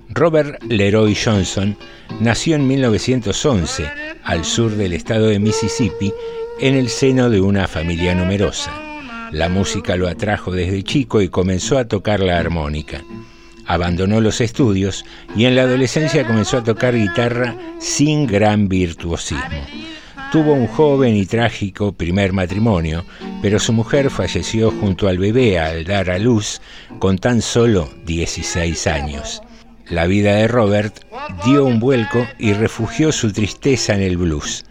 Robert 0.08 0.62
Leroy 0.64 1.14
Johnson 1.14 1.76
nació 2.20 2.56
en 2.56 2.66
1911 2.66 3.90
al 4.24 4.44
sur 4.44 4.70
del 4.72 4.94
estado 4.94 5.26
de 5.26 5.38
Mississippi 5.38 6.12
en 6.60 6.76
el 6.76 6.88
seno 6.88 7.28
de 7.28 7.40
una 7.40 7.68
familia 7.68 8.14
numerosa. 8.14 8.72
La 9.32 9.48
música 9.48 9.96
lo 9.96 10.08
atrajo 10.08 10.50
desde 10.50 10.82
chico 10.82 11.20
y 11.20 11.28
comenzó 11.28 11.78
a 11.78 11.86
tocar 11.86 12.20
la 12.20 12.38
armónica. 12.38 13.02
Abandonó 13.66 14.20
los 14.20 14.40
estudios 14.40 15.04
y 15.36 15.44
en 15.44 15.56
la 15.56 15.62
adolescencia 15.62 16.26
comenzó 16.26 16.58
a 16.58 16.64
tocar 16.64 16.94
guitarra 16.94 17.56
sin 17.78 18.26
gran 18.26 18.68
virtuosismo. 18.68 19.66
Tuvo 20.32 20.54
un 20.54 20.66
joven 20.66 21.14
y 21.14 21.26
trágico 21.26 21.92
primer 21.92 22.32
matrimonio, 22.32 23.04
pero 23.42 23.58
su 23.58 23.72
mujer 23.72 24.08
falleció 24.08 24.70
junto 24.70 25.08
al 25.08 25.18
bebé 25.18 25.58
al 25.58 25.84
dar 25.84 26.10
a 26.10 26.18
luz 26.18 26.60
con 26.98 27.18
tan 27.18 27.42
solo 27.42 27.90
16 28.06 28.86
años. 28.86 29.42
La 29.88 30.06
vida 30.06 30.36
de 30.36 30.48
Robert 30.48 31.00
dio 31.44 31.66
un 31.66 31.80
vuelco 31.80 32.26
y 32.38 32.54
refugió 32.54 33.12
su 33.12 33.30
tristeza 33.30 33.94
en 33.94 34.00
el 34.00 34.16
blues. 34.16 34.64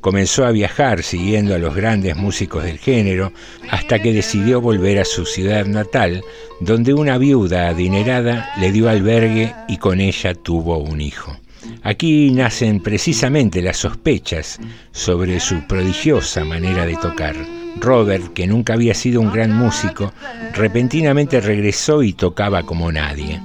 Comenzó 0.00 0.46
a 0.46 0.52
viajar 0.52 1.02
siguiendo 1.02 1.54
a 1.54 1.58
los 1.58 1.74
grandes 1.74 2.16
músicos 2.16 2.64
del 2.64 2.78
género 2.78 3.32
hasta 3.70 4.00
que 4.00 4.12
decidió 4.12 4.60
volver 4.60 5.00
a 5.00 5.04
su 5.04 5.26
ciudad 5.26 5.66
natal, 5.66 6.22
donde 6.60 6.94
una 6.94 7.18
viuda 7.18 7.68
adinerada 7.68 8.50
le 8.60 8.70
dio 8.70 8.88
albergue 8.88 9.54
y 9.68 9.78
con 9.78 10.00
ella 10.00 10.34
tuvo 10.34 10.78
un 10.78 11.00
hijo. 11.00 11.36
Aquí 11.82 12.30
nacen 12.30 12.80
precisamente 12.80 13.60
las 13.60 13.78
sospechas 13.78 14.58
sobre 14.92 15.40
su 15.40 15.66
prodigiosa 15.66 16.44
manera 16.44 16.86
de 16.86 16.96
tocar. 16.96 17.34
Robert, 17.80 18.32
que 18.32 18.46
nunca 18.46 18.74
había 18.74 18.94
sido 18.94 19.20
un 19.20 19.32
gran 19.32 19.54
músico, 19.54 20.12
repentinamente 20.54 21.40
regresó 21.40 22.02
y 22.02 22.12
tocaba 22.12 22.62
como 22.62 22.90
nadie. 22.92 23.40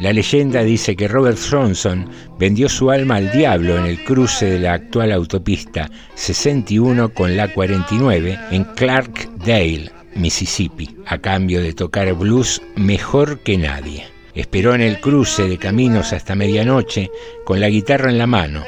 La 0.00 0.14
leyenda 0.14 0.62
dice 0.62 0.96
que 0.96 1.08
Robert 1.08 1.38
Johnson 1.38 2.08
vendió 2.38 2.70
su 2.70 2.90
alma 2.90 3.16
al 3.16 3.30
diablo 3.32 3.76
en 3.76 3.84
el 3.84 4.02
cruce 4.02 4.46
de 4.46 4.58
la 4.58 4.72
actual 4.72 5.12
autopista 5.12 5.90
61 6.14 7.12
con 7.12 7.36
la 7.36 7.52
49 7.52 8.38
en 8.50 8.64
Clarkdale, 8.64 9.92
Mississippi, 10.14 10.96
a 11.04 11.18
cambio 11.18 11.60
de 11.60 11.74
tocar 11.74 12.10
blues 12.14 12.62
mejor 12.76 13.40
que 13.40 13.58
nadie. 13.58 14.06
Esperó 14.34 14.74
en 14.74 14.80
el 14.80 15.00
cruce 15.00 15.46
de 15.46 15.58
caminos 15.58 16.14
hasta 16.14 16.34
medianoche 16.34 17.10
con 17.44 17.60
la 17.60 17.68
guitarra 17.68 18.10
en 18.10 18.16
la 18.16 18.26
mano. 18.26 18.64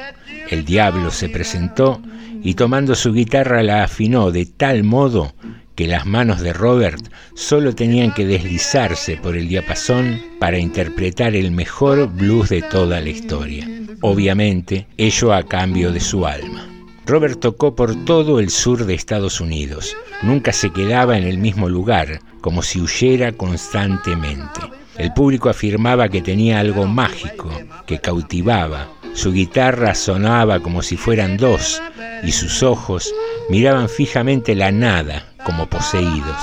El 0.51 0.66
diablo 0.66 1.11
se 1.11 1.30
presentó 1.30 2.03
y 2.43 2.53
tomando 2.55 2.95
su 2.95 3.11
guitarra 3.14 3.62
la 3.62 3.85
afinó 3.85 4.33
de 4.33 4.45
tal 4.45 4.85
modo 4.85 5.33
que 5.74 5.86
las 5.86 6.06
manos 6.06 6.40
de 6.40 6.52
Robert 6.52 7.12
solo 7.34 7.74
tenían 7.74 8.12
que 8.12 8.26
deslizarse 8.26 9.16
por 9.16 9.36
el 9.36 9.48
diapasón 9.48 10.20
para 10.38 10.58
interpretar 10.58 11.34
el 11.34 11.50
mejor 11.50 12.08
blues 12.08 12.48
de 12.48 12.62
toda 12.62 13.00
la 13.00 13.08
historia. 13.08 13.68
Obviamente, 14.00 14.86
ello 14.96 15.32
a 15.32 15.44
cambio 15.44 15.92
de 15.92 16.00
su 16.00 16.26
alma. 16.26 16.68
Robert 17.06 17.40
tocó 17.40 17.74
por 17.74 18.04
todo 18.04 18.38
el 18.38 18.50
sur 18.50 18.84
de 18.84 18.94
Estados 18.94 19.40
Unidos. 19.40 19.96
Nunca 20.22 20.52
se 20.52 20.70
quedaba 20.70 21.18
en 21.18 21.24
el 21.24 21.38
mismo 21.38 21.68
lugar, 21.68 22.20
como 22.40 22.62
si 22.62 22.80
huyera 22.80 23.32
constantemente. 23.32 24.60
El 24.96 25.12
público 25.12 25.48
afirmaba 25.48 26.08
que 26.08 26.22
tenía 26.22 26.60
algo 26.60 26.86
mágico, 26.86 27.50
que 27.86 27.98
cautivaba. 27.98 28.88
Su 29.14 29.32
guitarra 29.32 29.94
sonaba 29.94 30.60
como 30.60 30.82
si 30.82 30.96
fueran 30.96 31.36
dos 31.36 31.82
y 32.22 32.32
sus 32.32 32.62
ojos 32.62 33.12
miraban 33.48 33.88
fijamente 33.88 34.54
la 34.54 34.70
nada, 34.70 35.32
como 35.45 35.68
poseídos. 35.68 36.36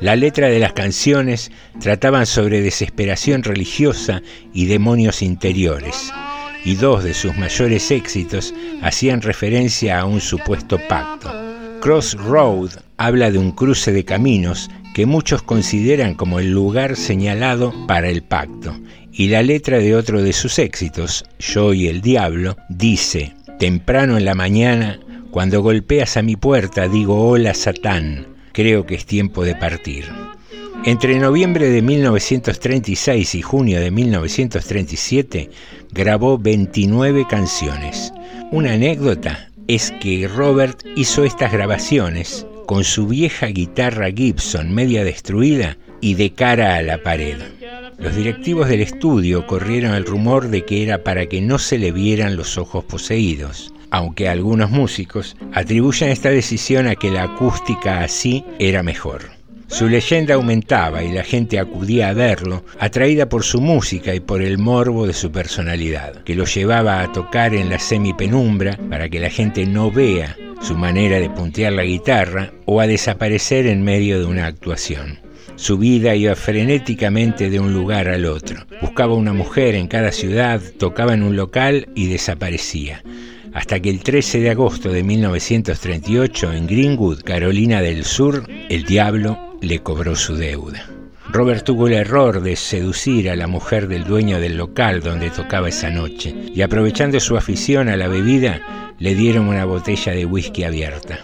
La 0.00 0.16
letra 0.16 0.48
de 0.48 0.58
las 0.58 0.72
canciones 0.72 1.50
trataban 1.80 2.26
sobre 2.26 2.60
desesperación 2.60 3.42
religiosa 3.42 4.22
y 4.52 4.66
demonios 4.66 5.22
interiores, 5.22 6.12
y 6.64 6.74
dos 6.74 7.04
de 7.04 7.14
sus 7.14 7.36
mayores 7.36 7.90
éxitos 7.90 8.54
hacían 8.82 9.22
referencia 9.22 10.00
a 10.00 10.04
un 10.04 10.20
supuesto 10.20 10.78
pacto. 10.88 11.30
Crossroad 11.80 12.70
habla 12.96 13.30
de 13.30 13.38
un 13.38 13.52
cruce 13.52 13.92
de 13.92 14.04
caminos 14.04 14.70
que 14.94 15.06
muchos 15.06 15.42
consideran 15.42 16.14
como 16.14 16.38
el 16.38 16.50
lugar 16.50 16.96
señalado 16.96 17.72
para 17.86 18.08
el 18.08 18.22
pacto, 18.22 18.78
y 19.12 19.28
la 19.28 19.42
letra 19.42 19.78
de 19.78 19.94
otro 19.94 20.22
de 20.22 20.32
sus 20.32 20.58
éxitos, 20.58 21.24
Yo 21.38 21.74
y 21.74 21.88
el 21.88 22.00
Diablo, 22.00 22.56
dice, 22.68 23.34
temprano 23.58 24.16
en 24.16 24.24
la 24.24 24.34
mañana, 24.34 24.98
cuando 25.30 25.62
golpeas 25.62 26.16
a 26.16 26.22
mi 26.22 26.36
puerta, 26.36 26.88
digo, 26.88 27.28
hola 27.28 27.54
Satán, 27.54 28.31
creo 28.52 28.86
que 28.86 28.94
es 28.94 29.06
tiempo 29.06 29.44
de 29.44 29.54
partir. 29.54 30.04
Entre 30.84 31.18
noviembre 31.18 31.68
de 31.70 31.80
1936 31.80 33.34
y 33.36 33.42
junio 33.42 33.80
de 33.80 33.90
1937 33.90 35.50
grabó 35.92 36.38
29 36.38 37.26
canciones. 37.28 38.12
Una 38.50 38.72
anécdota 38.72 39.48
es 39.68 39.92
que 40.00 40.26
Robert 40.28 40.82
hizo 40.96 41.24
estas 41.24 41.52
grabaciones 41.52 42.46
con 42.66 42.84
su 42.84 43.06
vieja 43.06 43.46
guitarra 43.46 44.10
Gibson 44.10 44.74
media 44.74 45.04
destruida 45.04 45.76
y 46.00 46.14
de 46.14 46.32
cara 46.32 46.76
a 46.76 46.82
la 46.82 47.02
pared. 47.02 47.36
Los 47.98 48.16
directivos 48.16 48.68
del 48.68 48.80
estudio 48.80 49.46
corrieron 49.46 49.94
el 49.94 50.04
rumor 50.04 50.48
de 50.48 50.64
que 50.64 50.82
era 50.82 51.04
para 51.04 51.26
que 51.26 51.40
no 51.40 51.58
se 51.58 51.78
le 51.78 51.92
vieran 51.92 52.36
los 52.36 52.58
ojos 52.58 52.84
poseídos, 52.84 53.71
aunque 53.92 54.26
algunos 54.26 54.70
músicos 54.70 55.36
atribuyen 55.52 56.08
esta 56.08 56.30
decisión 56.30 56.88
a 56.88 56.96
que 56.96 57.10
la 57.10 57.24
acústica 57.24 58.00
así 58.00 58.42
era 58.58 58.82
mejor. 58.82 59.30
Su 59.68 59.86
leyenda 59.86 60.34
aumentaba 60.34 61.04
y 61.04 61.12
la 61.12 61.22
gente 61.22 61.58
acudía 61.58 62.08
a 62.08 62.14
verlo, 62.14 62.64
atraída 62.80 63.28
por 63.28 63.44
su 63.44 63.60
música 63.60 64.14
y 64.14 64.20
por 64.20 64.40
el 64.40 64.56
morbo 64.56 65.06
de 65.06 65.12
su 65.12 65.30
personalidad, 65.30 66.24
que 66.24 66.34
lo 66.34 66.46
llevaba 66.46 67.00
a 67.00 67.12
tocar 67.12 67.54
en 67.54 67.68
la 67.68 67.78
semipenumbra 67.78 68.78
para 68.88 69.10
que 69.10 69.20
la 69.20 69.28
gente 69.28 69.66
no 69.66 69.90
vea 69.90 70.36
su 70.62 70.74
manera 70.74 71.20
de 71.20 71.28
puntear 71.28 71.74
la 71.74 71.84
guitarra 71.84 72.50
o 72.64 72.80
a 72.80 72.86
desaparecer 72.86 73.66
en 73.66 73.82
medio 73.82 74.18
de 74.18 74.24
una 74.24 74.46
actuación. 74.46 75.18
Su 75.56 75.76
vida 75.76 76.14
iba 76.14 76.34
frenéticamente 76.34 77.50
de 77.50 77.60
un 77.60 77.74
lugar 77.74 78.08
al 78.08 78.24
otro. 78.24 78.64
Buscaba 78.80 79.14
una 79.14 79.34
mujer 79.34 79.74
en 79.74 79.86
cada 79.86 80.12
ciudad, 80.12 80.62
tocaba 80.78 81.12
en 81.12 81.22
un 81.22 81.36
local 81.36 81.88
y 81.94 82.08
desaparecía. 82.08 83.02
Hasta 83.54 83.80
que 83.80 83.90
el 83.90 84.02
13 84.02 84.40
de 84.40 84.50
agosto 84.50 84.90
de 84.90 85.02
1938 85.02 86.52
en 86.52 86.66
Greenwood, 86.66 87.22
Carolina 87.22 87.82
del 87.82 88.04
Sur, 88.04 88.48
el 88.68 88.84
diablo 88.84 89.56
le 89.60 89.80
cobró 89.80 90.16
su 90.16 90.36
deuda. 90.36 90.86
Robert 91.30 91.64
tuvo 91.64 91.86
el 91.86 91.94
error 91.94 92.42
de 92.42 92.56
seducir 92.56 93.30
a 93.30 93.36
la 93.36 93.46
mujer 93.46 93.88
del 93.88 94.04
dueño 94.04 94.40
del 94.40 94.56
local 94.56 95.00
donde 95.00 95.30
tocaba 95.30 95.68
esa 95.68 95.90
noche 95.90 96.34
y 96.54 96.62
aprovechando 96.62 97.20
su 97.20 97.36
afición 97.36 97.88
a 97.88 97.96
la 97.96 98.08
bebida 98.08 98.94
le 98.98 99.14
dieron 99.14 99.48
una 99.48 99.64
botella 99.64 100.12
de 100.12 100.26
whisky 100.26 100.64
abierta. 100.64 101.20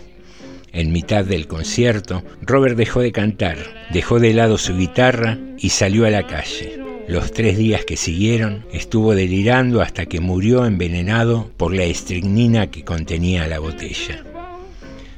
En 0.72 0.92
mitad 0.92 1.24
del 1.24 1.46
concierto, 1.46 2.22
Robert 2.42 2.76
dejó 2.76 3.00
de 3.00 3.12
cantar, 3.12 3.58
dejó 3.90 4.20
de 4.20 4.34
lado 4.34 4.58
su 4.58 4.76
guitarra 4.76 5.38
y 5.58 5.70
salió 5.70 6.06
a 6.06 6.10
la 6.10 6.26
calle. 6.26 6.77
Los 7.08 7.32
tres 7.32 7.56
días 7.56 7.86
que 7.86 7.96
siguieron 7.96 8.66
estuvo 8.70 9.14
delirando 9.14 9.80
hasta 9.80 10.04
que 10.04 10.20
murió 10.20 10.66
envenenado 10.66 11.50
por 11.56 11.74
la 11.74 11.84
estricnina 11.84 12.66
que 12.66 12.84
contenía 12.84 13.46
la 13.46 13.60
botella. 13.60 14.22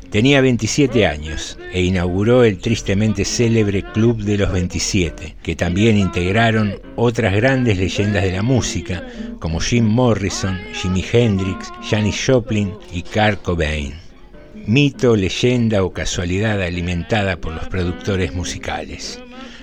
Tenía 0.08 0.40
27 0.40 1.04
años 1.08 1.58
e 1.72 1.82
inauguró 1.82 2.44
el 2.44 2.58
tristemente 2.58 3.24
célebre 3.24 3.82
Club 3.82 4.22
de 4.22 4.38
los 4.38 4.52
27, 4.52 5.34
que 5.42 5.56
también 5.56 5.96
integraron 5.96 6.76
otras 6.94 7.34
grandes 7.34 7.76
leyendas 7.76 8.22
de 8.22 8.32
la 8.32 8.42
música 8.42 9.04
como 9.40 9.58
Jim 9.58 9.84
Morrison, 9.84 10.60
Jimi 10.72 11.04
Hendrix, 11.12 11.72
Janis 11.90 12.24
Joplin 12.24 12.72
y 12.92 13.02
Kurt 13.02 13.42
Cobain. 13.42 13.94
Mito, 14.64 15.16
leyenda 15.16 15.82
o 15.82 15.92
casualidad 15.92 16.62
alimentada 16.62 17.36
por 17.36 17.52
los 17.52 17.66
productores 17.66 18.32
musicales. 18.32 19.20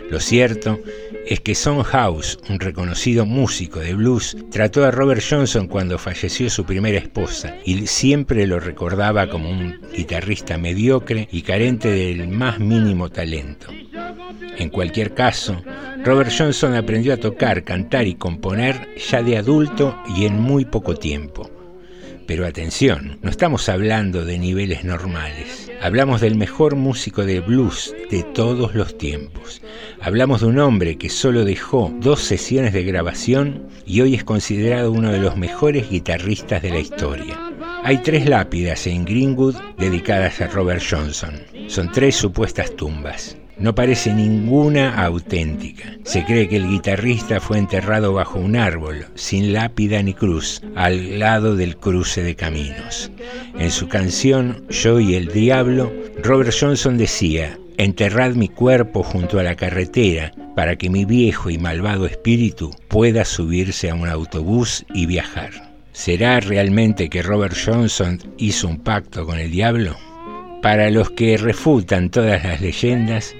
Lo 0.09 0.19
cierto 0.21 0.79
es 1.25 1.41
que 1.41 1.53
Son 1.53 1.83
House, 1.83 2.39
un 2.49 2.59
reconocido 2.59 3.25
músico 3.25 3.79
de 3.79 3.93
blues, 3.93 4.37
trató 4.49 4.85
a 4.85 4.91
Robert 4.91 5.21
Johnson 5.27 5.67
cuando 5.67 5.97
falleció 5.97 6.49
su 6.49 6.63
primera 6.63 6.97
esposa 6.97 7.55
y 7.65 7.87
siempre 7.87 8.47
lo 8.47 8.59
recordaba 8.59 9.27
como 9.29 9.49
un 9.49 9.81
guitarrista 9.93 10.57
mediocre 10.57 11.27
y 11.31 11.41
carente 11.41 11.89
del 11.89 12.29
más 12.29 12.59
mínimo 12.59 13.09
talento. 13.09 13.67
En 14.57 14.69
cualquier 14.69 15.13
caso, 15.13 15.61
Robert 16.03 16.31
Johnson 16.35 16.75
aprendió 16.75 17.13
a 17.13 17.17
tocar, 17.17 17.63
cantar 17.63 18.07
y 18.07 18.15
componer 18.15 18.87
ya 18.97 19.21
de 19.21 19.37
adulto 19.37 19.97
y 20.15 20.25
en 20.25 20.39
muy 20.39 20.65
poco 20.65 20.95
tiempo. 20.95 21.56
Pero 22.27 22.45
atención, 22.45 23.17
no 23.21 23.29
estamos 23.29 23.69
hablando 23.69 24.25
de 24.25 24.37
niveles 24.37 24.83
normales. 24.83 25.71
Hablamos 25.81 26.19
del 26.19 26.35
mejor 26.35 26.75
músico 26.75 27.25
de 27.25 27.39
blues 27.39 27.95
de 28.11 28.23
todos 28.23 28.75
los 28.75 28.97
tiempos. 28.97 29.61
Hablamos 30.01 30.41
de 30.41 30.47
un 30.47 30.59
hombre 30.59 30.97
que 30.97 31.09
solo 31.09 31.45
dejó 31.45 31.93
dos 32.01 32.19
sesiones 32.19 32.73
de 32.73 32.83
grabación 32.83 33.69
y 33.85 34.01
hoy 34.01 34.13
es 34.13 34.25
considerado 34.25 34.91
uno 34.91 35.13
de 35.13 35.19
los 35.19 35.37
mejores 35.37 35.89
guitarristas 35.89 36.61
de 36.61 36.71
la 36.71 36.79
historia. 36.79 37.39
Hay 37.83 37.99
tres 37.99 38.27
lápidas 38.27 38.85
en 38.87 39.05
Greenwood 39.05 39.55
dedicadas 39.77 40.41
a 40.41 40.47
Robert 40.47 40.83
Johnson. 40.87 41.41
Son 41.67 41.89
tres 41.93 42.17
supuestas 42.17 42.75
tumbas. 42.75 43.37
No 43.59 43.73
parece 43.73 44.13
ninguna 44.13 45.03
auténtica. 45.03 45.95
Se 46.03 46.23
cree 46.23 46.47
que 46.47 46.57
el 46.57 46.69
guitarrista 46.69 47.39
fue 47.39 47.57
enterrado 47.57 48.13
bajo 48.13 48.37
un 48.37 48.55
árbol, 48.55 49.07
sin 49.15 49.51
lápida 49.51 50.01
ni 50.03 50.13
cruz, 50.13 50.61
al 50.75 51.17
lado 51.17 51.55
del 51.55 51.77
cruce 51.77 52.21
de 52.21 52.35
caminos. 52.35 53.11
En 53.57 53.71
su 53.71 53.87
canción 53.87 54.63
Yo 54.69 54.99
y 54.99 55.15
el 55.15 55.27
Diablo, 55.27 55.91
Robert 56.21 56.53
Johnson 56.57 56.97
decía, 56.97 57.57
Enterrad 57.77 58.33
mi 58.33 58.49
cuerpo 58.49 59.03
junto 59.03 59.39
a 59.39 59.43
la 59.43 59.55
carretera 59.55 60.33
para 60.55 60.75
que 60.75 60.89
mi 60.89 61.05
viejo 61.05 61.51
y 61.51 61.59
malvado 61.59 62.07
espíritu 62.07 62.71
pueda 62.87 63.23
subirse 63.23 63.91
a 63.91 63.95
un 63.95 64.07
autobús 64.07 64.85
y 64.93 65.05
viajar. 65.05 65.51
¿Será 65.91 66.39
realmente 66.39 67.09
que 67.09 67.21
Robert 67.21 67.55
Johnson 67.55 68.19
hizo 68.37 68.67
un 68.67 68.79
pacto 68.79 69.25
con 69.25 69.39
el 69.39 69.51
diablo? 69.51 69.95
Para 70.63 70.89
los 70.89 71.11
que 71.11 71.37
refutan 71.37 72.09
todas 72.09 72.43
las 72.43 72.61
leyendas, 72.61 73.35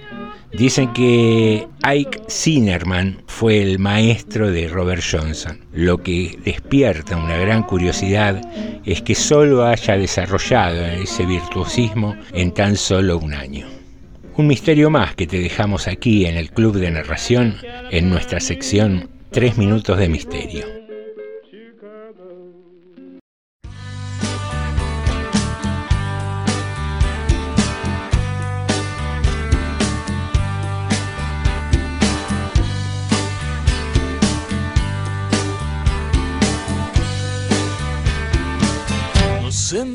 Dicen 0.54 0.94
que 0.94 1.68
Ike 1.84 2.22
Zinnerman 2.30 3.22
fue 3.28 3.62
el 3.62 3.80
maestro 3.80 4.50
de 4.50 4.68
Robert 4.70 5.04
Johnson. 5.10 5.60
Lo 5.74 6.02
que 6.02 6.38
despierta 6.44 7.18
una 7.18 7.38
gran 7.38 7.64
curiosidad 7.64 8.42
es 8.86 9.02
que 9.02 9.14
solo 9.14 9.66
haya 9.66 9.98
desarrollado 9.98 10.86
ese 10.86 11.26
virtuosismo 11.26 12.16
en 12.34 12.54
tan 12.54 12.78
solo 12.78 13.18
un 13.18 13.34
año. 13.34 13.68
Un 14.38 14.48
misterio 14.48 14.90
más 14.90 15.16
que 15.16 15.28
te 15.28 15.40
dejamos 15.40 15.88
aquí 15.88 16.26
en 16.26 16.38
el 16.38 16.52
Club 16.52 16.78
de 16.78 16.92
Narración 16.92 17.58
en 17.92 18.10
nuestra 18.10 18.40
sección 18.40 19.10
3 19.32 19.58
minutos 19.58 19.98
de 19.98 20.10
misterio. 20.10 20.87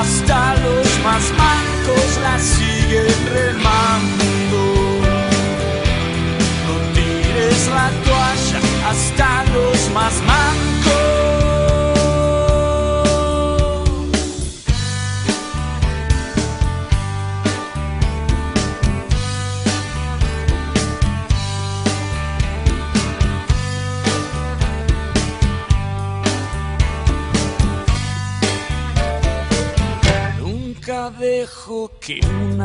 Hasta 0.00 0.54
los 0.56 0.86
más 1.04 1.24
mancos 1.36 2.18
la 2.22 2.38
siguen 2.38 3.26
remando. 3.34 4.37
Que 32.00 32.20
un 32.24 32.60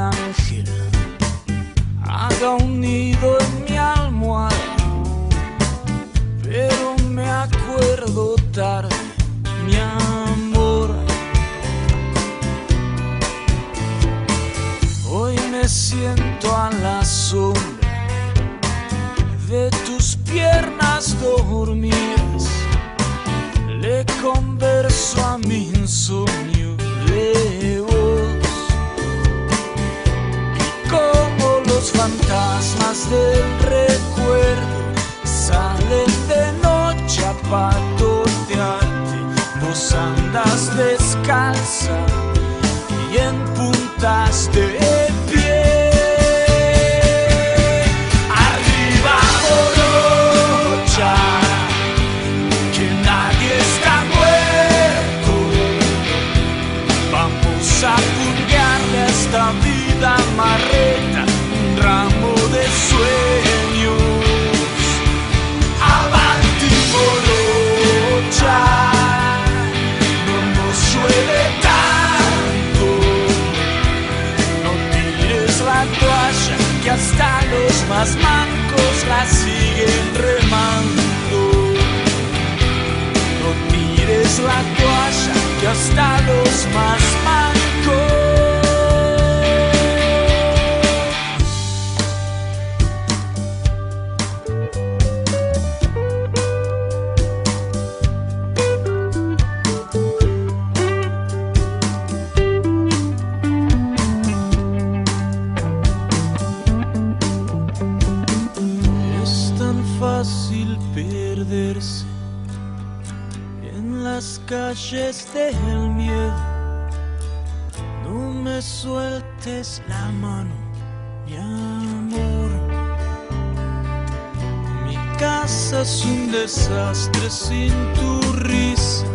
casa 125.54 125.82
es 125.82 126.04
un 126.06 126.32
desastre 126.32 127.30
sin 127.30 127.74
tu 127.94 128.20
risa. 128.44 129.06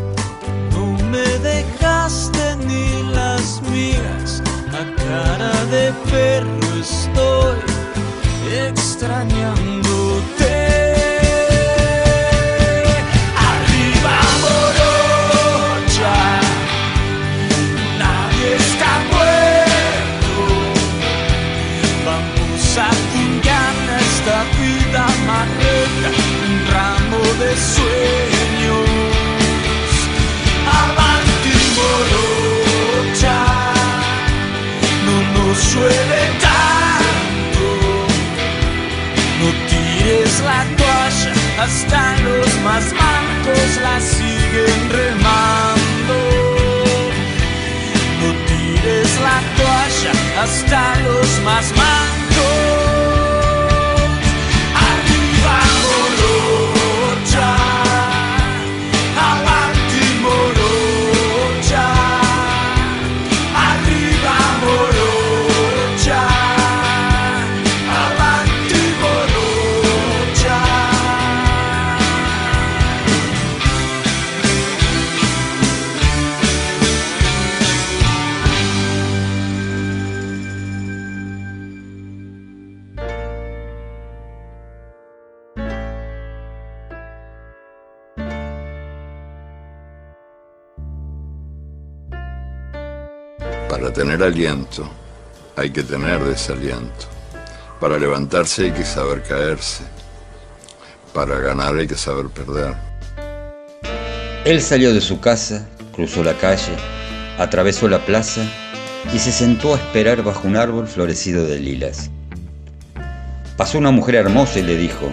No 0.73 0.93
me 1.11 1.27
dejaste 1.39 2.57
ni 2.67 3.03
las 3.13 3.61
migas. 3.63 4.43
A 4.81 4.85
cara 5.03 5.65
de 5.67 5.93
perro 6.11 6.69
estoy 6.81 7.59
extrañándote. 8.69 9.88
Llueve 35.75 36.21
tanto. 36.41 37.67
No 39.41 39.49
tires 39.69 40.41
la 40.41 40.65
toalla, 40.77 41.35
hasta 41.65 42.01
los 42.27 42.51
más 42.67 42.85
mancos 42.93 43.71
la 43.83 44.01
siguen 44.01 44.81
remando. 44.99 46.17
No 48.21 48.29
tires 48.49 49.11
la 49.27 49.39
toalla, 49.59 50.43
hasta 50.43 50.81
los 51.07 51.29
más 51.45 51.67
mancos. 51.77 52.18
Tener 93.99 94.23
aliento 94.23 94.89
hay 95.57 95.71
que 95.71 95.83
tener 95.83 96.23
desaliento. 96.23 97.07
Para 97.81 97.99
levantarse 97.99 98.67
hay 98.67 98.71
que 98.71 98.85
saber 98.85 99.25
caerse. 99.25 99.83
Para 101.13 101.41
ganar 101.41 101.75
hay 101.75 101.89
que 101.89 101.97
saber 101.97 102.27
perder. 102.29 102.77
Él 104.45 104.63
salió 104.63 104.95
de 104.95 105.01
su 105.01 105.19
casa, 105.19 105.69
cruzó 105.93 106.23
la 106.23 106.35
calle, 106.35 106.77
atravesó 107.41 107.89
la 107.89 107.99
plaza 108.07 108.43
y 109.13 109.19
se 109.19 109.33
sentó 109.33 109.75
a 109.75 109.79
esperar 109.79 110.23
bajo 110.23 110.47
un 110.47 110.55
árbol 110.55 110.87
florecido 110.87 111.45
de 111.45 111.59
lilas. 111.59 112.09
Pasó 113.57 113.79
una 113.79 113.91
mujer 113.91 114.15
hermosa 114.15 114.61
y 114.61 114.63
le 114.63 114.77
dijo, 114.77 115.11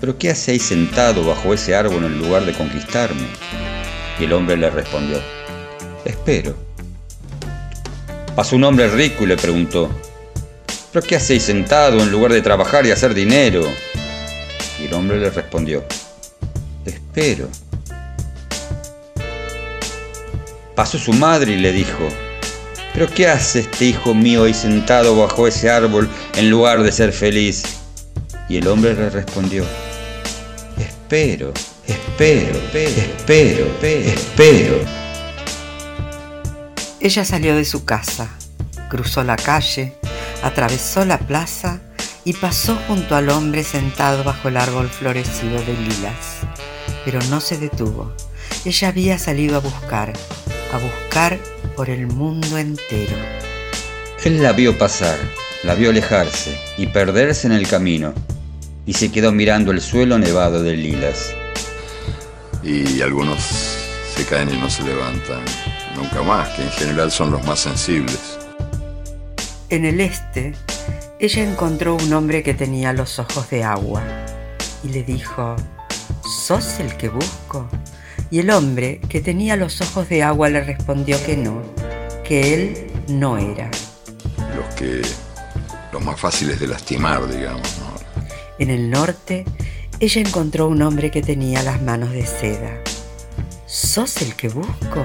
¿pero 0.00 0.18
qué 0.18 0.30
hacéis 0.30 0.64
sentado 0.64 1.24
bajo 1.24 1.54
ese 1.54 1.76
árbol 1.76 2.02
en 2.02 2.18
lugar 2.18 2.44
de 2.46 2.52
conquistarme? 2.52 3.28
Y 4.18 4.24
el 4.24 4.32
hombre 4.32 4.56
le 4.56 4.70
respondió, 4.70 5.20
espero. 6.04 6.71
Pasó 8.34 8.56
un 8.56 8.64
hombre 8.64 8.88
rico 8.88 9.24
y 9.24 9.26
le 9.26 9.36
preguntó, 9.36 9.90
¿pero 10.90 11.06
qué 11.06 11.16
hacéis 11.16 11.42
sentado 11.42 12.00
en 12.00 12.10
lugar 12.10 12.32
de 12.32 12.40
trabajar 12.40 12.86
y 12.86 12.90
hacer 12.90 13.12
dinero? 13.12 13.62
Y 14.80 14.86
el 14.86 14.94
hombre 14.94 15.18
le 15.18 15.28
respondió, 15.28 15.84
espero. 16.86 17.48
Pasó 20.74 20.96
su 20.96 21.12
madre 21.12 21.52
y 21.52 21.56
le 21.58 21.72
dijo, 21.72 22.08
¿pero 22.94 23.06
qué 23.06 23.28
hace 23.28 23.60
este 23.60 23.84
hijo 23.84 24.14
mío 24.14 24.44
ahí 24.44 24.54
sentado 24.54 25.14
bajo 25.14 25.46
ese 25.46 25.68
árbol 25.68 26.08
en 26.34 26.48
lugar 26.48 26.82
de 26.82 26.90
ser 26.90 27.12
feliz? 27.12 27.62
Y 28.48 28.56
el 28.56 28.66
hombre 28.66 28.94
le 28.94 29.10
respondió, 29.10 29.66
espero, 30.78 31.52
espero, 31.86 32.58
espero, 32.72 33.66
espero. 33.82 35.01
Ella 37.04 37.24
salió 37.24 37.56
de 37.56 37.64
su 37.64 37.84
casa, 37.84 38.28
cruzó 38.88 39.24
la 39.24 39.34
calle, 39.34 39.92
atravesó 40.44 41.04
la 41.04 41.18
plaza 41.18 41.80
y 42.24 42.32
pasó 42.32 42.78
junto 42.86 43.16
al 43.16 43.28
hombre 43.28 43.64
sentado 43.64 44.22
bajo 44.22 44.46
el 44.46 44.56
árbol 44.56 44.88
florecido 44.88 45.60
de 45.62 45.74
lilas. 45.74 46.42
Pero 47.04 47.18
no 47.28 47.40
se 47.40 47.58
detuvo. 47.58 48.12
Ella 48.64 48.86
había 48.86 49.18
salido 49.18 49.56
a 49.56 49.58
buscar, 49.58 50.12
a 50.72 50.78
buscar 50.78 51.40
por 51.74 51.90
el 51.90 52.06
mundo 52.06 52.56
entero. 52.56 53.16
Él 54.22 54.40
la 54.40 54.52
vio 54.52 54.78
pasar, 54.78 55.18
la 55.64 55.74
vio 55.74 55.90
alejarse 55.90 56.56
y 56.78 56.86
perderse 56.86 57.48
en 57.48 57.54
el 57.54 57.66
camino, 57.66 58.14
y 58.86 58.92
se 58.92 59.10
quedó 59.10 59.32
mirando 59.32 59.72
el 59.72 59.80
suelo 59.80 60.20
nevado 60.20 60.62
de 60.62 60.76
lilas. 60.76 61.34
Y 62.62 63.02
algunos 63.02 63.42
se 64.14 64.24
caen 64.24 64.54
y 64.54 64.56
no 64.56 64.70
se 64.70 64.84
levantan 64.84 65.42
nunca 65.96 66.22
más, 66.22 66.48
que 66.50 66.62
en 66.62 66.70
general 66.70 67.10
son 67.10 67.30
los 67.30 67.44
más 67.46 67.60
sensibles. 67.60 68.38
En 69.68 69.84
el 69.84 70.00
este, 70.00 70.52
ella 71.18 71.42
encontró 71.42 71.94
un 71.94 72.12
hombre 72.12 72.42
que 72.42 72.54
tenía 72.54 72.92
los 72.92 73.18
ojos 73.18 73.48
de 73.50 73.64
agua 73.64 74.02
y 74.84 74.88
le 74.88 75.02
dijo, 75.02 75.56
¿sos 76.46 76.80
el 76.80 76.96
que 76.96 77.08
busco? 77.08 77.68
Y 78.30 78.40
el 78.40 78.50
hombre 78.50 79.00
que 79.08 79.20
tenía 79.20 79.56
los 79.56 79.80
ojos 79.80 80.08
de 80.08 80.22
agua 80.22 80.48
le 80.48 80.62
respondió 80.62 81.22
que 81.24 81.36
no, 81.36 81.62
que 82.24 82.54
él 82.54 82.90
no 83.08 83.38
era. 83.38 83.70
Los 84.56 84.74
que. 84.74 85.02
los 85.92 86.02
más 86.02 86.18
fáciles 86.18 86.58
de 86.58 86.66
lastimar, 86.66 87.28
digamos, 87.28 87.78
¿no? 87.78 87.92
En 88.58 88.70
el 88.70 88.90
norte, 88.90 89.44
ella 90.00 90.20
encontró 90.20 90.68
un 90.68 90.82
hombre 90.82 91.10
que 91.10 91.22
tenía 91.22 91.62
las 91.62 91.80
manos 91.82 92.10
de 92.12 92.26
seda. 92.26 92.82
¿Sos 93.66 94.20
el 94.22 94.34
que 94.34 94.48
busco? 94.48 95.04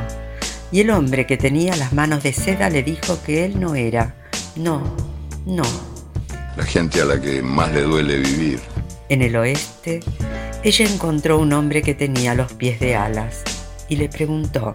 Y 0.72 0.82
el 0.82 0.90
hombre 0.90 1.26
que 1.26 1.38
tenía 1.38 1.76
las 1.76 1.94
manos 1.94 2.24
de 2.24 2.34
seda 2.34 2.70
le 2.70 2.84
dijo 2.84 3.20
que 3.26 3.46
él 3.46 3.60
no 3.60 3.76
era. 3.76 4.16
No, 4.56 4.84
no. 5.46 5.64
La 6.58 6.64
gente 6.64 7.02
a 7.02 7.06
la 7.06 7.22
que 7.22 7.42
más 7.42 7.72
le 7.72 7.84
duele 7.84 8.18
vivir. 8.18 8.60
En 9.10 9.22
el 9.22 9.36
oeste, 9.38 10.02
ella 10.64 10.86
encontró 10.86 11.40
un 11.40 11.54
hombre 11.54 11.82
que 11.82 11.94
tenía 11.94 12.34
los 12.34 12.52
pies 12.54 12.80
de 12.80 12.96
alas 12.96 13.44
y 13.88 13.96
le 13.96 14.10
preguntó, 14.10 14.74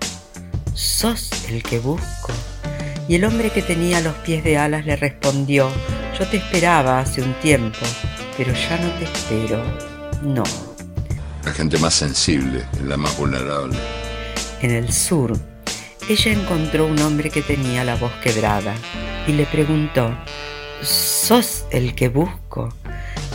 ¿sos 0.73 1.31
el 1.49 1.63
que 1.63 1.79
busco? 1.79 2.33
Y 3.09 3.17
el 3.17 3.25
hombre 3.25 3.51
que 3.51 3.61
tenía 3.61 4.01
los 4.01 4.15
pies 4.15 4.43
de 4.45 4.57
alas 4.57 4.87
le 4.87 4.97
respondió, 4.97 5.69
yo 6.19 6.27
te 6.29 6.39
esperaba 6.39 7.01
hace 7.01 7.21
un 7.21 7.35
tiempo, 7.41 7.81
pero 8.39 8.53
ya 8.55 8.79
no 8.79 8.91
te 8.99 9.05
espero, 9.05 9.63
no. 10.23 10.45
La 11.45 11.53
gente 11.53 11.77
más 11.79 11.95
sensible 11.95 12.65
es 12.73 12.83
la 12.83 12.97
más 12.97 13.15
vulnerable. 13.19 13.77
En 14.63 14.71
el 14.71 14.93
sur, 14.93 15.37
ella 16.09 16.33
encontró 16.33 16.87
un 16.87 17.01
hombre 17.01 17.31
que 17.31 17.43
tenía 17.43 17.85
la 17.85 17.97
voz 17.97 18.13
quebrada 18.23 18.75
y 19.27 19.33
le 19.33 19.47
preguntó, 19.47 20.17
¿sos 20.83 21.65
el 21.71 21.95
que 21.95 22.09
busco? 22.09 22.75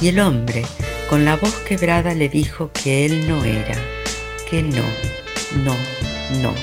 Y 0.01 0.09
el 0.09 0.19
hombre, 0.19 0.65
con 1.09 1.25
la 1.25 1.37
voz 1.37 1.55
quebrada, 1.67 2.13
le 2.13 2.29
dijo 2.29 2.71
que 2.71 3.05
él 3.05 3.27
no 3.27 3.43
era, 3.43 3.75
que 4.49 4.61
no, 4.61 4.83
no, 5.63 5.75
no. 6.41 6.53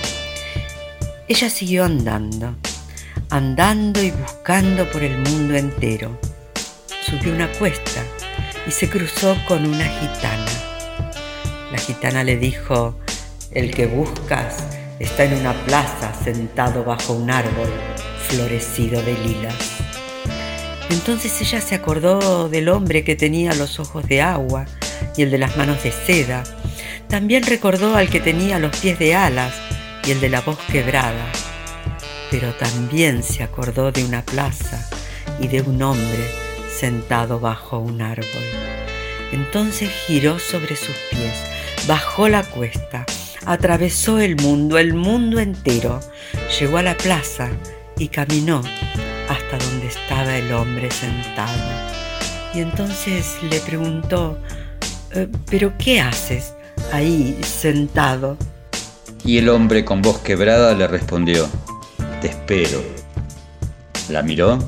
Ella 1.27 1.49
siguió 1.49 1.85
andando, 1.85 2.55
andando 3.31 4.03
y 4.03 4.11
buscando 4.11 4.89
por 4.91 5.03
el 5.03 5.17
mundo 5.19 5.55
entero. 5.55 6.21
Subió 7.03 7.33
una 7.33 7.51
cuesta 7.53 8.03
y 8.67 8.71
se 8.71 8.89
cruzó 8.89 9.37
con 9.49 9.67
una 9.67 9.87
gitana. 9.87 10.53
La 11.73 11.79
gitana 11.79 12.23
le 12.23 12.37
dijo, 12.37 12.99
el 13.51 13.75
que 13.75 13.87
buscas 13.87 14.74
está 14.99 15.25
en 15.25 15.35
una 15.35 15.53
plaza 15.65 16.13
sentado 16.15 16.85
bajo 16.85 17.15
un 17.15 17.31
árbol 17.31 17.69
florecido 18.29 19.03
de 19.03 19.15
lilas. 19.15 19.55
Entonces 20.91 21.41
ella 21.41 21.61
se 21.61 21.75
acordó 21.75 22.49
del 22.49 22.69
hombre 22.69 23.05
que 23.05 23.17
tenía 23.17 23.55
los 23.55 23.81
ojos 23.81 24.07
de 24.07 24.23
agua 24.23 24.67
y 25.17 25.23
el 25.23 25.31
de 25.31 25.39
las 25.39 25.57
manos 25.57 25.83
de 25.83 25.93
seda. 25.93 26.45
También 27.09 27.43
recordó 27.43 27.97
al 27.97 28.09
que 28.09 28.21
tenía 28.21 28.59
los 28.59 28.77
pies 28.77 28.99
de 28.99 29.15
alas 29.15 29.55
y 30.07 30.13
el 30.13 30.21
de 30.21 30.29
la 30.29 30.41
voz 30.41 30.59
quebrada. 30.71 31.27
Pero 32.31 32.53
también 32.55 33.23
se 33.23 33.43
acordó 33.43 33.93
de 33.93 34.05
una 34.05 34.23
plaza 34.23 34.89
y 35.41 35.49
de 35.49 35.63
un 35.63 35.83
hombre 35.83 36.29
sentado 36.75 37.41
bajo 37.41 37.79
un 37.79 38.03
árbol. 38.03 38.45
Entonces 39.33 39.91
giró 40.07 40.39
sobre 40.39 40.77
sus 40.77 40.97
pies, 41.11 41.35
bajó 41.87 42.29
la 42.29 42.45
cuesta, 42.45 43.05
atravesó 43.47 44.19
el 44.19 44.37
mundo, 44.37 44.79
el 44.79 44.95
mundo 44.95 45.41
entero, 45.41 46.01
llegó 46.59 46.79
a 46.79 46.83
la 46.83 46.97
plaza 46.97 47.51
y 47.99 48.09
caminó 48.09 48.63
hasta 49.29 49.59
donde 49.59 49.87
estaba 49.87 50.37
el 50.37 50.53
hombre 50.53 50.91
sentado. 50.91 51.53
Y 52.55 52.61
entonces 52.61 53.37
le 53.51 53.61
preguntó, 53.61 54.39
eh, 55.13 55.29
¿pero 55.51 55.73
qué 55.79 56.01
haces 56.01 56.55
ahí 56.93 57.39
sentado? 57.43 58.37
Y 59.25 59.39
el 59.39 59.49
hombre 59.49 59.85
con 59.85 60.03
voz 60.03 60.19
quebrada 60.19 60.75
le 60.75 60.87
respondió, 60.87 61.49
te 62.21 62.29
espero. 62.29 62.83
La 64.09 64.23
miró 64.23 64.59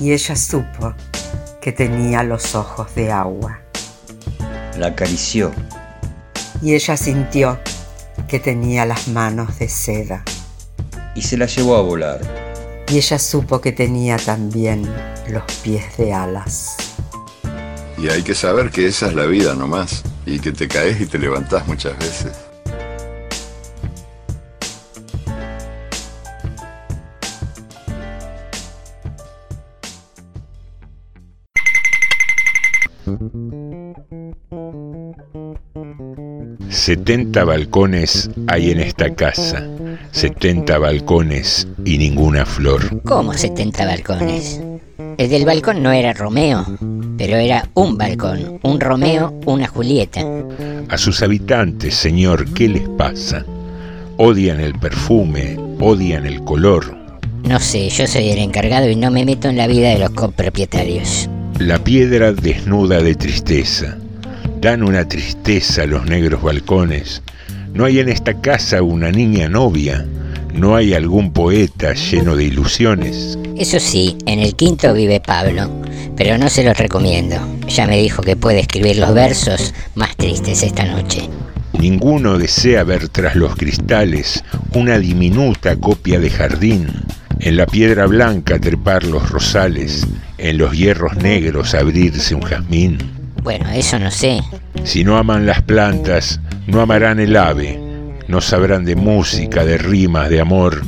y 0.00 0.12
ella 0.12 0.36
supo 0.36 0.94
que 1.60 1.72
tenía 1.72 2.22
los 2.22 2.54
ojos 2.54 2.94
de 2.94 3.10
agua. 3.10 3.60
La 4.78 4.88
acarició 4.88 5.52
y 6.62 6.74
ella 6.74 6.96
sintió 6.96 7.58
que 8.28 8.40
tenía 8.40 8.84
las 8.86 9.08
manos 9.08 9.58
de 9.58 9.68
seda. 9.68 10.24
Y 11.14 11.22
se 11.22 11.36
la 11.36 11.46
llevó 11.46 11.76
a 11.76 11.82
volar. 11.82 12.20
Y 12.88 12.96
ella 12.96 13.18
supo 13.18 13.60
que 13.60 13.72
tenía 13.72 14.16
también 14.16 14.88
los 15.28 15.44
pies 15.62 15.96
de 15.96 16.12
alas. 16.12 16.76
Y 17.98 18.08
hay 18.08 18.22
que 18.22 18.34
saber 18.34 18.70
que 18.70 18.86
esa 18.86 19.06
es 19.08 19.14
la 19.14 19.26
vida 19.26 19.54
nomás, 19.54 20.02
y 20.26 20.38
que 20.40 20.52
te 20.52 20.68
caes 20.68 21.00
y 21.00 21.06
te 21.06 21.18
levantás 21.18 21.66
muchas 21.66 21.98
veces. 21.98 22.32
Setenta 36.92 37.44
balcones 37.44 38.28
hay 38.48 38.70
en 38.70 38.78
esta 38.78 39.14
casa, 39.14 39.66
setenta 40.10 40.76
balcones 40.76 41.66
y 41.86 41.96
ninguna 41.96 42.44
flor. 42.44 43.00
¿Cómo 43.04 43.32
70 43.32 43.86
balcones? 43.86 44.60
El 45.16 45.30
del 45.30 45.46
balcón 45.46 45.82
no 45.82 45.90
era 45.90 46.12
Romeo, 46.12 46.66
pero 47.16 47.38
era 47.38 47.66
un 47.72 47.96
balcón, 47.96 48.60
un 48.62 48.78
Romeo, 48.78 49.32
una 49.46 49.68
Julieta. 49.68 50.20
A 50.90 50.98
sus 50.98 51.22
habitantes, 51.22 51.94
señor, 51.94 52.52
¿qué 52.52 52.68
les 52.68 52.86
pasa? 52.90 53.46
Odian 54.18 54.60
el 54.60 54.74
perfume, 54.78 55.56
odian 55.80 56.26
el 56.26 56.44
color. 56.44 56.94
No 57.44 57.58
sé, 57.58 57.88
yo 57.88 58.06
soy 58.06 58.28
el 58.28 58.38
encargado 58.38 58.90
y 58.90 58.96
no 58.96 59.10
me 59.10 59.24
meto 59.24 59.48
en 59.48 59.56
la 59.56 59.66
vida 59.66 59.88
de 59.88 59.98
los 59.98 60.10
copropietarios. 60.10 61.30
La 61.58 61.78
piedra 61.78 62.34
desnuda 62.34 63.00
de 63.00 63.14
tristeza. 63.14 63.96
Dan 64.62 64.84
una 64.84 65.08
tristeza 65.08 65.82
a 65.82 65.86
los 65.86 66.06
negros 66.06 66.40
balcones. 66.40 67.20
No 67.74 67.84
hay 67.84 67.98
en 67.98 68.08
esta 68.08 68.40
casa 68.40 68.80
una 68.80 69.10
niña 69.10 69.48
novia. 69.48 70.06
No 70.54 70.76
hay 70.76 70.94
algún 70.94 71.32
poeta 71.32 71.94
lleno 71.94 72.36
de 72.36 72.44
ilusiones. 72.44 73.36
Eso 73.56 73.80
sí, 73.80 74.16
en 74.24 74.38
el 74.38 74.54
quinto 74.54 74.94
vive 74.94 75.18
Pablo, 75.18 75.68
pero 76.16 76.38
no 76.38 76.48
se 76.48 76.62
los 76.62 76.78
recomiendo. 76.78 77.38
Ya 77.66 77.88
me 77.88 78.00
dijo 78.00 78.22
que 78.22 78.36
puede 78.36 78.60
escribir 78.60 78.98
los 78.98 79.12
versos 79.12 79.74
más 79.96 80.16
tristes 80.16 80.62
esta 80.62 80.84
noche. 80.84 81.28
Ninguno 81.76 82.38
desea 82.38 82.84
ver 82.84 83.08
tras 83.08 83.34
los 83.34 83.56
cristales 83.56 84.44
una 84.74 85.00
diminuta 85.00 85.74
copia 85.74 86.20
de 86.20 86.30
jardín. 86.30 86.86
En 87.40 87.56
la 87.56 87.66
piedra 87.66 88.06
blanca 88.06 88.60
trepar 88.60 89.02
los 89.02 89.28
rosales, 89.28 90.06
en 90.38 90.58
los 90.58 90.70
hierros 90.70 91.16
negros 91.16 91.74
abrirse 91.74 92.36
un 92.36 92.42
jazmín. 92.42 93.21
Bueno, 93.42 93.68
eso 93.70 93.98
no 93.98 94.10
sé. 94.10 94.40
Si 94.84 95.02
no 95.02 95.16
aman 95.16 95.46
las 95.46 95.62
plantas, 95.62 96.40
no 96.68 96.80
amarán 96.80 97.18
el 97.18 97.36
ave, 97.36 97.78
no 98.28 98.40
sabrán 98.40 98.84
de 98.84 98.94
música, 98.94 99.64
de 99.64 99.78
rimas, 99.78 100.30
de 100.30 100.40
amor. 100.40 100.82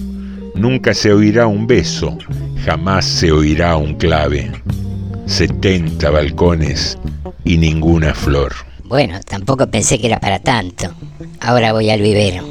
Nunca 0.55 0.94
se 0.94 1.12
oirá 1.12 1.48
un 1.48 1.66
beso, 1.66 2.16
jamás 2.64 3.05
se 3.05 3.32
oirá 3.32 3.76
un 3.76 3.94
clave. 3.94 4.52
Setenta 5.26 6.11
balcones 6.11 6.96
y 7.44 7.59
ninguna 7.59 8.14
flor. 8.14 8.52
Bueno, 8.84 9.18
tampoco 9.20 9.66
pensé 9.66 9.98
que 9.98 10.07
era 10.07 10.20
para 10.20 10.38
tanto. 10.38 10.94
Ahora 11.40 11.72
voy 11.72 11.90
al 11.90 12.02
vivero. 12.02 12.44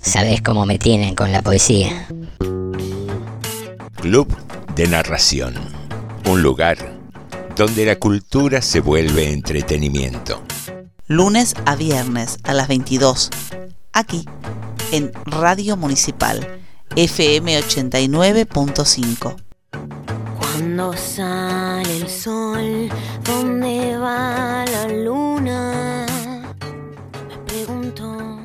¿Sabés 0.00 0.40
cómo 0.40 0.66
me 0.66 0.78
tienen 0.78 1.16
con 1.16 1.32
la 1.32 1.42
poesía? 1.42 2.06
Club 4.00 4.28
de 4.76 4.86
Narración. 4.86 5.54
Un 6.28 6.42
lugar 6.42 7.01
donde 7.62 7.86
la 7.86 7.94
cultura 7.94 8.60
se 8.60 8.80
vuelve 8.80 9.30
entretenimiento. 9.32 10.42
Lunes 11.06 11.54
a 11.64 11.76
viernes 11.76 12.38
a 12.42 12.54
las 12.54 12.66
22. 12.66 13.30
Aquí, 13.92 14.24
en 14.90 15.12
Radio 15.26 15.76
Municipal, 15.76 16.60
FM 16.96 17.60
89.5. 17.60 19.36
Cuando 20.40 20.96
sale 20.96 21.98
el 21.98 22.08
sol, 22.08 22.88
¿dónde 23.22 23.96
va 23.96 24.64
la 24.64 24.88
luna? 24.88 26.06
Me 27.28 27.38
pregunto. 27.46 28.40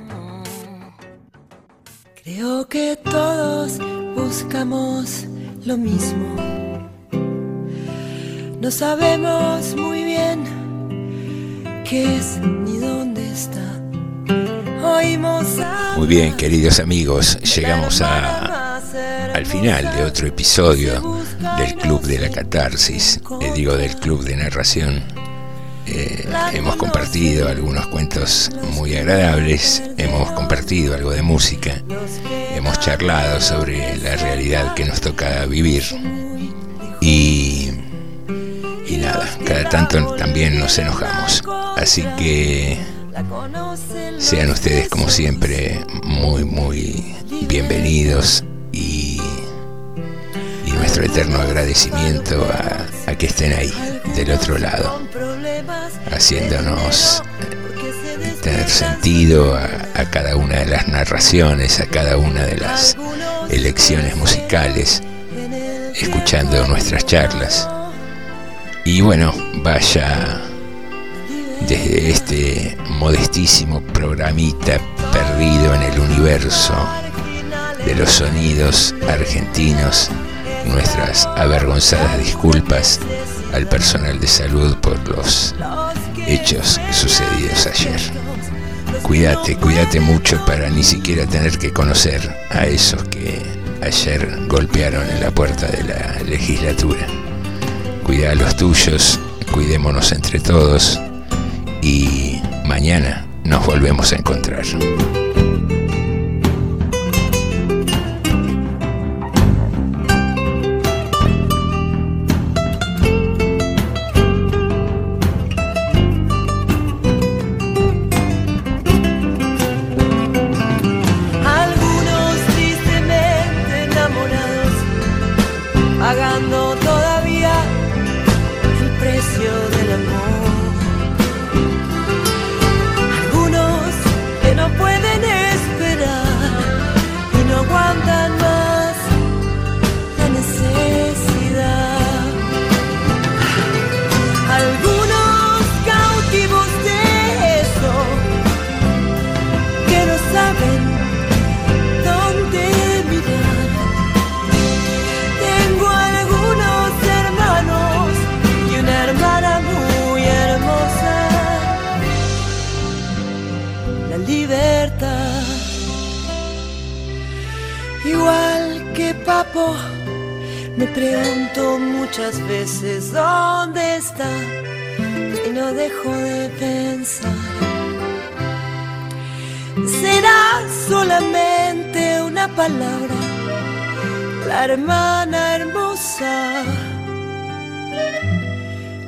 Creo 2.23 2.67
que 2.67 2.99
todos 3.03 3.79
buscamos 4.15 5.25
lo 5.65 5.75
mismo. 5.75 6.56
No 8.59 8.71
sabemos 8.71 9.75
muy 9.75 10.03
bien 10.03 10.43
qué 11.87 12.17
es 12.17 12.39
ni 12.39 12.79
dónde 12.79 13.31
está. 13.31 13.61
Oímos 14.83 15.45
Muy 15.95 16.07
bien, 16.07 16.35
queridos 16.35 16.79
amigos, 16.79 17.37
llegamos 17.41 18.01
a, 18.01 18.77
al 19.31 19.45
final 19.45 19.95
de 19.95 20.03
otro 20.03 20.27
episodio 20.27 21.21
del 21.59 21.75
Club 21.75 22.01
de 22.01 22.17
la 22.17 22.29
Catarsis, 22.31 23.21
eh, 23.41 23.51
digo 23.53 23.77
del 23.77 23.95
Club 23.97 24.23
de 24.23 24.37
Narración. 24.37 25.03
Eh, 25.85 26.27
hemos 26.53 26.77
compartido 26.77 27.47
algunos 27.47 27.85
cuentos 27.87 28.49
muy 28.73 28.95
agradables, 28.95 29.83
hemos 29.97 30.31
compartido 30.31 30.95
algo 30.95 31.11
de 31.11 31.21
música, 31.21 31.83
hemos 32.55 32.79
charlado 32.79 33.39
sobre 33.39 33.97
la 33.97 34.15
realidad 34.15 34.73
que 34.73 34.83
nos 34.83 34.99
toca 34.99 35.45
vivir 35.45 35.83
cada 39.45 39.69
tanto 39.69 40.15
también 40.15 40.59
nos 40.59 40.77
enojamos. 40.77 41.43
Así 41.75 42.03
que 42.17 42.77
sean 44.17 44.49
ustedes 44.49 44.89
como 44.89 45.09
siempre 45.09 45.79
muy, 46.03 46.43
muy 46.43 47.15
bienvenidos 47.47 48.43
y, 48.71 49.19
y 50.65 50.71
nuestro 50.71 51.03
eterno 51.03 51.39
agradecimiento 51.39 52.47
a, 53.07 53.15
que 53.15 53.27
estén 53.27 53.53
ahí, 53.53 53.73
del 54.15 54.31
otro 54.31 54.59
lado, 54.59 55.01
haciéndonos 56.11 57.23
tener 58.43 58.69
sentido 58.69 59.55
a 59.55 60.05
cada 60.11 60.35
una 60.35 60.57
de 60.59 60.65
las 60.67 60.87
narraciones, 60.87 61.79
a 61.79 61.87
cada 61.87 62.17
una 62.17 62.45
de 62.45 62.57
las 62.57 62.95
elecciones 63.49 64.15
musicales, 64.15 65.01
escuchando 65.95 66.67
nuestras 66.67 67.05
charlas. 67.05 67.67
Y 68.87 69.01
bueno, 69.01 69.33
vaya 69.63 70.41
desde 71.67 72.09
este 72.09 72.77
modestísimo 72.91 73.81
programita 73.81 74.79
perdido 75.11 75.75
en 75.75 75.83
el 75.83 75.99
universo 75.99 76.73
de 77.85 77.95
los 77.95 78.09
sonidos 78.09 78.95
argentinos, 79.09 80.09
nuestras 80.67 81.25
avergonzadas 81.25 82.17
disculpas 82.17 83.01
al 83.51 83.67
personal 83.67 84.21
de 84.21 84.27
salud 84.27 84.77
por 84.77 84.97
los 85.09 85.53
hechos 86.25 86.79
sucedidos 86.93 87.67
ayer. 87.67 87.99
Cuídate, 89.01 89.57
cuídate 89.57 89.99
mucho 89.99 90.43
para 90.45 90.69
ni 90.69 90.83
siquiera 90.83 91.25
tener 91.25 91.57
que 91.57 91.73
conocer 91.73 92.21
a 92.51 92.65
esos 92.65 93.03
que 93.09 93.41
ayer 93.81 94.47
golpearon 94.47 95.05
en 95.09 95.19
la 95.19 95.31
puerta 95.31 95.67
de 95.67 95.83
la 95.83 96.23
legislatura. 96.23 97.05
Cuida 98.07 98.31
a 98.31 98.35
los 98.35 98.55
tuyos, 98.55 99.19
cuidémonos 99.51 100.13
entre 100.13 100.39
todos 100.39 100.97
y 101.81 102.39
mañana 102.65 103.27
nos 103.43 103.65
volvemos 103.65 104.13
a 104.13 104.15
encontrar. 104.15 104.63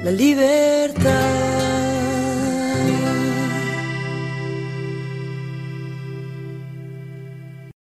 La 0.09 0.15
libertad. 0.15 0.58